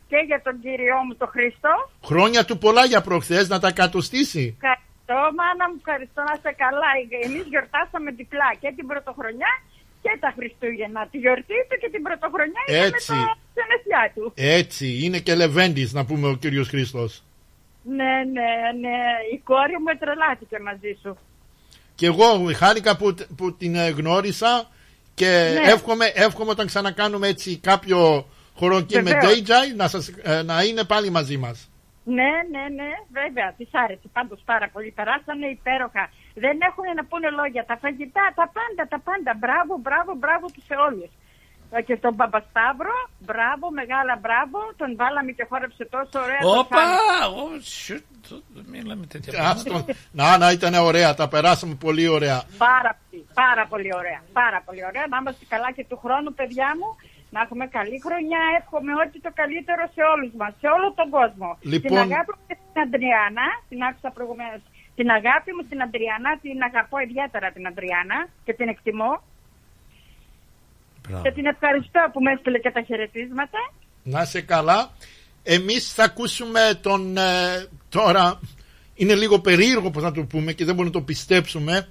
και 0.09 0.19
για 0.29 0.41
τον 0.45 0.55
κύριό 0.63 0.97
μου 1.05 1.15
τον 1.21 1.27
Χριστό. 1.35 1.73
χρόνια 2.09 2.45
του 2.45 2.57
πολλά 2.57 2.85
για 2.85 3.01
προχθές 3.01 3.45
να 3.53 3.59
τα 3.59 3.71
κατοστήσει. 3.81 4.45
Ευχαριστώ, 4.57 5.19
μάνα 5.39 5.65
μου, 5.69 5.77
ευχαριστώ 5.81 6.21
να 6.27 6.33
είστε 6.35 6.51
καλά. 6.63 6.89
Εμείς 7.27 7.45
γιορτάσαμε 7.53 8.09
διπλά 8.11 8.49
και 8.61 8.69
την 8.77 8.85
πρωτοχρονιά 8.91 9.51
και 10.03 10.17
τα 10.19 10.29
Χριστούγεννα. 10.37 11.01
Τη 11.11 11.17
γιορτή 11.17 11.59
του 11.69 11.75
και 11.81 11.89
την 11.93 12.01
πρωτοχρονιά 12.07 12.61
ήταν 12.67 12.83
Έτσι. 12.93 13.11
με 13.13 13.17
τα 13.17 13.37
γενέθλιά 13.57 14.03
του. 14.15 14.23
Έτσι, 14.35 14.85
είναι 15.03 15.19
και 15.25 15.35
Λεβέντης 15.35 15.93
να 15.93 16.05
πούμε 16.05 16.27
ο 16.27 16.35
κύριος 16.35 16.67
Χριστός. 16.67 17.23
Ναι, 17.97 18.13
ναι, 18.35 18.49
ναι. 18.83 18.97
Η 19.33 19.37
κόρη 19.49 19.75
μου 19.83 19.97
τρελάθηκε 19.99 20.57
μαζί 20.59 20.91
σου. 21.01 21.17
Και 21.95 22.05
εγώ 22.05 22.25
χάρηκα 22.55 22.97
που, 22.97 23.15
που 23.37 23.55
την 23.55 23.75
ε, 23.75 23.89
γνώρισα 23.89 24.69
και 25.15 25.25
Ναι. 25.53 25.71
εύχομαι, 25.71 26.05
εύχομαι 26.15 26.51
όταν 26.51 26.65
ξανακάνουμε 26.67 27.27
έτσι 27.27 27.57
κάποιο 27.57 28.27
χωροκή 28.55 28.95
με 29.01 29.11
Βεβαίως. 29.11 29.39
DJ 29.39 29.51
να, 29.75 29.87
σας, 29.87 30.07
ε, 30.23 30.41
να 30.41 30.63
είναι 30.63 30.83
πάλι 30.83 31.09
μαζί 31.09 31.37
μας. 31.37 31.69
Ναι, 32.17 32.31
ναι, 32.53 32.63
ναι, 32.79 32.89
βέβαια, 33.19 33.47
της 33.57 33.69
άρεσε 33.83 34.07
πάντως 34.17 34.39
πάρα 34.45 34.67
πολύ. 34.73 34.91
Περάσανε 34.99 35.47
υπέροχα. 35.57 36.03
Δεν 36.45 36.55
έχουν 36.69 36.85
να 36.95 37.03
πούνε 37.09 37.29
λόγια. 37.39 37.63
Τα 37.71 37.77
φαγητά, 37.83 38.25
τα 38.39 38.45
πάντα, 38.57 38.83
τα 38.93 38.99
πάντα. 39.07 39.31
Μπράβο, 39.41 39.73
μπράβο, 39.85 40.11
μπράβο 40.21 40.45
του 40.53 40.61
σε 40.69 40.75
όλους. 40.87 41.11
Ε, 41.71 41.81
Και 41.81 41.95
στον 41.95 42.15
Παπασταύρο, 42.15 42.95
μπράβο, 43.19 43.65
μεγάλα 43.79 44.13
μπράβο. 44.23 44.57
Τον 44.77 44.95
βάλαμε 44.95 45.31
και 45.31 45.45
χόρεψε 45.49 45.85
τόσο 45.95 46.15
ωραία. 46.25 46.39
το 46.39 46.49
Όπα! 46.59 46.77
Σάββατο. 46.77 47.41
Ω, 47.41 47.47
shoot, 47.83 48.29
Δεν 48.55 48.65
μιλάμε 48.73 49.05
τέτοια 49.05 49.31
Άστον. 49.49 49.63
πράγματα. 49.71 49.93
να, 50.19 50.37
να, 50.37 50.47
ήταν 50.57 50.73
ωραία, 50.73 51.09
τα 51.19 51.27
περάσαμε 51.33 51.75
πολύ 51.85 52.07
ωραία. 52.07 52.39
Πάρα 52.57 52.91
πολύ, 53.01 53.25
πάρα 53.41 53.63
πολύ 53.71 53.89
ωραία. 54.01 54.19
Πάρα 54.41 54.59
πολύ 54.65 54.81
ωραία. 54.89 55.05
Να 55.11 55.17
είμαστε 55.21 55.45
καλά 55.53 55.69
και 55.75 55.85
του 55.89 55.97
χρόνου, 56.03 56.33
παιδιά 56.39 56.69
μου. 56.79 56.89
Να 57.35 57.39
έχουμε 57.45 57.65
καλή 57.77 57.97
χρονιά. 58.05 58.41
Εύχομαι 58.59 58.91
ό,τι 59.03 59.17
το 59.25 59.31
καλύτερο 59.41 59.83
σε 59.95 60.01
όλους 60.13 60.31
μας, 60.39 60.51
σε 60.61 60.67
όλο 60.75 60.87
τον 60.99 61.07
κόσμο. 61.17 61.47
Λοιπόν- 61.73 62.01
Την 62.03 62.11
αγάπη 62.11 62.31
μου 62.37 62.43
και 62.49 62.57
στην 62.63 62.77
Αντριάννα, 62.85 63.47
την 63.69 63.79
άκουσα 63.87 64.09
προηγουμένως. 64.17 64.61
Την 64.99 65.07
αγάπη 65.19 65.49
μου 65.55 65.63
στην 65.67 65.79
Αντριάννα, 65.85 66.31
την 66.45 66.57
αγαπώ 66.69 66.97
ιδιαίτερα 67.07 67.47
την 67.55 67.63
Αντριάννα 67.71 68.17
και 68.45 68.53
την 68.59 68.67
εκτιμώ. 68.73 69.11
Και 71.23 71.31
την 71.31 71.45
ευχαριστώ 71.45 71.99
που 72.13 72.21
με 72.21 72.31
έστειλε 72.31 72.59
και 72.59 72.71
τα 72.71 72.81
χαιρετίσματα. 72.81 73.59
Να 74.03 74.21
είσαι 74.21 74.41
καλά. 74.41 74.91
Εμείς 75.43 75.93
θα 75.93 76.03
ακούσουμε 76.03 76.59
τον 76.81 77.17
ε, 77.17 77.21
τώρα, 77.89 78.39
είναι 78.95 79.15
λίγο 79.15 79.39
περίεργο 79.39 79.89
πώς 79.91 80.03
να 80.03 80.11
το 80.11 80.23
πούμε 80.23 80.53
και 80.53 80.65
δεν 80.65 80.75
μπορούμε 80.75 80.93
να 80.93 80.99
το 80.99 81.05
πιστέψουμε. 81.05 81.87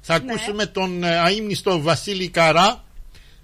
Θα 0.00 0.18
Ναι. 0.22 0.24
ακούσουμε 0.32 0.66
τον 0.66 1.02
ε, 1.04 1.18
αείμνηστο 1.18 1.80
Βασίλη 1.80 2.28
Καρά 2.28 2.84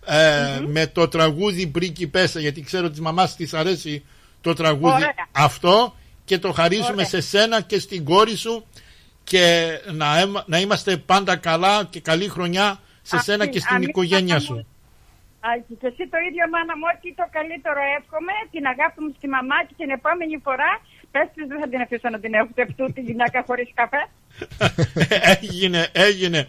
ε, 0.07 0.61
με 0.67 0.87
το 0.87 1.09
τραγούδι 1.09 1.67
Πρίγκιπέσσα 1.67 2.41
γιατί 2.41 2.61
ξέρω 2.63 2.83
ότι 2.85 2.93
της 2.93 3.01
μαμάς 3.01 3.37
της 3.37 3.55
αρέσει 3.55 4.05
το 4.41 4.53
τραγούδι 4.53 4.95
Ωραία. 4.95 5.15
αυτό 5.33 5.95
και 6.25 6.39
το 6.39 6.53
χαρίζουμε 6.53 6.93
Ωραία. 6.93 7.07
σε 7.07 7.21
σένα 7.21 7.61
και 7.61 7.79
στην 7.79 8.05
κόρη 8.05 8.37
σου 8.37 8.67
και 9.25 9.69
να, 9.93 10.19
αίμα- 10.19 10.45
να 10.47 10.59
είμαστε 10.59 10.97
πάντα 10.97 11.37
καλά 11.37 11.85
και 11.91 12.01
καλή 12.01 12.29
χρονιά 12.29 12.81
σε 13.03 13.19
σένα 13.19 13.43
Αμήν, 13.43 13.55
και 13.55 13.61
στην 13.61 13.75
αμήν, 13.75 13.89
οικογένεια 13.89 14.35
μάνα 14.35 14.41
σου. 14.41 14.67
Μου. 15.49 15.55
Α, 15.75 15.77
και 15.81 15.87
εσύ 15.91 16.05
το 16.13 16.19
ίδιο 16.29 16.45
μάνα 16.55 16.75
μου, 16.79 16.87
ό,τι 16.93 17.09
το 17.21 17.25
καλύτερο 17.37 17.81
εύχομαι, 17.99 18.35
την 18.55 18.65
αγάπη 18.73 18.99
μου 19.05 19.11
στη 19.19 19.27
μαμά 19.37 19.59
και 19.69 19.75
την 19.81 19.91
επόμενη 19.99 20.37
φορά, 20.47 20.71
πες 21.15 21.27
της 21.35 21.45
δεν 21.51 21.59
θα 21.63 21.69
την 21.73 21.81
αφήσω 21.85 22.09
να 22.15 22.19
την 22.25 22.33
έχω 22.39 22.51
αυτού 22.69 22.85
τη 22.97 23.01
γυναίκα 23.09 23.39
χωρίς 23.49 23.69
καφέ. 23.81 24.03
έγινε, 25.35 25.81
έγινε. 26.09 26.41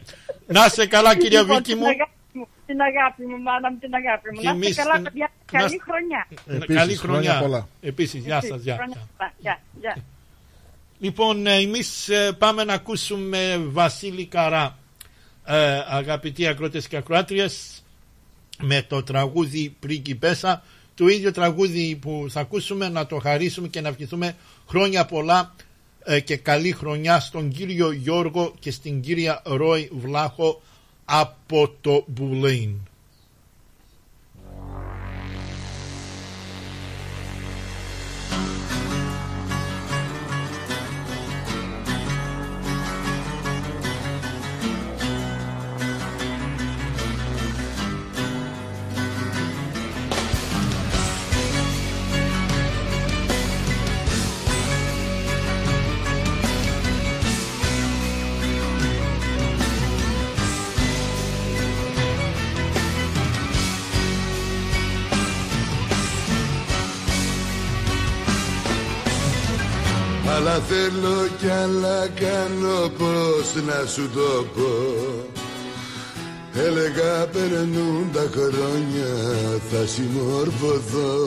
Να 0.56 0.64
σε 0.76 0.84
καλά 0.96 1.12
κυρία 1.22 1.42
Λοιπόν, 1.42 1.56
Βίκη 1.58 1.70
την 1.72 1.80
μου. 1.82 1.88
αγάπη 1.96 2.12
μου. 2.38 2.48
Την 2.70 2.78
αγάπη 2.90 3.22
μου, 3.30 3.38
μάνα 3.48 3.68
μου, 3.72 3.78
την 3.86 3.94
αγάπη 4.00 4.28
μου. 4.34 4.40
Και 4.42 4.48
Να 4.48 4.54
είστε 4.54 4.66
εμείς 4.66 4.76
καλά, 4.82 4.94
την- 4.94 5.04
παιδιά. 5.04 5.28
να- 5.52 5.60
Καλή 5.60 5.80
χρονιά. 5.88 6.22
Επίσης, 6.48 6.76
Καλή 6.76 6.96
χρόνια 6.96 7.32
χρονιά. 7.34 7.42
πολλά. 7.46 7.68
Επίσης, 7.82 8.24
γεια 8.26 8.42
σας. 8.42 8.62
Γεια. 8.62 8.76
Χρόνια 8.76 9.08
πολλά. 9.18 9.32
Γεια, 9.38 9.60
γεια. 9.82 9.96
Λοιπόν, 11.00 11.48
ε, 11.48 11.56
εμείς 11.56 12.10
ε, 12.10 12.32
πάμε 12.38 12.64
να 12.64 12.74
ακούσουμε 12.74 13.58
Βασίλη 13.60 14.26
Καρά, 14.26 14.78
ε, 15.46 15.84
αγαπητοί 15.90 16.48
ακρότες 16.48 16.88
και 16.88 16.98
ακροάτριες, 16.98 17.79
με 18.62 18.86
το 18.88 19.04
τραγούδι 19.04 19.76
Πρίγκιπέσσα, 19.80 20.64
το 20.96 21.08
ίδιο 21.08 21.32
τραγούδι 21.32 21.96
που 22.02 22.26
θα 22.30 22.40
ακούσουμε 22.40 22.90
να 22.90 23.06
το 23.06 23.18
χαρίσουμε 23.18 23.68
και 23.68 23.82
να 23.82 23.88
ευχηθούμε 23.88 24.36
χρόνια 24.68 25.06
πολλά 25.06 25.56
ε, 26.04 26.20
και 26.20 26.36
καλή 26.36 26.72
χρονιά 26.72 27.20
στον 27.20 27.50
κύριο 27.50 27.92
Γιώργο 27.92 28.54
και 28.60 28.72
στην 28.72 29.02
κυρία 29.02 29.42
Ρόι 29.46 29.90
Βλάχο 29.92 30.62
από 31.06 31.76
το 31.82 32.04
Μπουλέιν. 32.08 32.89
Αλλά 70.60 70.68
θέλω 70.68 71.28
κι 71.40 71.50
άλλα 71.50 72.08
κάνω 72.08 72.90
πως 72.98 73.64
να 73.66 73.86
σου 73.88 74.10
το 74.14 74.46
πω. 74.56 74.72
Έλεγα 76.54 77.26
περνούν 77.26 78.10
τα 78.14 78.30
χρόνια 78.34 79.12
θα 79.72 79.86
συμμορφωθώ. 79.86 81.18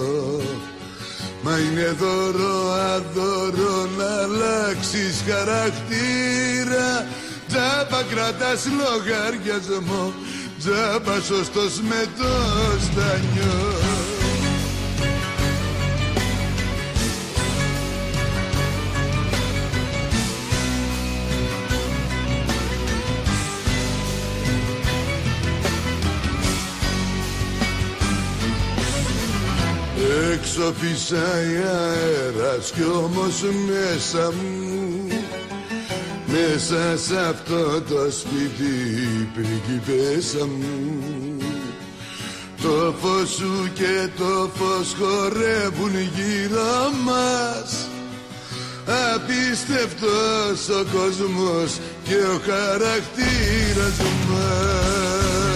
Μα 1.43 1.59
είναι 1.59 1.97
δώρο 1.99 2.73
αδώρο 2.73 3.89
να 3.99 4.23
αλλάξεις 4.23 5.25
χαρακτήρα. 5.29 7.07
Τζάμπα 7.49 8.03
κρατάς 8.03 8.67
λογαριασμό 8.81 10.13
Τζάμπα 10.59 11.21
σωστός 11.21 11.81
με 11.81 12.07
το 12.19 12.33
στανιό 12.81 14.22
Έξω 30.55 30.73
φυσάει 30.79 31.57
αέρας 31.57 32.71
κι 32.71 32.83
όμως 32.83 33.43
μέσα 33.67 34.33
μου. 34.33 35.07
Μέσα 36.27 36.99
σε 37.07 37.19
αυτό 37.19 37.81
το 37.81 38.11
σπίτι 38.11 39.29
πριγκιπέσα 39.35 40.47
μου. 40.47 41.37
Το 42.63 42.95
φως 43.01 43.29
σου 43.29 43.71
και 43.75 44.09
το 44.19 44.51
φως 44.55 44.97
χορεύουν 44.99 45.93
γύρω 46.15 46.93
μας. 47.05 47.89
Απίστευτος 49.15 50.69
ο 50.69 50.85
κόσμος 50.97 51.79
και 52.05 52.15
ο 52.15 52.41
χαρακτήρας 52.47 53.97
μας 54.29 55.52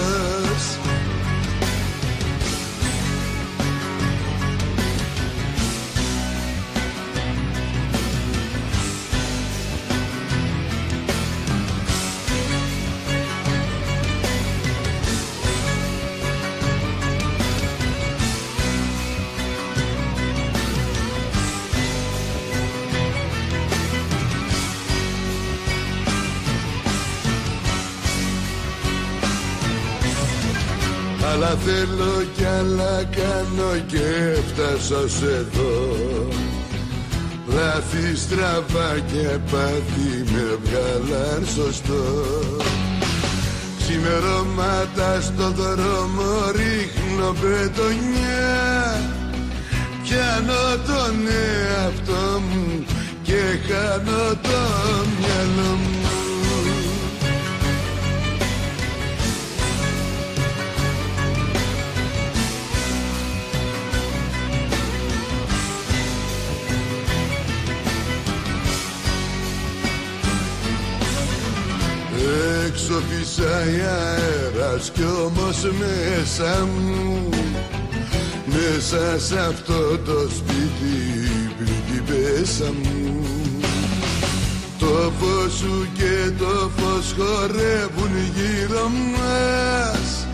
θέλω 31.65 32.23
κι 32.35 32.45
άλλα 32.45 33.03
κάνω 33.03 33.71
και 33.87 34.37
φτάσω 34.47 35.03
ως 35.03 35.21
εδώ 35.21 36.27
Λάθη 37.47 38.15
στραβά 38.15 38.99
και 39.11 39.37
πάθη 39.51 40.31
με 40.31 40.57
βγάλαν 40.63 41.45
σωστό 41.55 42.03
Ξημερώματα 43.79 45.21
στο 45.21 45.51
δρόμο 45.51 46.51
ρίχνω 46.51 47.33
πετονιά 47.41 49.01
Πιάνω 50.03 50.83
τον 50.85 51.27
εαυτό 51.27 52.41
μου 52.49 52.85
και 53.23 53.41
χάνω 53.67 54.35
το 54.41 54.59
μυαλό 55.19 55.75
μου 55.75 56.16
Έξω 72.89 73.01
φυσάει 73.09 73.81
αέρας 73.81 74.91
κι 74.93 75.03
όμως 75.25 75.57
μέσα 75.79 76.65
μου 76.65 77.29
Μέσα 78.45 79.19
σε 79.19 79.39
αυτό 79.39 79.97
το 79.97 80.29
σπίτι 80.29 80.95
πριγκιπέσα 81.57 82.71
μου. 82.83 83.25
Το 84.79 85.11
φως 85.19 85.53
σου 85.53 85.87
και 85.93 86.31
το 86.39 86.71
φως 86.77 87.15
χορεύουν 87.17 88.11
γύρω 88.35 88.87
μας. 89.11 90.27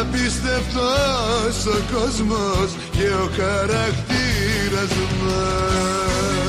Απίστευτος 0.00 1.66
ο 1.66 1.78
κόσμος 1.92 2.70
και 2.90 3.06
ο 3.06 3.30
χαρακτήρας 3.36 4.92
μας 5.24 6.41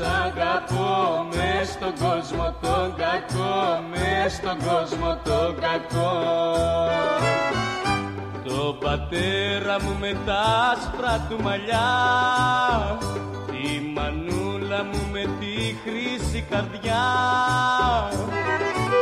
ανθρώπους 0.00 0.26
αγαπώ 0.26 1.26
μες 1.34 1.68
στον 1.68 1.92
κόσμο 2.08 2.54
τον 2.60 2.94
κακό 2.96 3.82
μες 3.90 4.32
στον 4.32 4.56
κόσμο 4.68 5.18
τον 5.24 5.56
κακό. 5.60 6.12
Το 8.44 8.72
πατέρα 8.80 9.82
μου 9.82 9.96
με 10.00 10.16
τα 10.26 10.42
άσπρα 10.72 11.26
του 11.28 11.42
μαλλιά 11.42 11.90
Τη 13.46 13.80
μανούλα 13.94 14.84
μου 14.84 15.08
με 15.12 15.22
τη 15.40 15.74
χρύση 15.84 16.44
καρδιά. 16.50 17.04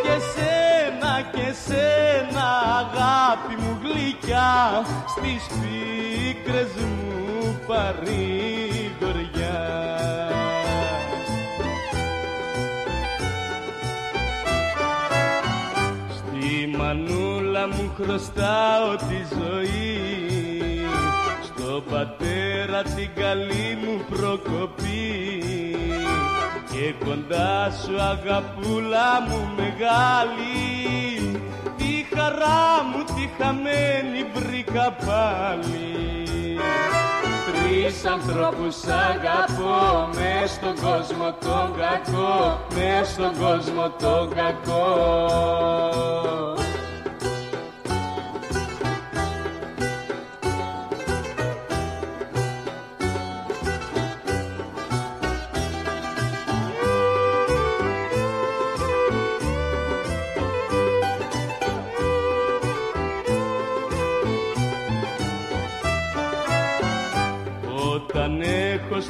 Και 0.03 0.17
σένα 0.33 1.21
και 1.33 1.55
σένα 1.67 2.47
αγάπη 2.79 3.63
μου 3.63 3.79
γλυκιά 3.83 4.83
Στις 5.17 5.47
πίκρες 5.47 6.71
μου 6.77 7.61
παρηγοριά 7.67 8.62
χρωστάω 17.97 18.97
τη 18.97 19.19
ζωή. 19.35 20.01
Στο 21.43 21.83
πατέρα 21.91 22.83
την 22.83 23.11
καλή 23.15 23.79
μου 23.83 24.05
προκοπή. 24.11 25.43
Και 26.71 26.95
κοντά 27.05 27.71
σου 27.71 28.01
αγαπούλα 28.01 29.21
μου 29.29 29.49
μεγάλη 29.57 30.83
Τη 31.77 32.17
χαρά 32.17 32.85
μου 32.91 33.05
τη 33.05 33.29
χαμένη 33.39 34.25
βρήκα 34.35 34.97
πάλι. 35.07 36.03
Τρεις 37.47 38.05
ανθρώπους 38.05 38.77
αγαπώ 38.85 40.09
μες 40.15 40.51
στον 40.51 40.75
κόσμο 40.75 41.35
τον 41.41 41.75
κακό 41.77 42.61
μες 42.75 43.09
στον 43.09 43.33
κόσμο 43.39 43.91
τον 43.99 44.35
κακό 44.35 44.83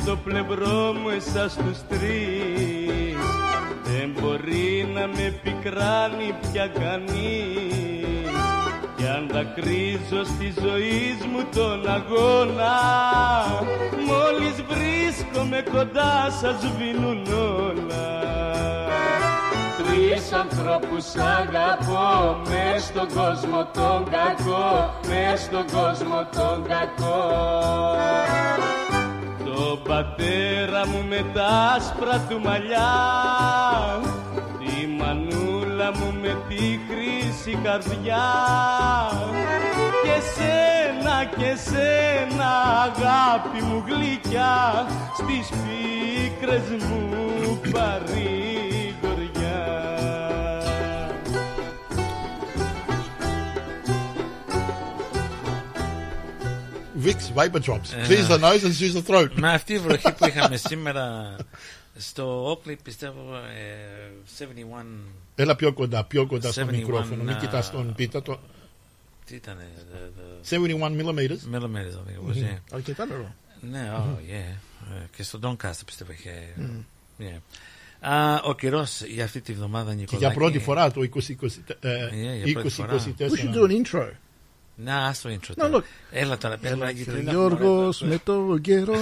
στο 0.01 0.16
πλευρό 0.16 0.93
μου 0.93 1.09
εσάς 1.09 1.56
τους 1.56 1.78
τρεις. 1.89 3.16
Δεν 3.85 4.14
μπορώ 4.20 4.40
να 4.94 5.06
με 5.06 5.40
πικράνει 5.43 6.35
πια 6.40 6.66
κανείς. 6.66 8.31
Κι 8.97 9.06
αν 9.09 9.28
δακρύζω 9.32 10.24
στη 10.24 10.55
ζωή 10.60 11.19
μου 11.32 11.44
τον 11.55 11.89
αγώνα 11.89 12.74
Μόλις 14.06 14.62
βρίσκομαι 14.69 15.64
κοντά 15.73 16.31
σας 16.40 16.60
σβήνουν 16.60 17.27
όλα. 17.32 18.20
Τρεις 19.77 20.32
ανθρώπους 20.32 21.14
αγαπώ 21.14 22.36
Μες 22.48 22.82
στον 22.82 23.09
κόσμο 23.14 23.69
τον 23.73 24.05
κακό 24.10 24.94
Μες 25.09 25.40
στον 25.40 25.64
κόσμο 25.73 26.28
τον 26.32 26.64
κακό 26.69 27.31
Τον 29.85 29.95
πατέρα 29.95 30.87
μου 30.87 31.05
με 31.09 31.25
τα 31.35 31.47
άσπρα 31.77 32.27
του 32.29 32.41
μαλλιά. 32.41 32.93
Τη 34.59 34.87
μανούλα 34.87 35.91
μου 35.95 36.15
με 36.21 36.37
τη 36.49 36.79
χρύση 36.89 37.59
καρδιά. 37.63 38.25
Και 40.03 40.21
σένα 40.35 41.25
και 41.25 41.57
σένα 41.71 42.51
αγάπη 42.83 43.63
μου 43.63 43.85
γλυκιά 43.87 44.87
Στις 45.15 45.49
πίκρες 45.49 46.69
μου 46.69 47.61
παρηγοριά 47.73 49.63
Vicks 57.05 57.35
Viper 57.43 57.61
Drops. 57.66 57.93
Ε, 57.97 58.07
Clears 58.09 58.29
the 58.29 58.39
nose 58.41 58.62
and 58.62 58.73
soothes 58.81 59.03
the 59.03 59.11
throat. 59.11 59.29
Με 59.35 59.53
αυτή 59.53 59.73
η 59.73 59.79
βροχή 59.79 60.12
που 60.12 60.27
είχαμε 60.35 60.57
σήμερα 60.57 61.37
στο 61.97 62.53
Oakley 62.53 62.74
πιστεύω 62.83 63.35
ε, 63.37 64.45
71 64.45 64.85
Έλα 65.35 65.57
πιο 65.57 65.73
κοντά, 65.73 66.05
πιο 66.05 66.27
κοντά 66.27 66.53
στο 66.53 66.62
71, 66.62 66.70
μικρόφωνο. 66.70 67.23
Μην 67.23 67.35
α, 67.35 67.39
κοιτάς 67.39 67.70
τον 67.70 67.95
πίτα. 67.95 68.23
Το... 68.23 68.41
Τι 69.24 69.35
ήταν 69.35 69.57
71 70.51 70.55
millimeters. 70.57 71.55
Millimeters, 71.55 71.95
I 71.95 72.03
think 72.07 72.16
it 72.16 72.29
was, 72.29 72.37
Mhm. 72.37 72.45
yeah. 72.55 72.59
Αρκετά 72.73 73.07
νερό. 73.07 73.35
Ναι, 73.70 73.93
oh, 73.97 74.01
yeah. 74.31 74.57
Ε, 74.95 75.07
Και 75.16 75.23
στο 75.23 75.39
Doncaster 75.43 75.83
πιστεύω 75.87 76.12
είχε. 76.12 76.31
Μμμ. 76.57 76.83
Yeah. 77.19 77.41
Α, 78.01 78.35
ο 78.45 78.55
καιρός 78.55 79.01
για 79.03 79.24
αυτή 79.24 79.41
τη 79.41 79.53
βδομάδα, 79.53 79.91
Και 79.91 79.97
Νικολάκη. 79.97 80.27
για 80.27 80.35
πρώτη 80.35 80.59
φορά 80.59 80.91
το 80.91 81.01
2024. 81.01 81.07
Yeah, 81.81 82.45
για 82.45 82.53
πρώτη 82.53 82.69
φορά. 82.70 82.97
We 83.19 83.23
should 83.23 83.55
do 83.55 83.70
an 83.70 83.85
intro. 83.87 84.09
Να, 84.85 84.97
ας 85.07 85.21
το 85.21 85.29
intro. 85.31 85.51
No, 85.51 85.55
τώρα. 85.57 85.79
look. 85.79 85.83
Έλα 86.11 86.39
τώρα, 86.39 86.59
πες 86.59 86.71
Έλα 86.71 86.87
μου, 86.87 86.93
και 86.93 86.97
γιατί 86.97 87.11
ο 87.11 87.13
πριν 87.15 87.29
Γιώργος 87.29 88.03
έχουμε- 88.03 88.15
με 88.15 88.21
το 88.25 88.59
καιρό. 88.61 88.95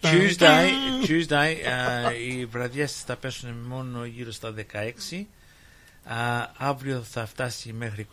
Tuesday, 0.00 0.68
Tuesday 1.06 1.54
α, 1.70 2.12
οι 2.14 2.44
βραδιές 2.46 3.02
θα 3.02 3.16
πέσουν 3.16 3.50
μόνο 3.66 4.04
γύρω 4.04 4.30
στα 4.32 4.52
16. 4.52 5.26
Α, 6.04 6.50
αύριο 6.56 7.02
θα 7.02 7.26
φτάσει 7.26 7.72
μέχρι 7.72 8.06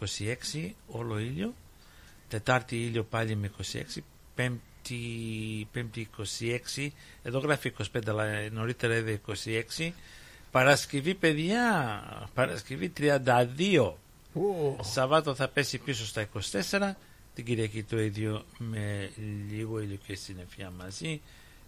26 0.58 0.76
όλο 0.88 1.20
ήλιο. 1.20 1.54
Τετάρτη 2.28 2.76
ήλιο 2.76 3.04
πάλι 3.04 3.36
με 3.36 3.52
26. 3.96 4.02
Πέμπτη, 4.36 4.98
πέμπτη 5.72 6.10
26. 6.80 6.88
Εδώ 7.24 7.40
γράφει 7.40 7.74
25 7.78 7.84
αλλά 8.08 8.26
νωρίτερα 8.52 8.96
είδε 8.96 9.22
26. 9.78 9.92
Παρασκευή 10.52 11.14
παιδιά, 11.16 12.02
Παρασκευή 12.34 12.90
32. 12.90 13.98
Σαββάτο 14.82 15.36
θα 15.36 15.48
πέσει 15.48 15.78
πίσω 15.78 16.06
στα 16.06 16.28
24. 16.70 16.92
Την 17.34 17.46
Κυριακή 17.46 17.84
το 17.84 18.00
ίδιο 18.00 18.46
με 18.58 19.12
λίγο 19.52 19.80
ήλιο 19.80 19.98
και 20.08 20.16
συννεφιά 20.16 20.72
μαζί. 20.78 21.22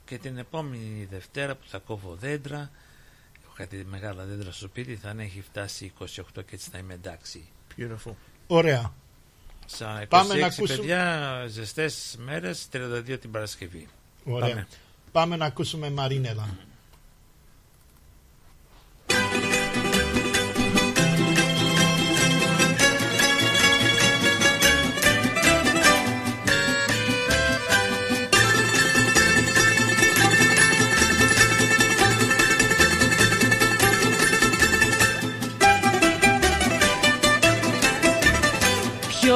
Και 0.05 0.17
την 0.17 0.37
επόμενη 0.37 1.07
Δευτέρα 1.11 1.55
που 1.55 1.63
θα 1.67 1.77
κόβω 1.77 2.15
δέντρα, 2.19 2.71
έχω 3.43 3.53
κάτι 3.55 3.85
μεγάλα 3.89 4.23
δέντρα 4.25 4.51
στο 4.51 4.67
σπίτι, 4.67 4.95
θα 4.95 5.15
έχει 5.17 5.41
φτάσει 5.41 5.93
28 5.99 6.05
και 6.33 6.41
έτσι 6.55 6.69
θα 6.69 6.77
είμαι 6.77 6.93
εντάξει. 6.93 7.45
Beautiful. 7.77 8.13
Ωραία. 8.47 8.93
Στα 9.65 10.01
26 10.01 10.05
Πάμε 10.09 10.33
να 10.33 10.45
ακούσουμε- 10.45 10.75
παιδιά, 10.79 11.45
ζεστές 11.47 12.15
μέρες, 12.19 12.67
32 12.71 13.17
την 13.19 13.31
Παρασκευή. 13.31 13.87
Ωραία. 14.25 14.49
Πάμε. 14.49 14.67
Πάμε 15.11 15.35
να 15.35 15.45
ακούσουμε 15.45 15.89
Μαρίνελα. 15.89 16.49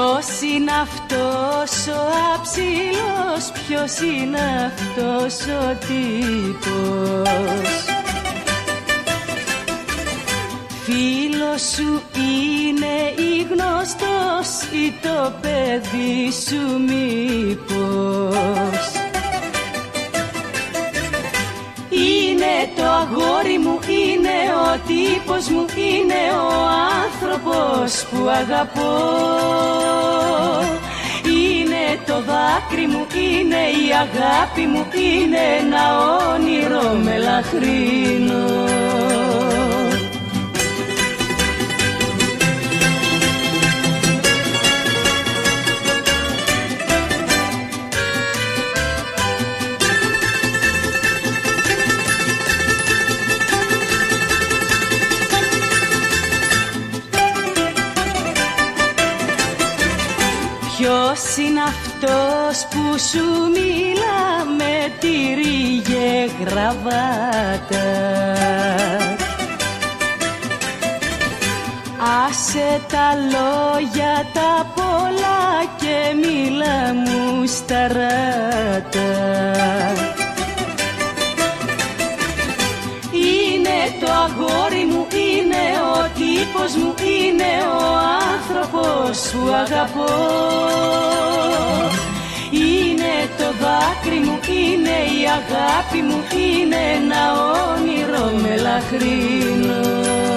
Ποιος 0.05 0.41
είναι 0.41 0.71
αυτός 0.71 1.87
ο 1.87 2.01
αψιλός, 2.35 3.51
ποιος 3.51 3.99
είναι 3.99 4.73
αυτός 4.73 5.35
ο 5.47 5.77
τύπος. 5.87 7.69
Φίλος 10.83 11.61
σου 11.61 12.01
είναι 12.15 13.13
ή 13.17 13.47
γνωστός 13.49 14.47
ή 14.71 14.93
το 15.01 15.33
παιδί 15.41 16.31
σου 16.31 16.79
μήπως 16.79 17.85
το 22.75 22.83
αγόρι 23.01 23.57
μου, 23.63 23.79
είναι 23.99 24.37
ο 24.65 24.69
τύπος 24.87 25.47
μου, 25.47 25.65
είναι 25.75 26.21
ο 26.45 26.49
άνθρωπος 27.03 27.89
που 28.09 28.29
αγαπώ. 28.41 28.95
Είναι 31.39 31.83
το 32.05 32.13
δάκρυ 32.29 32.87
μου, 32.87 33.05
είναι 33.15 33.61
η 33.83 33.85
αγάπη 34.05 34.61
μου, 34.61 34.85
είναι 34.93 35.41
ένα 35.59 35.83
όνειρο 36.33 36.93
μελαχρινό. 37.03 38.45
Είναι 61.37 61.61
αυτός 61.61 62.67
που 62.69 62.99
σου 62.99 63.25
μιλά 63.53 64.45
με 64.57 64.93
τυρί 64.99 65.81
και 65.81 66.29
γραβάτα. 66.39 67.85
Άσε 72.27 72.81
τα 72.91 73.07
λόγια 73.31 74.25
τα 74.33 74.71
πολλά 74.75 75.63
και 75.77 76.15
μίλα 76.21 76.93
μου 76.93 77.45
σταράτα 77.45 79.11
Είναι 83.11 83.79
το 83.99 84.11
αγόρι 84.11 84.85
μου, 84.85 85.07
είναι 85.11 85.63
ο 85.95 86.09
τύπος 86.15 86.75
μου, 86.75 86.93
είναι 87.03 87.51
ο 87.71 87.83
άνθρωπος 87.83 88.24
που 89.31 89.49
αγαπώ. 89.63 90.13
Είναι 92.51 93.29
το 93.37 93.47
δάκρυ 93.61 94.19
μου, 94.19 94.39
είναι 94.49 94.97
η 95.19 95.21
αγάπη 95.39 96.01
μου, 96.01 96.23
είναι 96.33 96.75
ένα 96.95 97.21
όνειρο 97.73 98.31
μελαχρινό. 98.41 100.34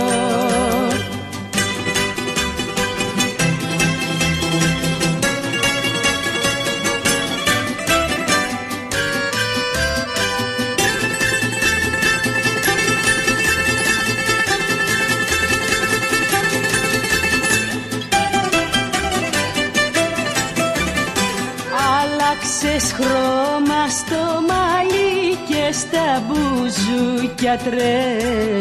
Άλλαξες 22.60 22.92
χρώμα 22.92 23.88
στο 23.88 24.22
μαλλί 24.48 25.38
και 25.48 25.72
στα 25.72 26.22
μπουζούκια 26.26 27.58
τρέχεις. 27.58 28.58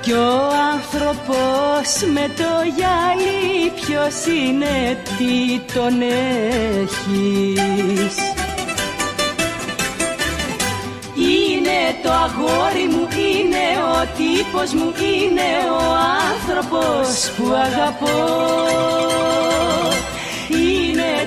Κι 0.00 0.12
ο 0.12 0.48
άνθρωπος 0.72 1.88
με 2.12 2.30
το 2.36 2.50
γυαλί 2.76 3.70
ποιος 3.74 4.16
είναι 4.36 4.98
τι 5.18 5.60
τον 5.74 6.02
έχεις. 6.80 8.16
Είναι 11.14 11.66
τύπος 14.16 14.72
μου 14.72 14.92
είναι 15.02 15.50
ο 15.70 15.82
άνθρωπος 16.32 17.30
που 17.36 17.44
αγαπώ. 17.52 18.16
Είναι 18.78 19.45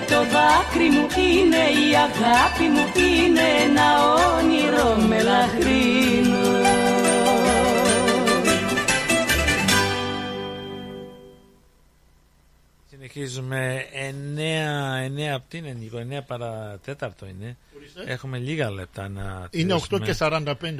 το 0.07 0.19
δάκρυ 0.33 0.89
μου, 0.89 1.07
είναι 1.17 1.63
η 1.85 1.95
αγάπη 2.07 2.67
μου 2.73 2.85
Είναι 2.95 3.47
ένα 3.65 3.87
όνειρο 4.37 4.95
μελαχρίνο 5.07 6.28
Συνεχίζουμε 13.13 13.85
9, 14.35 15.19
9 15.19 15.33
από 15.33 15.45
τι 15.47 15.57
είναι 15.57 15.75
Νίκο, 15.79 15.97
9 16.19 16.19
παρά 16.27 16.79
τέταρτο 16.85 17.25
είναι. 17.25 17.57
Έχουμε 18.05 18.37
λίγα 18.37 18.71
λεπτά 18.71 19.09
να 19.09 19.47
Είναι 19.51 19.73
8 19.73 19.79
τελειώσουμε. 19.89 20.05
και 20.05 20.15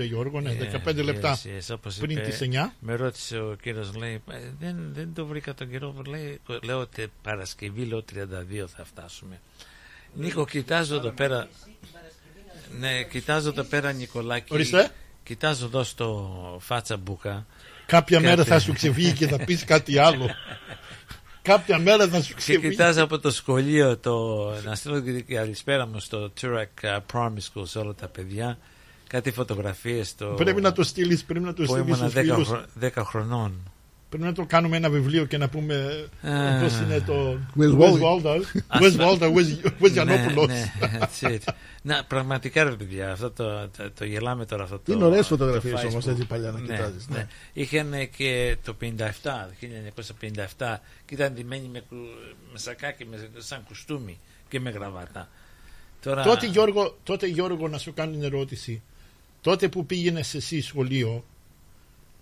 45 0.02 0.06
Γιώργο, 0.08 0.40
ναι, 0.42 0.58
15 0.86 1.04
λεπτά 1.04 1.38
yes, 1.38 1.48
yes, 1.48 1.76
όπως 1.76 1.96
πριν 1.96 2.18
είπε, 2.18 2.28
τις 2.28 2.40
9. 2.42 2.74
Με 2.80 2.96
ρώτησε 2.96 3.38
ο 3.38 3.56
κύριος, 3.62 3.96
λέει, 3.96 4.22
«Ε, 4.32 4.38
δεν, 4.60 4.76
δεν 4.94 5.14
το 5.14 5.26
βρήκα 5.26 5.54
τον 5.54 5.70
καιρό. 5.70 5.96
Λέει, 6.08 6.40
λέω 6.64 6.80
ότι 6.80 7.12
Παρασκευή, 7.22 7.84
λέω 7.86 8.04
32 8.14 8.66
θα 8.76 8.86
φτάσουμε. 8.86 9.40
Νίκο, 10.14 10.46
κοιτάζω 10.46 10.96
εδώ 10.96 11.10
πέρα. 11.10 11.48
Ναι, 12.80 13.04
κοιτάζω 13.04 13.50
εδώ 13.50 13.64
πέρα, 13.64 13.92
Νικολάκη. 13.92 14.54
Ορίστε. 14.54 14.90
Κοιτάζω 15.24 15.66
εδώ 15.66 15.84
στο 15.84 16.58
φάτσα 16.62 16.98
μπουκα. 16.98 17.46
Κάποια 17.86 18.20
μέρα 18.20 18.36
Κάτι- 18.36 18.50
θα 18.50 18.60
σου 18.60 18.74
ξεφύγει 18.74 19.12
και 19.14 19.28
θα 19.28 19.38
πεις 19.38 19.64
κάτι 19.64 19.98
άλλο. 19.98 20.30
Κάποια 21.50 21.80
μέρα 21.80 22.08
θα 22.08 22.22
σου 22.22 22.28
Και 22.28 22.34
ξεφύγει. 22.34 22.70
κοιτάζω 22.70 23.04
από 23.04 23.20
το 23.20 23.32
σχολείο 23.32 23.98
το, 23.98 24.46
να 24.64 24.76
στείλω 24.76 25.00
και 25.00 25.12
την 25.12 25.36
καλησπέρα 25.36 25.88
μου 25.88 26.00
στο 26.00 26.32
Turek 26.42 26.66
uh, 26.82 26.98
Primary 27.14 27.28
School 27.54 27.64
σε 27.64 27.80
όλα 27.80 27.94
τα 27.94 28.08
παιδιά. 28.08 28.58
Κάτι 29.08 29.32
φωτογραφίες 29.32 30.08
στο... 30.10 30.26
Πρέπει 30.26 30.62
να 30.62 30.72
το 30.72 30.84
στείλεις, 30.84 31.24
πρέπει 31.24 31.46
να 31.46 31.54
το 31.54 31.64
που 31.64 31.68
στείλεις 31.72 31.88
ήμουνα 31.98 32.10
στους 32.10 32.22
10, 32.22 32.24
φίλους. 32.24 32.48
χρο- 32.48 32.66
10 32.82 33.04
χρονών. 33.06 33.72
Πρέπει 34.10 34.24
να 34.24 34.34
το 34.34 34.46
κάνουμε 34.46 34.78
ένα 34.78 34.90
βιβλίο 34.90 35.26
και 35.26 35.38
να 35.38 35.50
πούμε 35.50 36.08
Α. 36.22 36.60
πώς 36.62 36.80
είναι 36.80 37.00
το 37.00 37.38
Where's 37.58 37.78
Where's 37.78 37.94
Wally? 37.94 38.02
Waldo, 38.02 38.42
Ας- 38.68 38.82
Where's 38.82 39.00
Waldo, 39.00 39.34
Where's- 39.34 39.64
Where's 39.66 39.80
Ναι, 39.80 39.88
Γιαννόπουλος. 39.88 40.48
ναι, 40.48 40.72
that's 41.00 41.28
it. 41.30 41.40
Να, 41.82 42.04
πραγματικά 42.04 42.64
ρε 42.64 42.72
παιδιά, 42.72 43.12
αυτό 43.12 43.32
το, 43.32 43.68
το, 43.78 43.92
το 43.92 44.06
γελάμε 44.06 44.46
τώρα 44.46 44.64
αυτό 44.64 44.80
το 44.86 44.94
Είναι 44.94 45.04
ωραίες 45.04 45.28
το 45.28 45.38
φωτογραφίες 45.38 45.84
όμως, 45.84 46.06
Facebook. 46.06 46.10
έτσι 46.12 46.26
παλιά 46.26 46.52
να 46.52 46.60
Ναι, 46.60 46.66
κοιτάζεις, 46.76 47.08
ναι. 47.08 47.28
Είχαν 47.54 47.94
και 48.18 48.58
το 48.64 48.76
57, 48.82 48.88
1957 50.58 50.78
και 51.06 51.14
ήταν 51.14 51.34
ντυμένοι 51.34 51.68
με, 51.68 51.80
κου- 51.90 51.98
με 52.52 52.60
σακάκι, 52.60 53.06
με, 53.06 53.30
σαν 53.38 53.64
κουστούμι 53.68 54.20
και 54.50 54.60
με 54.60 54.70
γραβάτα. 54.70 55.30
Τώρα, 56.02 56.24
Τότε 56.24 56.46
Γιώργο, 56.46 56.98
τότε 57.04 57.28
Γιώργο 57.28 57.68
να 57.68 57.78
σου 57.78 57.94
κάνω 57.94 58.12
την 58.12 58.24
ερώτηση. 58.24 58.82
Τότε 59.42 59.68
που 59.70 59.86
πήγαινες 59.86 60.34
εσύ 60.34 60.62
σχολείο 60.62 61.24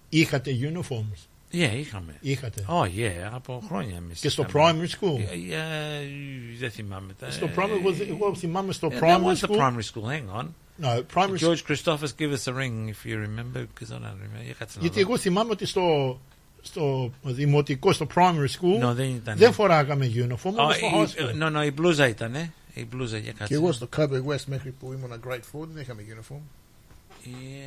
είχατε 0.09 0.51
uniforms; 0.61 1.25
Yeah, 1.51 1.71
είχαμε. 1.77 2.15
Είχατε. 2.21 2.65
Oh, 2.69 2.83
yeah, 2.83 3.29
από 3.31 3.63
χρόνια 3.67 3.95
εμείς 3.95 4.19
Και 4.19 4.29
στο 4.29 4.45
είχαμε. 4.49 4.69
primary 4.85 4.89
school. 4.99 5.15
Yeah, 5.17 5.51
yeah, 5.51 6.57
δεν 6.59 6.71
θυμάμαι. 6.71 7.13
τα- 7.19 7.31
Στο 7.31 7.49
primary, 7.55 7.79
εγώ, 7.83 8.15
εγώ 8.15 8.35
θυμάμαι 8.35 8.73
στο 8.73 8.87
Yeah, 8.91 8.95
that 8.95 8.99
primary 9.03 9.23
was 9.23 9.35
the 9.35 9.49
school. 9.49 9.57
primary 9.57 9.83
school, 9.93 10.03
hang 10.11 10.39
on. 10.41 10.45
No, 10.81 11.01
primary 11.13 11.37
George 11.39 11.63
Christophers, 11.67 12.11
give 12.19 12.31
us 12.37 12.47
a 12.47 12.53
ring 12.61 12.89
if 12.93 13.05
you 13.09 13.15
remember, 13.27 13.59
because 13.59 13.91
I 13.91 13.97
don't 13.97 14.19
remember. 14.25 14.43
Για 14.43 14.53
κάτσε 14.57 14.77
να 14.77 14.81
Γιατί 14.81 14.95
δω. 15.03 15.07
εγώ 15.09 15.17
θυμάμαι 15.17 15.51
ότι 15.51 15.65
στο, 15.65 16.19
στο 16.61 17.11
δημοτικό, 17.23 17.93
στο 17.93 18.07
primary 18.15 18.47
school, 18.59 18.89
No, 18.89 18.93
δεν 18.93 19.09
ήταν. 19.09 19.37
δεν 19.37 19.53
φοράγαμε 19.53 20.11
uniform, 20.15 20.49
Oh, 20.49 20.53
όπως 20.57 20.75
στο 20.75 20.87
high 20.93 21.07
η- 21.07 21.37
school. 21.39 21.43
No, 21.43 21.61
no, 21.61 21.65
η 21.65 21.71
μπλούζα 21.71 22.07
ήταν, 22.07 22.35
ε. 22.35 22.53
Η 22.73 22.85
μπλούζα, 22.85 23.17
για 23.17 23.31
Και 23.31 23.37
κάτσε. 23.37 23.53
εγώ 23.53 23.71
στο 23.71 23.89
Cowboy 23.97 24.25
West 24.33 24.43
μέχρι 24.45 24.71
που 24.71 24.93
ήμουν 24.93 25.21
grade 25.27 25.39
4 25.51 25.67
δεν 25.73 25.81
είχαμε 25.81 26.01
uniform. 26.19 26.41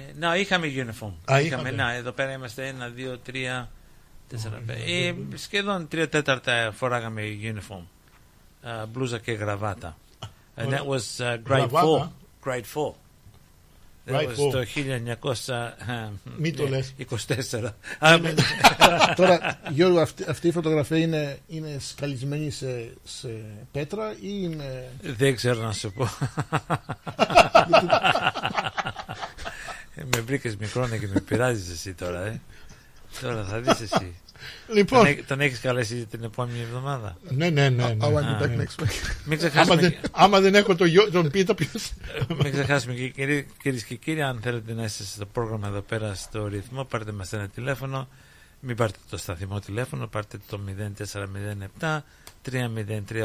Ε, 0.08 0.12
Να, 0.18 0.36
είχαμε 0.36 0.66
uniform. 0.66 1.12
Α, 1.32 1.40
είχαμε, 1.40 1.68
είχατε. 1.68 1.70
να, 1.82 1.92
εδώ 1.92 2.10
πέρα 2.12 2.32
είμαστε 2.32 2.66
ένα, 2.66 2.88
δύο, 2.88 3.18
τρία, 3.18 3.70
τέσσερα, 4.28 4.62
πέντε. 4.66 4.80
Ε, 5.06 5.14
σχεδόν 5.34 5.88
τρία 5.88 6.08
τέταρτα 6.08 6.72
φοράγαμε 6.76 7.22
uniform. 7.42 7.82
Uh, 8.64 8.86
μπλούζα 8.88 9.18
και 9.18 9.32
γραβάτα. 9.32 9.96
And 10.56 10.68
that 10.68 10.86
was 10.86 11.24
uh, 11.24 11.36
grade 11.48 11.68
4. 11.68 11.70
Γραβάτα. 11.70 12.12
Grade 12.44 12.64
4. 12.74 12.92
That 14.06 14.12
Grade 14.14 14.28
was 14.28 14.36
four. 14.36 14.50
το 14.52 14.64
1900, 15.46 16.12
Μη 16.36 16.52
το 16.52 16.62
ναι, 16.62 16.68
λες. 16.68 16.94
24. 17.60 17.70
Α, 17.98 18.18
με- 18.18 18.34
Τώρα, 19.16 19.60
Γιώργο, 19.70 20.00
αυτή, 20.00 20.24
αυτή 20.28 20.48
η 20.48 20.52
φωτογραφία 20.52 20.98
είναι, 20.98 21.38
είναι 21.48 21.76
σκαλισμένη 21.78 22.50
σε, 22.50 22.92
σε 23.04 23.28
πέτρα 23.72 24.12
ή 24.12 24.16
είναι. 24.42 24.88
Δεν 25.02 25.34
ξέρω 25.36 25.60
να 25.62 25.72
σου 25.72 25.92
πω. 25.92 26.08
Ε, 30.00 30.04
με 30.14 30.20
βρήκες 30.20 30.56
μικρόνα 30.56 30.96
και 30.96 31.08
με 31.14 31.20
πειράζεις 31.20 31.70
εσύ 31.70 31.94
τώρα, 31.94 32.26
ε. 32.26 32.40
Τώρα 33.20 33.44
θα 33.44 33.60
δεις 33.60 33.80
εσύ. 33.80 34.14
Λοιπόν. 34.72 34.98
Τον, 34.98 35.06
έ- 35.12 35.26
τον 35.26 35.40
έχεις 35.40 35.60
καλέσει 35.60 35.96
για 35.96 36.06
την 36.06 36.22
επόμενη 36.24 36.60
εβδομάδα. 36.60 37.16
Ναι, 37.28 37.50
ναι, 37.50 37.68
ναι. 37.68 37.84
ναι. 37.84 37.96
I 38.00 38.06
want 38.12 38.14
Α, 38.24 38.38
you 38.38 38.42
back 38.42 38.48
ναι. 38.56 38.64
next 38.64 38.82
week. 38.82 39.14
Μην 39.24 39.38
άμα, 39.38 39.48
ξεχάσουμε, 39.48 39.76
δεν, 39.76 39.94
άμα 40.12 40.40
δεν 40.40 40.54
έχω 40.54 40.74
το 40.76 40.84
γιο, 40.84 41.10
τον 41.10 41.30
Πίτα 41.30 41.54
ποιος... 41.54 41.92
μην 42.42 42.52
ξεχάσουμε 42.52 42.94
και 42.94 43.08
κυρί- 43.08 43.48
κυρίες 43.62 43.84
και 43.84 43.94
κύριοι, 43.94 44.22
αν 44.22 44.38
θέλετε 44.42 44.72
να 44.72 44.84
είστε 44.84 45.02
στο 45.02 45.26
πρόγραμμα 45.26 45.68
εδώ 45.68 45.80
πέρα 45.80 46.14
στο 46.14 46.46
ρυθμό, 46.46 46.84
πάρτε 46.84 47.12
μας 47.12 47.32
ένα 47.32 47.48
τηλέφωνο. 47.48 48.08
Μην 48.60 48.76
πάρτε 48.76 48.98
το 49.10 49.16
σταθμό 49.16 49.60
τηλέφωνο, 49.60 50.06
πάρτε 50.06 50.38
το 50.48 50.60
0407 51.80 51.98
303 52.50 52.52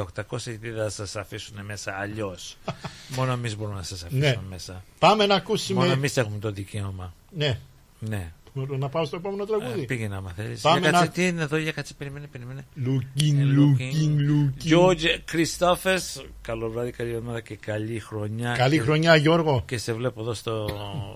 800 0.04 0.38
γιατί 0.38 0.70
δεν 0.70 0.84
θα 0.84 0.90
σας 0.90 1.16
αφήσουν 1.16 1.66
μέσα 1.66 1.94
αλλιώς. 2.00 2.58
Μόνο 3.18 3.32
εμείς 3.32 3.58
μπορούμε 3.58 3.78
να 3.78 3.84
σας 3.84 4.04
αφήσουμε 4.04 4.28
Ναι. 4.30 4.40
μέσα. 4.50 4.84
Πάμε 5.00 5.26
να 5.26 5.36
ακούσουμε... 5.36 5.80
Μόνο 5.80 5.92
εμείς 5.92 6.18
έχουμε 6.18 6.40
το 6.40 6.52
δικαίωμα. 6.52 7.14
Ναι. 7.38 7.60
Ναι. 8.00 8.32
Μπορώ 8.58 8.78
να 8.78 8.90
πάω 8.90 9.06
στο 9.06 9.16
επόμενο 9.16 9.44
Ε, 9.44 9.46
τραγούδι. 9.46 9.86
πήγαινε 9.86 10.16
άμα 10.16 10.32
θέλεις. 10.36 10.62
Πάμε 10.62 10.80
Για 10.80 10.90
κάτσε, 10.92 11.06
να- 11.06 11.12
τι 11.12 11.28
είναι 11.28 11.42
εδώ, 11.42 11.58
για 11.58 11.72
κάτσε, 11.72 11.94
περιμένε, 11.94 12.28
περιμένε. 12.28 12.66
Looking, 12.86 13.38
Ε, 13.38 13.44
looking, 13.56 14.18
looking. 14.30 14.72
George 14.74 15.18
Christophers, 15.32 16.24
καλό 16.42 16.70
βράδυ, 16.70 16.92
καλή 16.92 17.10
εβδομάδα 17.10 17.42
και 17.42 17.56
καλή 17.56 18.00
χρονιά. 18.00 18.56
Καλή 18.58 18.76
Και- 18.78 18.82
χρονιά 18.82 19.16
Γιώργο. 19.16 19.64
Και 19.66 19.78
σε 19.78 19.94
βλέπω 19.94 20.22
εδώ 20.22 20.34
στο, 20.34 20.68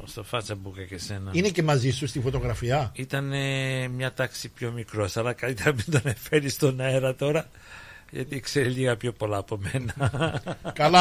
στο 0.06 0.26
Facebook 0.32 0.86
και 0.90 0.98
σένα. 0.98 1.32
Είναι 1.34 1.50
και 1.50 1.64
μαζί 1.64 1.92
σου 1.92 2.08
στη 2.08 2.20
φωτογραφία; 2.20 2.92
Ήταν 2.96 3.32
ε, 3.34 3.88
μια 3.88 4.14
τάξη 4.14 4.50
πιο 4.50 4.72
μικρός, 4.72 5.18
αλλά 5.18 5.34
καλύτερα 5.34 5.74
μην 5.74 6.02
τον 6.02 6.14
φέρει 6.30 6.50
στον 6.50 6.80
αέρα 6.80 7.16
τώρα. 7.16 7.50
Γιατί 8.12 8.40
ξέρει 8.40 8.70
λίγα 8.70 8.96
πιο 8.96 9.12
πολλά 9.12 9.38
από 9.38 9.60
μένα. 9.72 10.42
Καλά, 10.74 11.00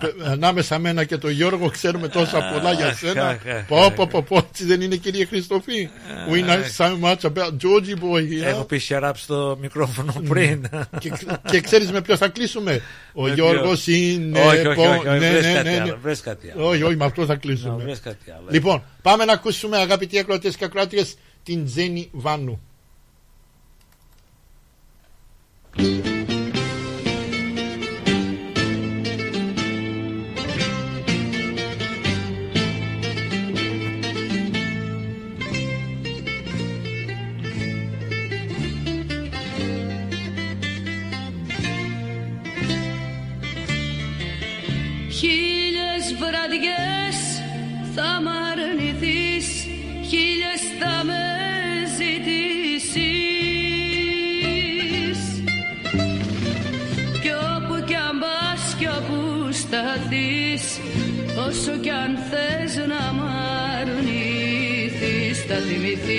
ε, 0.00 0.06
ε, 0.06 0.30
ανάμεσα 0.30 0.78
μένα 0.78 1.04
και 1.04 1.16
τον 1.16 1.30
Γιώργο 1.30 1.68
ξέρουμε 1.70 2.08
τόσα 2.08 2.50
πολλά 2.52 2.72
για 2.72 2.94
σένα. 2.94 3.28
Αχ, 3.28 3.46
αχ, 3.46 3.66
Πω, 3.66 3.92
πω, 3.94 4.06
πω, 4.06 4.22
πω, 4.22 4.36
έτσι 4.36 4.64
δεν 4.64 4.80
είναι 4.80 4.96
κύριε 4.96 5.24
Χριστοφή. 5.24 5.88
We 6.32 6.48
know 6.48 6.62
so 6.76 6.98
much 7.02 7.30
about 7.32 7.50
Georgie 7.50 7.94
boy 8.02 8.20
here. 8.20 8.44
Έχω 8.44 8.64
πει 8.64 8.78
σιαράπ 8.78 9.16
στο 9.16 9.58
μικρόφωνο 9.60 10.12
πριν. 10.28 10.68
και, 10.98 11.12
και 11.50 11.60
ξέρεις 11.60 11.90
με 11.92 12.00
ποιος 12.02 12.18
θα 12.18 12.28
κλείσουμε; 12.28 12.82
Ο 13.12 13.22
Με 13.22 13.32
Γιώργος 13.34 13.84
ποιος; 13.84 13.86
είναι... 13.86 14.40
Όχι, 14.40 14.66
όχι, 14.66 14.76
πο- 14.76 14.82
όχι, 14.82 15.08
όχι, 15.08 15.18
ναι, 15.18 15.30
βρες 15.30 15.44
ναι, 15.46 15.52
κάτι 15.52 15.68
ναι, 15.68 15.74
ναι. 15.76 15.80
άλλο, 15.80 15.98
βρες 16.02 16.20
κάτι 16.20 16.50
άλλο. 16.50 16.68
Όχι, 16.68 16.82
όχι, 16.82 16.96
με 16.96 17.04
αυτό 17.04 17.24
θα 17.26 17.32
Να, 17.32 17.38
κλείσουμε. 17.38 17.82
βρες 17.82 18.00
κάτι 18.00 18.30
άλλο. 18.30 18.46
Λοιπόν, 18.50 18.82
πάμε 19.02 19.24
να 19.24 19.32
ακούσουμε 19.32 19.76
αγαπητοί 19.76 20.18
ακροατές 20.18 20.56
και 20.56 20.64
ακροάτριες 20.64 21.14
την 21.42 21.64
Τζένι 21.64 22.08
Βάνου. 22.12 22.60
Χίλιες 25.78 26.15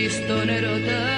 θυμηθείς 0.08 0.28
τον 0.28 0.50
ερωτά 0.50 1.16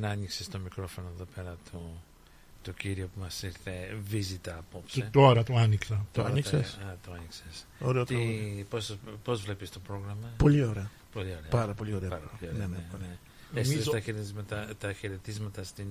Δεν 0.00 0.10
άνοιξε 0.10 0.50
το 0.50 0.58
μικρόφωνο 0.58 1.08
εδώ 1.14 1.24
πέρα 1.34 1.56
το, 1.72 1.80
το 2.62 2.72
κύριο 2.72 3.06
που 3.14 3.20
μας 3.20 3.42
ήρθε 3.42 3.96
βίζιτα 4.08 4.56
απόψε. 4.58 5.00
Και 5.00 5.06
τώρα 5.10 5.42
το 5.42 5.56
άνοιξα. 5.56 5.94
Το 5.94 6.02
Τώρα 6.12 6.28
άνοιξες; 6.28 6.74
Α, 6.74 6.96
το 7.04 7.12
άνοιξες. 7.12 7.66
Ωραίο 7.78 8.04
Τι, 8.04 8.14
τραγούδι. 8.14 8.66
πώς, 8.70 8.96
πώς 9.24 9.42
βλέπεις 9.42 9.70
το 9.70 9.78
πρόγραμμα; 9.80 10.30
Πολύ 10.36 10.64
ωραία. 10.64 10.90
Πολύ 11.12 11.28
ωραία. 11.30 11.48
Πάρα 11.50 11.74
πολύ 11.74 11.94
ωραία. 11.94 12.08
Πάρα 12.08 12.26
πολύ 12.38 12.50
ωραία, 12.52 12.66
Ναι, 12.66 12.74
ναι, 12.74 12.76
ναι, 12.76 12.86
πολύ. 12.90 13.02
ναι. 13.02 13.60
Έστειλες 13.60 13.68
Νομίζω- 13.86 13.90
τα, 13.90 14.00
χαιρετίσματα, 14.00 14.76
τα 14.78 14.92
χαιρετίσματα 14.92 15.62
στην 15.64 15.86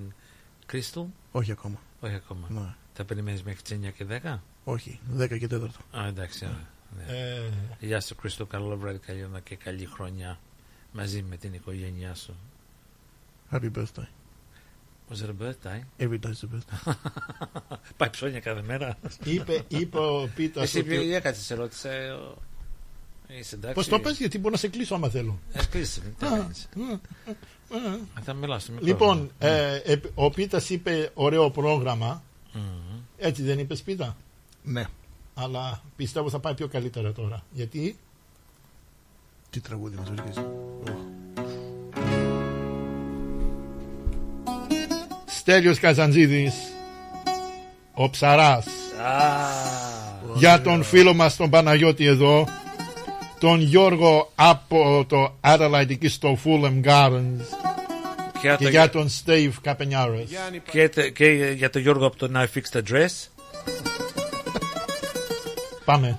Κρίστου. 0.66 1.14
Όχι 1.32 1.52
ακόμα. 1.52 1.80
Όχι 2.00 2.14
ακόμα. 2.16 2.48
Ναι. 2.50 2.74
Τα 2.94 3.04
περιμένεις 3.06 3.44
μέχρι 3.44 3.62
τις 3.62 3.72
9 3.72 3.92
και 3.92 4.06
10. 4.06 4.44
Όχι, 4.64 5.00
10 5.18 5.38
και 5.38 5.48
4. 5.48 5.70
Α, 5.98 6.06
εντάξει. 6.08 6.46
ωραία. 6.46 6.68
Ναι. 7.08 7.18
Ε. 7.18 7.50
Γεια 7.80 8.02
σου 8.02 8.16
Κρίστο, 8.16 8.46
καλό 8.46 8.78
βράδυ, 8.78 8.98
καλή 8.98 9.26
ώρα 9.26 9.40
και 9.40 9.56
καλή 9.56 9.86
χρονιά 9.86 10.40
μαζί 10.92 11.22
με 11.22 11.38
την 11.38 11.54
οικογένειά 11.54 12.16
σου. 12.16 12.36
Happy 13.56 13.70
birthday. 13.78 14.08
Was 15.12 15.22
it 15.24 15.30
a 15.30 15.34
birthday? 15.44 15.80
Every 16.04 16.20
day's 16.26 16.44
a 16.44 16.48
birthday. 16.54 16.94
Πάει 17.98 18.10
ψώνια 18.10 18.40
κάθε 18.40 18.62
μέρα. 18.62 18.98
Είπε- 19.24 19.64
είπε 19.68 19.98
ο 19.98 20.30
Πίτας 20.36 20.64
Εσύ 20.64 20.80
ότι- 20.80 20.98
ότι... 20.98 21.14
έκατσε, 21.14 21.42
σε 21.42 21.56
ρώτησε. 21.56 21.90
ο- 22.22 22.38
Είσαι 23.28 23.56
εντάξει. 23.56 23.76
Πώς 23.76 23.88
το 23.88 24.00
πες, 24.00 24.18
γιατί 24.18 24.38
μπορώ 24.40 24.50
να 24.52 24.58
σε 24.58 24.68
κλείσω 24.68 24.96
άμα 24.96 25.10
θέλω. 25.10 25.40
Ε, 25.54 25.64
κλείσε 25.70 26.02
με, 26.04 26.10
τι 26.20 26.26
Α, 26.26 26.30
κάνεις. 26.30 26.68
α, 26.78 27.78
α. 27.78 27.94
Α, 28.18 28.22
Θα 28.24 28.34
μιλάω 28.34 28.60
στο 28.60 28.72
μικρόφωνο. 28.72 29.14
Λοιπόν, 29.14 29.32
ε, 29.40 29.76
ε, 29.76 30.00
ο 30.16 30.30
Πίτας 30.30 30.70
είπε 30.70 31.12
ωραίο 31.14 31.52
πρόγραμμα. 31.52 32.24
Μμμ. 32.54 32.62
Έτσι 33.18 33.44
δεν 33.44 33.60
είπες 33.60 33.82
Πίτα; 33.82 34.18
Ναι. 34.64 34.84
Αλλά 35.34 35.82
πιστεύω 35.96 36.30
θα 36.30 36.40
πάει 36.40 36.54
πιο 36.54 36.68
καλύτερα 36.68 37.12
τώρα. 37.12 37.44
Γιατί; 37.52 37.98
Τι 39.50 39.60
τραγούδι 39.60 39.96
μας 39.96 40.10
βρίσκεις. 40.10 40.36
Στέλιος 45.48 45.80
Καζαντζίδης 45.80 46.54
ο 47.94 48.10
Ψαράς. 48.10 48.66
Για 50.36 50.62
τον 50.62 50.84
φίλο 50.84 51.14
μας 51.14 51.36
τον 51.36 51.50
Παναγιώτη 51.50 52.06
εδώ 52.06 52.48
τον 53.40 53.60
Γιώργο 53.62 54.32
από 54.36 55.06
το 55.10 55.34
Adelaide 55.42 55.90
εκεί 55.90 56.08
στο 56.08 56.38
Fulham 56.46 56.84
Gardens 56.86 57.42
Και, 58.42 58.56
και 58.58 58.64
το- 58.64 58.70
για 58.70 58.90
τον 58.90 59.08
Steve 59.10 59.52
Καπενιάρος 59.62 60.30
και, 60.72 60.90
τε- 60.90 61.14
και 61.14 61.26
για 61.58 61.70
τον 61.70 61.82
Γιώργο 61.82 62.06
από 62.06 62.16
το 62.18 62.30
I 62.36 62.44
Fix 62.58 62.78
the 62.78 62.82
Dress. 62.94 63.28
Πάμε 65.86 66.18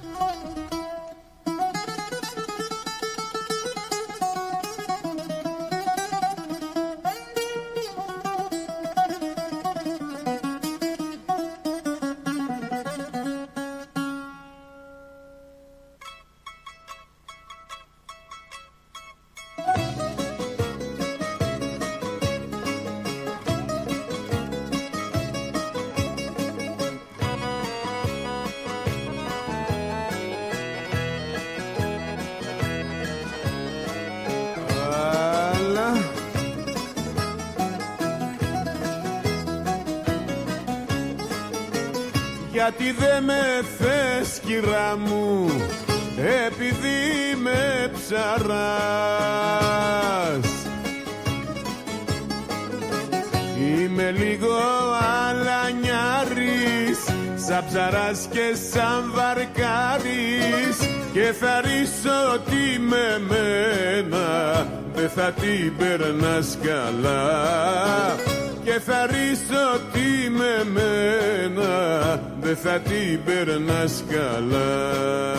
θα 65.27 65.33
την 65.33 65.77
περνάς 65.77 66.59
καλά 66.63 68.17
Και 68.65 68.81
θα 68.81 69.07
ρίσω 69.07 69.81
τι 69.93 70.31
με 70.31 70.71
μένα 70.73 72.21
Δεν 72.41 72.57
θα 72.57 72.79
την 72.79 73.21
περνάς 73.25 74.05
καλά 74.11 75.36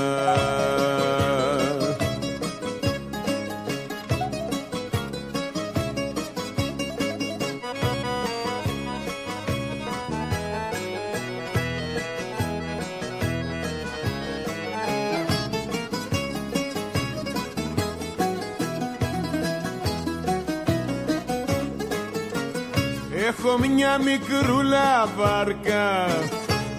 μια 23.97 24.11
μικρούλα 24.11 25.07
βάρκα 25.17 26.07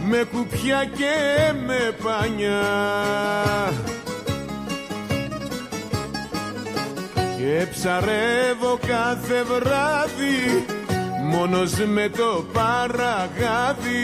με 0.08 0.28
κουπιά 0.32 0.84
και 0.84 1.52
με 1.66 1.96
πανιά. 2.02 2.62
Και 7.36 7.66
ψαρεύω 7.70 8.78
κάθε 8.86 9.42
βράδυ 9.42 10.64
μόνος 11.22 11.72
με 11.72 12.08
το 12.08 12.44
παραγάδι. 12.52 13.96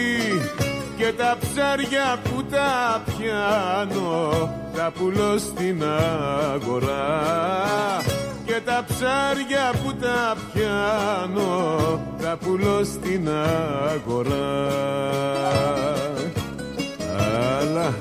Και 0.96 1.12
τα 1.16 1.36
ψάρια 1.40 2.18
που 2.22 2.44
τα 2.44 3.02
πιάνω 3.04 4.30
τα 4.76 4.92
πουλώ 4.98 5.38
στην 5.38 5.82
αγορά. 6.54 7.34
και 8.04 8.13
τα 8.74 8.84
ψάρια 8.88 9.74
που 9.82 9.94
τα 9.94 10.36
πιάνω 10.52 12.00
τα 12.22 12.36
πουλώ 12.36 12.84
στην 12.84 13.28
αγορά. 13.28 14.68
Αλλά 17.60 17.94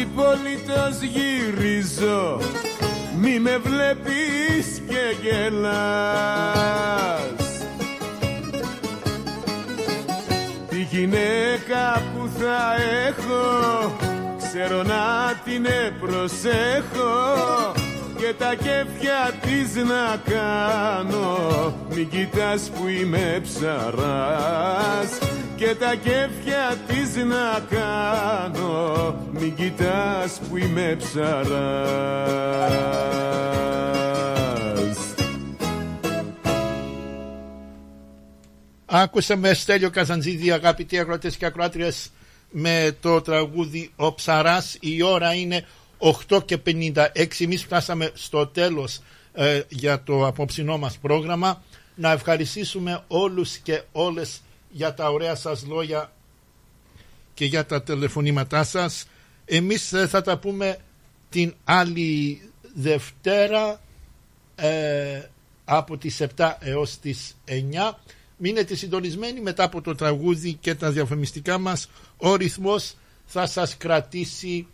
αν 0.00 0.06
ξυπόλυτος 0.06 1.00
γυρίζω. 1.00 2.40
Μη 3.20 3.38
με 3.38 3.58
βλέπεις 3.58 4.82
και 4.88 5.16
γελάς. 5.22 6.68
Γυναίκα 10.90 12.02
που 12.14 12.28
θα 12.38 12.74
έχω 13.06 13.96
ξέρω 14.38 14.82
να 14.82 15.34
την 15.44 15.66
προσέχω. 16.00 17.72
Και 18.16 18.34
τα 18.38 18.54
κέφια 18.54 19.32
της 19.40 19.74
να 19.74 20.16
κάνω. 20.34 21.74
Μην 21.94 22.08
κοιτάς 22.08 22.70
που 22.74 22.88
είμαι 22.88 23.40
ψαράς 23.42 25.29
και 25.60 25.74
τα 25.74 25.94
κέφια 25.94 26.78
της 26.86 27.16
να 27.16 27.66
κάνω 27.70 29.28
μην 29.32 29.54
κοιτάς 29.54 30.40
που 30.48 30.56
είμαι 30.56 30.96
ψαράς 30.98 31.48
Άκουσαμε 38.86 39.54
Στέλιο 39.54 39.90
Καζαντζίδη 39.90 40.50
αγαπητοί 40.50 40.98
ακροατές 40.98 41.36
και 41.36 41.46
ακροάτριες 41.46 42.10
με 42.50 42.96
το 43.00 43.20
τραγούδι 43.20 43.90
«Ο 43.96 44.14
Ψαράς». 44.14 44.76
Η 44.80 45.02
ώρα 45.02 45.34
είναι 45.34 45.64
8 46.28 46.44
και 46.44 46.58
56. 46.66 46.96
Εμείς 47.38 47.62
φτάσαμε 47.62 48.10
στο 48.14 48.46
τέλος 48.46 49.00
ε, 49.32 49.60
για 49.68 50.02
το 50.02 50.26
απόψινό 50.26 50.78
μας 50.78 50.98
πρόγραμμα. 50.98 51.62
Να 51.94 52.12
ευχαριστήσουμε 52.12 53.04
όλους 53.08 53.56
και 53.56 53.82
όλες 53.92 54.40
για 54.70 54.94
τα 54.94 55.10
ωραία 55.10 55.34
σας 55.34 55.66
λόγια 55.66 56.12
και 57.34 57.44
για 57.44 57.66
τα 57.66 57.82
τηλεφωνήματά 57.82 58.64
σας. 58.64 59.06
Εμείς 59.44 59.92
ε, 59.92 60.06
θα 60.06 60.22
τα 60.22 60.38
πούμε 60.38 60.78
την 61.28 61.54
άλλη 61.64 62.40
Δευτέρα 62.74 63.80
ε, 64.54 65.22
από 65.64 65.96
τις 65.96 66.22
7 66.36 66.52
έως 66.60 66.98
τις 66.98 67.36
9. 67.46 67.92
Μείνετε 68.36 68.74
συντονισμένοι 68.74 69.40
μετά 69.40 69.64
από 69.64 69.80
το 69.80 69.94
τραγούδι 69.94 70.52
και 70.52 70.74
τα 70.74 70.90
διαφημιστικά 70.90 71.58
μας. 71.58 71.90
Ο 72.16 72.34
ρυθμός 72.34 72.94
θα 73.26 73.46
σας 73.46 73.76
κρατήσει 73.76 74.66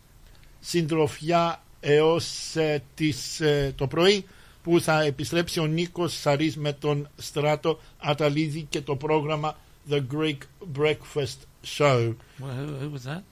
συντροφιά 0.60 1.62
έως 1.80 2.56
ε, 2.56 2.82
τις, 2.94 3.40
ε, 3.40 3.72
το 3.76 3.86
πρωί 3.86 4.24
που 4.62 4.80
θα 4.80 5.02
επιστρέψει 5.02 5.60
ο 5.60 5.66
Νίκος 5.66 6.12
Σαρής 6.20 6.56
με 6.56 6.72
τον 6.72 7.08
Στράτο 7.16 7.80
Αταλίδη 7.98 8.66
και 8.68 8.80
το 8.80 8.96
πρόγραμμα 8.96 9.56
The 9.90 10.00
Greek 10.14 10.38
Breakfast 10.78 11.38
Show. 11.62 12.14
Who, 12.38 12.46
who 12.80 12.88
was 12.90 13.04
that? 13.04 13.22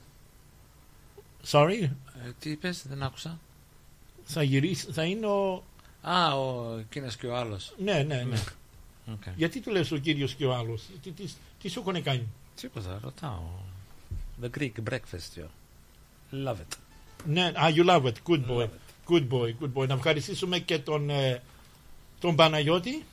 Sorry, 1.43 1.81
Ε, 2.25 2.31
τι 2.39 2.49
είπες, 2.49 2.85
δεν 2.87 3.03
άκουσα. 3.03 3.39
θα 4.23 4.43
γυρίσει, 4.43 4.91
θα 4.91 5.03
είναι 5.03 5.25
ο... 5.25 5.63
Α, 6.01 6.33
ο 6.35 6.77
εκείνος 6.79 7.15
και 7.15 7.27
ο 7.27 7.35
άλλος. 7.35 7.73
Ναι, 7.77 8.03
ναι, 8.03 8.23
ναι. 8.23 8.37
Okay. 9.13 9.31
Γιατί 9.35 9.59
του 9.59 9.71
λες 9.71 9.91
ο 9.91 9.97
κύριος 9.97 10.33
και 10.33 10.45
ο 10.45 10.55
άλλος, 10.55 10.83
τι, 11.01 11.11
τι, 11.11 11.23
τι 11.61 11.69
σου 11.69 11.79
έχουν 11.79 12.03
κάνει; 12.03 12.27
Τίποτα, 12.61 12.99
ρωτάω. 13.03 13.41
The 14.41 14.49
Greek 14.59 14.71
breakfast, 14.89 15.37
yo. 15.39 15.45
Love 16.31 16.55
it. 16.55 16.77
Ναι, 17.25 17.51
ah, 17.55 17.73
you 17.75 17.85
love 17.85 18.03
it. 18.05 18.13
Good 18.29 18.47
boy. 18.47 18.67
Good 19.09 19.27
boy, 19.29 19.53
good 19.61 19.73
boy. 19.73 19.87
Να 19.87 19.93
ευχαριστήσουμε 19.93 20.59
και 20.59 20.79
τον, 20.79 21.09
ε, 21.09 21.41
τον 22.19 22.35
Παναγιώτη. 22.35 23.05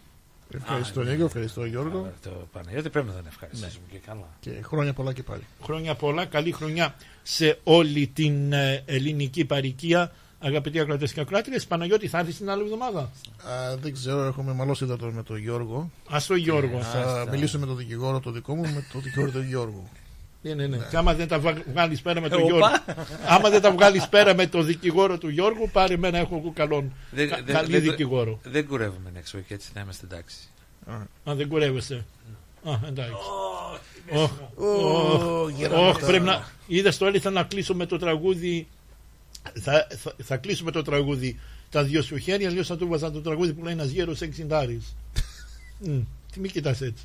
Ευχαριστώ 0.55 1.03
Νίκο, 1.03 1.24
ευχαριστώ 1.24 1.65
Γιώργο. 1.65 2.12
Το 2.23 2.31
Παναγιώτη 2.53 2.91
πρέπει 2.91 3.07
να 3.07 3.12
τον 3.12 3.27
ευχαριστήσουμε 3.27 3.87
και 3.91 3.99
καλά. 4.07 4.29
Και 4.41 4.51
χρόνια 4.62 4.93
πολλά 4.93 5.12
και 5.12 5.23
πάλι. 5.23 5.43
Χρόνια 5.62 5.95
πολλά, 5.95 6.24
καλή 6.24 6.53
χρονιά 6.53 6.95
σε 7.23 7.59
όλη 7.65 8.07
την 8.07 8.53
ε, 8.53 8.83
ελληνική 8.87 9.45
παροικία. 9.45 10.12
Αγαπητοί 10.39 10.79
ακροατές 10.81 11.12
και 11.12 11.20
ακροάτριες, 11.20 11.66
Παναγιώτη, 11.66 12.09
θα 12.09 12.19
έρθεις 12.19 12.37
την 12.37 12.51
άλλη 12.51 12.62
εβδομάδα; 12.62 13.01
Α, 13.01 13.77
δεν 13.77 13.93
ξέρω, 13.93 14.24
έχουμε 14.24 14.53
μαλώσει 14.53 14.85
εδώ 14.85 15.11
με 15.11 15.23
τον 15.23 15.37
Γιώργο. 15.37 15.91
Α 16.11 16.19
το 16.27 16.35
Γιώργο. 16.35 16.79
Ε, 16.79 16.83
θα 16.83 17.27
μιλήσω 17.31 17.59
με 17.59 17.66
τον 17.66 17.77
δικηγόρο 17.77 18.20
το 18.20 18.31
δικό 18.31 18.55
μου, 18.55 18.62
με 18.62 18.87
τον 18.93 19.03
δικηγόρο 19.03 19.31
του 19.31 19.43
Γιώργου. 19.43 19.89
Ναι, 20.43 20.55
ναι, 20.55 20.66
ναι. 20.66 20.77
Και 20.90 20.97
άμα 20.97 21.14
δεν 21.14 21.28
τα 21.28 21.39
βγάλεις 21.73 22.01
πέρα 22.02 22.20
με 22.20 22.28
τον 22.28 22.40
Ε, 22.40 22.43
Γιώργο. 22.44 22.66
οπα. 22.66 22.85
άμα 23.27 23.51
δεν 23.51 23.60
τα 23.60 23.73
βγάλεις 23.73 24.09
πέρα 24.09 24.35
με 24.35 24.47
τον 24.47 24.66
δικηγόρο 24.66 25.19
του 25.19 25.28
Γιώργου, 25.28 25.69
πάρε 25.73 25.94
εμένα, 25.94 26.19
έχω 26.19 26.36
εγώ 26.36 26.52
καλόν. 26.55 26.93
Δεν- 27.10 27.28
κα- 27.28 27.43
δεν- 27.44 27.55
καλή 27.55 27.70
δεν- 27.73 27.81
δικηγόρο. 27.82 28.39
Δεν 28.43 28.66
κουρεύουμε 28.66 29.10
next 29.14 29.36
week, 29.39 29.43
έτσι 29.48 29.70
να 29.74 29.81
είμαστε 29.81 30.06
εντάξει. 30.10 30.36
Α, 31.24 31.35
δεν 31.35 31.48
κουρεύεσαι. 31.48 32.05
Α, 32.64 32.73
εντάξει. 32.86 33.12
Ω, 34.10 34.20
Οχ, 34.23 34.31
Ω, 34.55 34.66
οχ, 35.43 35.51
γερανό 35.51 35.89
οχ, 35.89 35.98
τα- 36.01 36.06
πρέπει 36.06 36.24
να. 36.24 36.47
Είδες 36.66 36.98
το 36.98 37.06
έλεγα 37.06 37.31
να 37.31 37.43
κλείσω 37.43 37.74
με 37.74 37.86
το 37.86 37.98
τραγούδι. 37.98 38.66
Θα, 39.60 39.86
θα, 39.97 40.12
θα 40.23 40.36
κλείσω 40.36 40.64
με 40.64 40.70
το 40.70 40.82
τραγούδι 40.82 41.40
τα 41.70 41.82
δυο 41.82 42.02
σου 42.02 42.16
χέρια, 42.16 42.48
αλλιώς 42.48 42.66
θα 42.66 42.77
του 42.77 42.89
βάζα 42.89 43.10
το 43.10 43.20
τραγούδι 43.20 43.52
που 43.52 43.64
λέει 43.64 43.73
ένας 43.73 43.89
γέρος 43.89 44.20
εξιντάρι. 44.20 44.82
Τι 46.32 46.40
μη 46.40 46.48
κοιτάς 46.48 46.81
έτσι. 46.81 47.05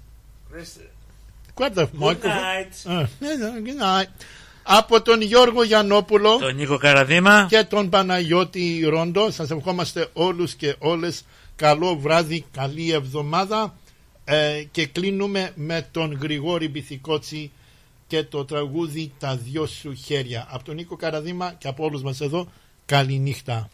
Κουάρτα, 1.58 1.90
night. 1.94 2.90
Good 3.22 3.82
night. 3.82 4.26
Από 4.64 5.02
τον 5.02 5.22
Γιώργο 5.22 5.64
Γιαννόπουλο 5.64 6.38
Τον 6.38 6.56
Νίκο 6.56 6.78
Καραδίμα. 6.78 7.46
και 7.50 7.64
τον 7.64 7.90
Παναγιώτη 7.90 8.86
Ρόντο 8.90 9.32
σας 9.32 9.50
ευχόμαστε 9.50 10.10
όλους 10.14 10.54
και 10.54 10.76
όλες 10.80 11.26
καλό 11.56 11.96
βράδυ, 11.96 12.46
καλή 12.52 12.92
εβδομάδα 12.92 13.76
ε, 14.26 14.64
και 14.72 14.86
κλείνουμε 14.86 15.52
με 15.56 15.88
τον 15.92 16.18
Γρηγόρη 16.22 16.68
Μπιθικότσι 16.70 17.52
και 18.08 18.24
το 18.24 18.46
τραγούδι 18.46 19.12
«Τα 19.20 19.36
δυο 19.36 19.66
σου 19.66 19.94
χέρια». 19.94 20.48
Από 20.50 20.64
τον 20.64 20.76
Νίκο 20.76 20.96
Καραδίμα 20.96 21.54
και 21.58 21.68
από 21.68 21.84
όλους 21.84 22.02
μας 22.02 22.22
εδώ, 22.22 22.48
καληνύχτα. 22.86 23.70